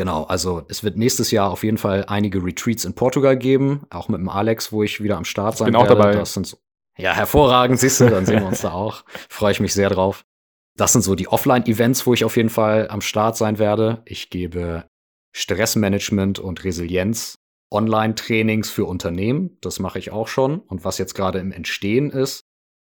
[0.00, 4.08] Genau, also es wird nächstes Jahr auf jeden Fall einige Retreats in Portugal geben, auch
[4.08, 6.14] mit dem Alex, wo ich wieder am Start sein ich bin auch Dabei.
[6.14, 6.56] Das sind so
[6.96, 9.04] ja, hervorragend, siehst du, dann sehen wir uns da auch.
[9.28, 10.24] Freue ich mich sehr drauf.
[10.74, 14.00] Das sind so die Offline-Events, wo ich auf jeden Fall am Start sein werde.
[14.06, 14.86] Ich gebe
[15.36, 17.34] Stressmanagement und Resilienz
[17.70, 19.58] Online-Trainings für Unternehmen.
[19.60, 20.60] Das mache ich auch schon.
[20.60, 22.40] Und was jetzt gerade im Entstehen ist,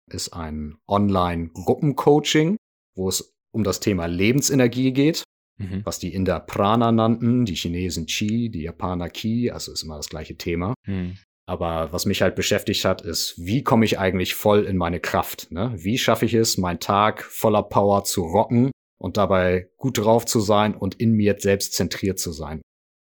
[0.10, 2.58] ist ein Online-Gruppencoaching,
[2.96, 5.23] wo es um das Thema Lebensenergie geht,
[5.58, 5.82] mhm.
[5.84, 10.10] was die Inder Prana nannten, die Chinesen Qi, die Japaner Ki, also ist immer das
[10.10, 10.74] gleiche Thema.
[10.86, 11.18] Mhm.
[11.46, 15.52] Aber was mich halt beschäftigt hat, ist, wie komme ich eigentlich voll in meine Kraft?
[15.52, 15.74] Ne?
[15.76, 20.40] Wie schaffe ich es, meinen Tag voller Power zu rocken und dabei gut drauf zu
[20.40, 22.62] sein und in mir selbst zentriert zu sein?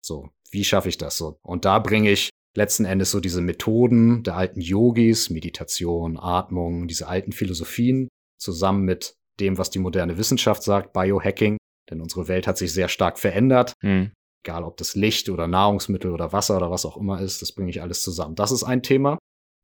[0.04, 1.40] So, wie schaffe ich das so?
[1.44, 7.08] Und da bringe ich letzten Endes so diese Methoden der alten Yogis, Meditation, Atmung, diese
[7.08, 11.58] alten Philosophien zusammen mit dem, was die moderne Wissenschaft sagt, Biohacking.
[11.90, 13.74] Denn unsere Welt hat sich sehr stark verändert.
[13.82, 14.12] Mhm
[14.46, 17.72] egal ob das Licht oder Nahrungsmittel oder Wasser oder was auch immer ist, das bringe
[17.72, 18.36] ich alles zusammen.
[18.36, 19.18] Das ist ein Thema.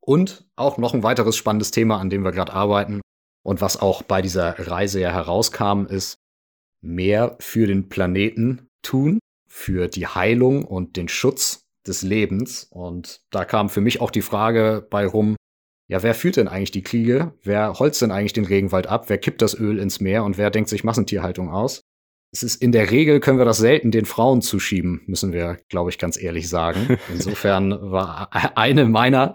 [0.03, 3.01] Und auch noch ein weiteres spannendes Thema, an dem wir gerade arbeiten
[3.43, 6.15] und was auch bei dieser Reise ja herauskam, ist
[6.81, 12.67] mehr für den Planeten tun, für die Heilung und den Schutz des Lebens.
[12.71, 15.35] Und da kam für mich auch die Frage bei rum,
[15.87, 17.33] ja, wer führt denn eigentlich die Kriege?
[17.43, 19.09] Wer holzt denn eigentlich den Regenwald ab?
[19.09, 20.23] Wer kippt das Öl ins Meer?
[20.23, 21.81] Und wer denkt sich Massentierhaltung aus?
[22.33, 25.89] Es ist in der Regel können wir das selten den Frauen zuschieben, müssen wir, glaube
[25.89, 26.97] ich, ganz ehrlich sagen.
[27.11, 29.33] Insofern war eine meiner,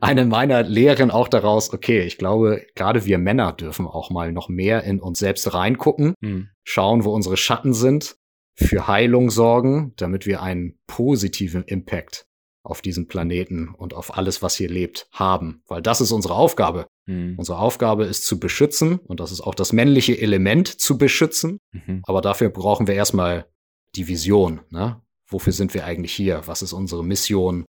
[0.00, 4.48] eine meiner Lehren auch daraus, okay, ich glaube, gerade wir Männer dürfen auch mal noch
[4.48, 6.48] mehr in uns selbst reingucken, mhm.
[6.64, 8.16] schauen, wo unsere Schatten sind,
[8.54, 12.26] für Heilung sorgen, damit wir einen positiven Impact
[12.62, 15.62] auf diesem Planeten und auf alles, was hier lebt, haben.
[15.66, 16.86] Weil das ist unsere Aufgabe.
[17.06, 17.34] Mhm.
[17.36, 21.58] Unsere Aufgabe ist zu beschützen und das ist auch das männliche Element zu beschützen.
[21.72, 22.02] Mhm.
[22.04, 23.46] Aber dafür brauchen wir erstmal
[23.96, 24.60] die Vision.
[24.70, 25.00] Ne?
[25.26, 26.42] Wofür sind wir eigentlich hier?
[26.46, 27.64] Was ist unsere Mission?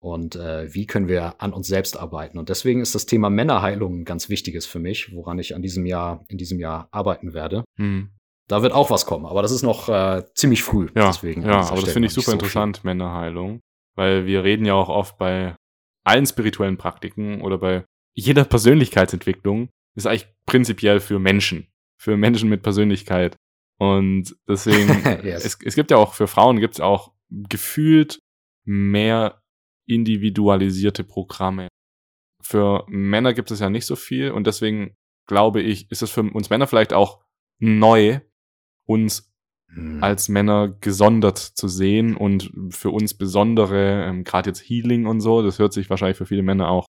[0.00, 2.38] Und äh, wie können wir an uns selbst arbeiten?
[2.38, 5.86] Und deswegen ist das Thema Männerheilung ein ganz wichtiges für mich, woran ich an diesem
[5.86, 7.64] Jahr, in diesem Jahr arbeiten werde.
[7.76, 8.10] Mhm.
[8.46, 10.88] Da wird auch was kommen, aber das ist noch äh, ziemlich früh.
[10.94, 12.88] Ja, deswegen ja aber das finde ich super so interessant, viel.
[12.88, 13.60] Männerheilung.
[13.98, 15.56] Weil wir reden ja auch oft bei
[16.04, 17.84] allen spirituellen Praktiken oder bei
[18.14, 21.66] jeder Persönlichkeitsentwicklung ist eigentlich prinzipiell für Menschen,
[22.00, 23.34] für Menschen mit Persönlichkeit.
[23.80, 24.88] Und deswegen,
[25.26, 25.44] yes.
[25.44, 28.20] es, es gibt ja auch für Frauen gibt es auch gefühlt
[28.64, 29.42] mehr
[29.88, 31.66] individualisierte Programme.
[32.40, 34.94] Für Männer gibt es ja nicht so viel und deswegen
[35.26, 37.24] glaube ich, ist es für uns Männer vielleicht auch
[37.58, 38.20] neu,
[38.86, 39.34] uns
[39.72, 40.02] hm.
[40.02, 45.42] als Männer gesondert zu sehen und für uns besondere, ähm, gerade jetzt Healing und so,
[45.42, 46.86] das hört sich wahrscheinlich für viele Männer auch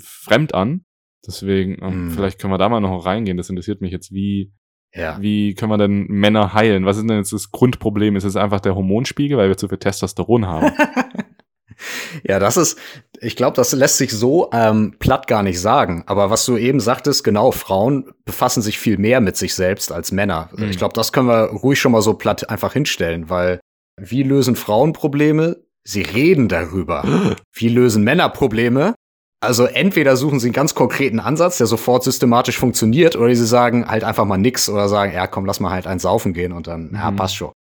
[0.00, 0.84] fremd an.
[1.26, 2.10] Deswegen, ähm, mm.
[2.10, 3.36] vielleicht können wir da mal noch reingehen.
[3.36, 4.52] Das interessiert mich jetzt, wie,
[4.92, 5.20] ja.
[5.20, 6.84] wie können wir denn Männer heilen?
[6.84, 8.16] Was ist denn jetzt das Grundproblem?
[8.16, 10.72] Ist es einfach der Hormonspiegel, weil wir zu viel Testosteron haben?
[12.22, 12.78] ja, das ist,
[13.20, 16.04] ich glaube, das lässt sich so ähm, platt gar nicht sagen.
[16.06, 20.12] Aber was du eben sagtest, genau, Frauen befassen sich viel mehr mit sich selbst als
[20.12, 20.50] Männer.
[20.56, 20.70] Mhm.
[20.70, 23.60] Ich glaube, das können wir ruhig schon mal so platt einfach hinstellen, weil
[24.00, 25.58] wie lösen Frauen Probleme?
[25.86, 27.36] Sie reden darüber.
[27.52, 28.94] Wie lösen Männer Probleme?
[29.40, 33.86] Also entweder suchen sie einen ganz konkreten Ansatz, der sofort systematisch funktioniert, oder sie sagen
[33.86, 36.66] halt einfach mal nix oder sagen, ja komm, lass mal halt eins saufen gehen und
[36.66, 36.94] dann, mhm.
[36.94, 37.52] ja, passt schon.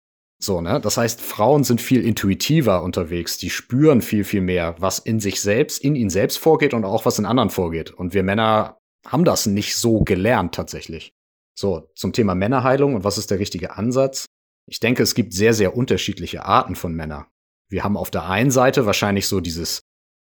[0.43, 0.81] So, ne?
[0.81, 3.39] Das heißt, Frauen sind viel intuitiver unterwegs.
[3.39, 7.05] Die spüren viel, viel mehr, was in sich selbst, in ihnen selbst vorgeht und auch
[7.05, 7.93] was in anderen vorgeht.
[7.93, 11.15] Und wir Männer haben das nicht so gelernt tatsächlich.
[11.55, 14.27] So, zum Thema Männerheilung und was ist der richtige Ansatz?
[14.67, 17.27] Ich denke, es gibt sehr, sehr unterschiedliche Arten von Männern.
[17.69, 19.83] Wir haben auf der einen Seite wahrscheinlich so dieses,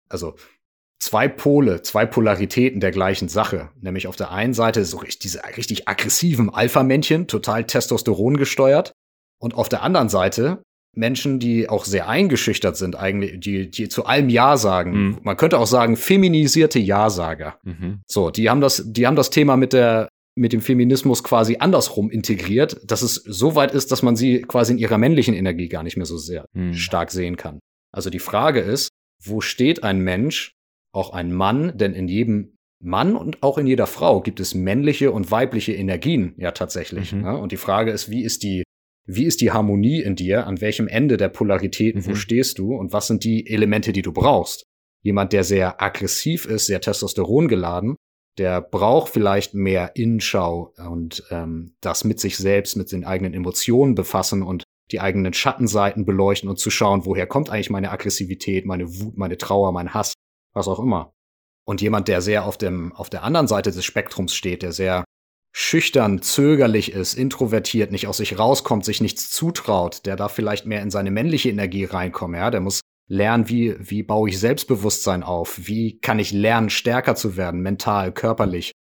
[0.07, 0.35] also
[0.97, 3.69] zwei Pole, zwei Polaritäten der gleichen Sache.
[3.81, 8.93] Nämlich auf der einen Seite so richtig, diese richtig aggressiven Alpha-Männchen, total Testosteron gesteuert.
[9.45, 10.63] Und auf der anderen Seite
[10.95, 14.91] Menschen, die auch sehr eingeschüchtert sind, eigentlich, die, die zu allem Ja sagen.
[14.91, 15.17] Mhm.
[15.21, 17.59] Man könnte auch sagen, feminisierte Ja-Sager.
[17.61, 17.99] Mhm.
[18.07, 22.09] So, die haben das, die haben das Thema mit der, mit dem Feminismus quasi andersrum
[22.09, 25.83] integriert, dass es so weit ist, dass man sie quasi in ihrer männlichen Energie gar
[25.83, 26.73] nicht mehr so sehr mhm.
[26.73, 27.59] stark sehen kann.
[27.93, 28.89] Also die Frage ist,
[29.23, 30.53] wo steht ein Mensch,
[30.91, 35.11] auch ein Mann, denn in jedem Mann und auch in jeder Frau gibt es männliche
[35.11, 37.13] und weibliche Energien ja tatsächlich.
[37.13, 37.21] Mhm.
[37.21, 37.37] Ne?
[37.37, 38.63] Und die Frage ist, wie ist die
[39.05, 40.47] wie ist die Harmonie in dir?
[40.47, 42.07] An welchem Ende der Polaritäten, mhm.
[42.07, 42.75] wo stehst du?
[42.75, 44.65] Und was sind die Elemente, die du brauchst?
[45.03, 47.95] Jemand, der sehr aggressiv ist, sehr Testosteron geladen,
[48.37, 53.95] der braucht vielleicht mehr Innenschau und ähm, das mit sich selbst, mit den eigenen Emotionen
[53.95, 58.99] befassen und die eigenen Schattenseiten beleuchten und zu schauen, woher kommt eigentlich meine Aggressivität, meine
[58.99, 60.13] Wut, meine Trauer, mein Hass,
[60.53, 61.11] was auch immer.
[61.67, 65.04] Und jemand, der sehr auf dem, auf der anderen Seite des Spektrums steht, der sehr
[65.57, 70.81] schüchtern, zögerlich ist, introvertiert, nicht aus sich rauskommt, sich nichts zutraut, der darf vielleicht mehr
[70.81, 75.65] in seine männliche Energie reinkommen, ja, der muss lernen, wie, wie baue ich Selbstbewusstsein auf,
[75.65, 78.73] wie kann ich lernen, stärker zu werden, mental, körperlich,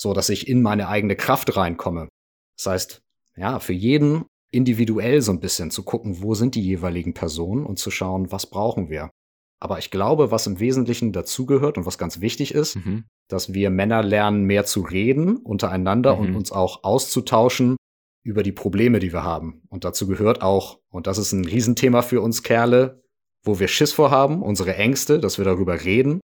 [0.00, 2.08] so dass ich in meine eigene Kraft reinkomme.
[2.56, 3.02] Das heißt,
[3.36, 7.78] ja, für jeden individuell so ein bisschen zu gucken, wo sind die jeweiligen Personen und
[7.78, 9.10] zu schauen, was brauchen wir.
[9.60, 13.70] Aber ich glaube, was im Wesentlichen dazugehört und was ganz wichtig ist, mhm dass wir
[13.70, 16.20] Männer lernen, mehr zu reden untereinander mhm.
[16.20, 17.76] und uns auch auszutauschen
[18.22, 19.62] über die Probleme, die wir haben.
[19.68, 23.02] Und dazu gehört auch, und das ist ein Riesenthema für uns Kerle,
[23.42, 26.20] wo wir Schiss vorhaben, unsere Ängste, dass wir darüber reden,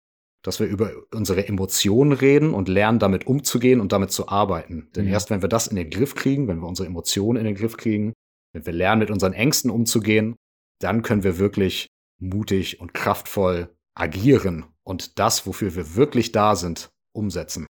[0.42, 4.90] dass wir über unsere Emotionen reden und lernen, damit umzugehen und damit zu arbeiten.
[4.94, 5.12] Denn mhm.
[5.12, 7.76] erst wenn wir das in den Griff kriegen, wenn wir unsere Emotionen in den Griff
[7.76, 8.12] kriegen,
[8.52, 10.36] wenn wir lernen, mit unseren Ängsten umzugehen,
[10.80, 11.88] dann können wir wirklich
[12.18, 17.66] mutig und kraftvoll agieren und das, wofür wir wirklich da sind, umsetzen.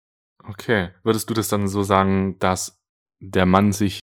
[0.43, 0.89] Okay.
[1.03, 2.79] Würdest du das dann so sagen, dass
[3.19, 3.99] der Mann sich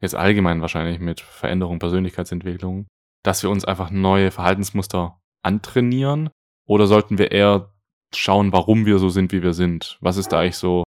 [0.00, 2.86] jetzt allgemein wahrscheinlich mit Veränderung, Persönlichkeitsentwicklung,
[3.24, 6.30] dass wir uns einfach neue Verhaltensmuster antrainieren?
[6.66, 7.72] Oder sollten wir eher
[8.14, 9.98] schauen, warum wir so sind, wie wir sind?
[10.00, 10.84] Was ist da eigentlich so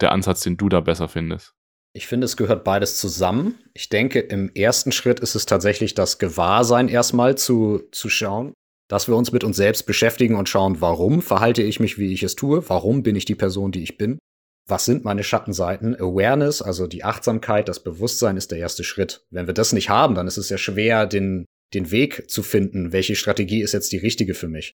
[0.00, 1.54] der Ansatz, den du da besser findest?
[1.98, 3.58] Ich finde, es gehört beides zusammen.
[3.74, 8.52] Ich denke, im ersten Schritt ist es tatsächlich das Gewahrsein erstmal zu, zu schauen
[8.90, 12.22] dass wir uns mit uns selbst beschäftigen und schauen, warum verhalte ich mich, wie ich
[12.22, 14.18] es tue, warum bin ich die Person, die ich bin,
[14.66, 15.94] was sind meine Schattenseiten.
[15.94, 19.26] Awareness, also die Achtsamkeit, das Bewusstsein ist der erste Schritt.
[19.28, 21.44] Wenn wir das nicht haben, dann ist es ja schwer, den,
[21.74, 24.72] den Weg zu finden, welche Strategie ist jetzt die richtige für mich.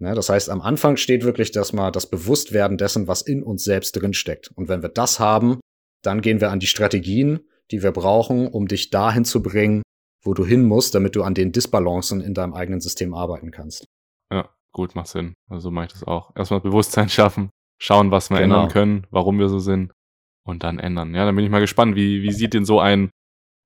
[0.00, 3.62] Ne, das heißt, am Anfang steht wirklich dass mal das Bewusstwerden dessen, was in uns
[3.62, 4.50] selbst drinsteckt.
[4.56, 5.60] Und wenn wir das haben,
[6.02, 9.82] dann gehen wir an die Strategien, die wir brauchen, um dich dahin zu bringen,
[10.22, 13.86] wo du hin musst, damit du an den Disbalancen in deinem eigenen System arbeiten kannst.
[14.32, 15.34] Ja, gut, macht Sinn.
[15.48, 16.34] Also so mache ich das auch.
[16.36, 17.50] Erstmal Bewusstsein schaffen,
[17.80, 18.56] schauen, was wir genau.
[18.56, 19.92] ändern können, warum wir so sind
[20.44, 21.14] und dann ändern.
[21.14, 23.10] Ja, dann bin ich mal gespannt, wie, wie sieht denn so ein,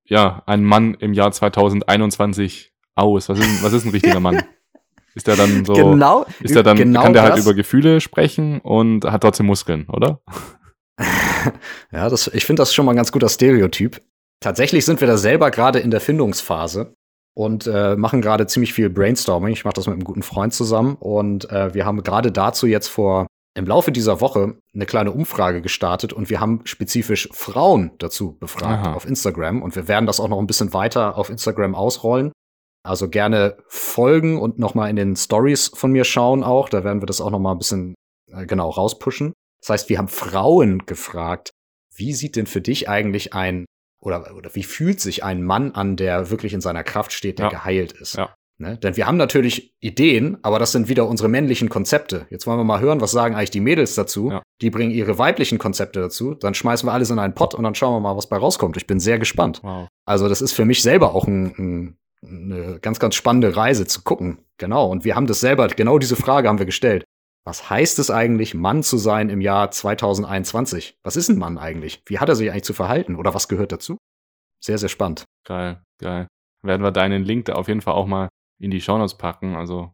[0.09, 3.29] ja, ein Mann im Jahr 2021 aus?
[3.29, 4.43] Was ist, was ist ein richtiger Mann?
[5.15, 8.61] Ist der dann so, genau, ist der dann, genau kann der halt über Gefühle sprechen
[8.61, 10.21] und hat trotzdem Muskeln, oder?
[11.93, 14.01] Ja, das, ich finde das schon mal ein ganz guter Stereotyp.
[14.41, 16.95] Tatsächlich sind wir da selber gerade in der Findungsphase
[17.35, 19.53] und äh, machen gerade ziemlich viel Brainstorming.
[19.53, 22.89] Ich mache das mit einem guten Freund zusammen und äh, wir haben gerade dazu jetzt
[22.89, 28.37] vor im Laufe dieser Woche eine kleine Umfrage gestartet und wir haben spezifisch Frauen dazu
[28.39, 28.95] befragt Aha.
[28.95, 32.33] auf Instagram und wir werden das auch noch ein bisschen weiter auf Instagram ausrollen.
[32.87, 37.01] Also gerne folgen und noch mal in den Stories von mir schauen auch, da werden
[37.01, 37.95] wir das auch noch mal ein bisschen
[38.31, 39.33] äh, genau rauspushen.
[39.67, 41.51] Das heißt, wir haben Frauen gefragt,
[41.93, 43.65] wie sieht denn für dich eigentlich ein
[44.01, 47.47] oder, oder wie fühlt sich ein Mann an, der wirklich in seiner Kraft steht, der
[47.47, 47.51] ja.
[47.51, 48.17] geheilt ist?
[48.17, 48.33] Ja.
[48.59, 48.79] Ne?
[48.79, 52.29] Denn wir haben natürlich Ideen, aber das sind wieder unsere männlichen Konzepte.
[52.31, 54.31] Jetzt wollen wir mal hören, was sagen eigentlich die Mädels dazu.
[54.31, 54.43] Ja.
[54.61, 56.35] Die bringen ihre weiblichen Konzepte dazu.
[56.35, 58.77] Dann schmeißen wir alles in einen Pott und dann schauen wir mal, was bei rauskommt.
[58.77, 59.61] Ich bin sehr gespannt.
[59.65, 59.89] Wow.
[60.05, 64.03] Also das ist für mich selber auch ein, ein, eine ganz, ganz spannende Reise zu
[64.03, 64.39] gucken.
[64.59, 64.89] Genau.
[64.89, 67.05] Und wir haben das selber, genau diese Frage haben wir gestellt.
[67.47, 70.99] Was heißt es eigentlich, Mann zu sein im Jahr 2021?
[71.05, 72.03] Was ist ein Mann eigentlich?
[72.07, 73.15] Wie hat er sich eigentlich zu verhalten?
[73.15, 73.99] Oder was gehört dazu?
[74.61, 75.27] Sehr, sehr spannend.
[75.47, 76.27] Geil, geil.
[76.65, 78.29] Werden wir deinen Link da auf jeden Fall auch mal
[78.59, 79.55] in die Shownotes packen.
[79.55, 79.93] Also,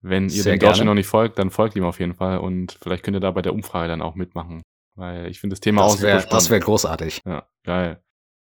[0.00, 3.04] wenn ihr dem Deutschen noch nicht folgt, dann folgt ihm auf jeden Fall und vielleicht
[3.04, 4.62] könnt ihr da bei der Umfrage dann auch mitmachen.
[4.94, 6.32] Weil ich finde das Thema das auch wär, super spannend.
[6.32, 7.20] Das wäre großartig.
[7.26, 8.02] Ja, geil.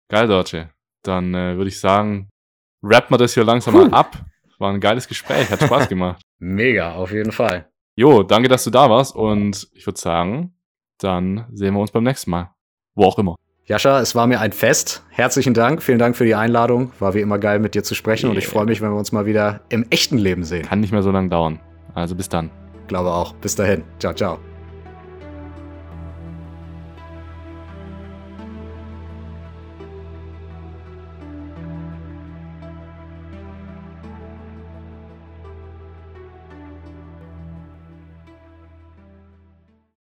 [0.10, 0.72] Geil, Deutsche.
[1.04, 2.28] Dann äh, würde ich sagen,
[2.82, 4.18] rappen wir das hier langsam mal ab.
[4.58, 6.24] War ein geiles Gespräch, hat Spaß gemacht.
[6.40, 7.71] Mega, auf jeden Fall.
[8.02, 10.56] Jo, danke, dass du da warst und ich würde sagen,
[10.98, 12.50] dann sehen wir uns beim nächsten Mal.
[12.96, 13.36] Wo auch immer.
[13.66, 15.04] Jascha, es war mir ein Fest.
[15.12, 15.84] Herzlichen Dank.
[15.84, 16.92] Vielen Dank für die Einladung.
[16.98, 18.32] War wie immer geil, mit dir zu sprechen yeah.
[18.32, 20.66] und ich freue mich, wenn wir uns mal wieder im echten Leben sehen.
[20.66, 21.60] Kann nicht mehr so lange dauern.
[21.94, 22.50] Also bis dann.
[22.88, 23.36] Glaube auch.
[23.36, 23.84] Bis dahin.
[24.00, 24.40] Ciao, ciao.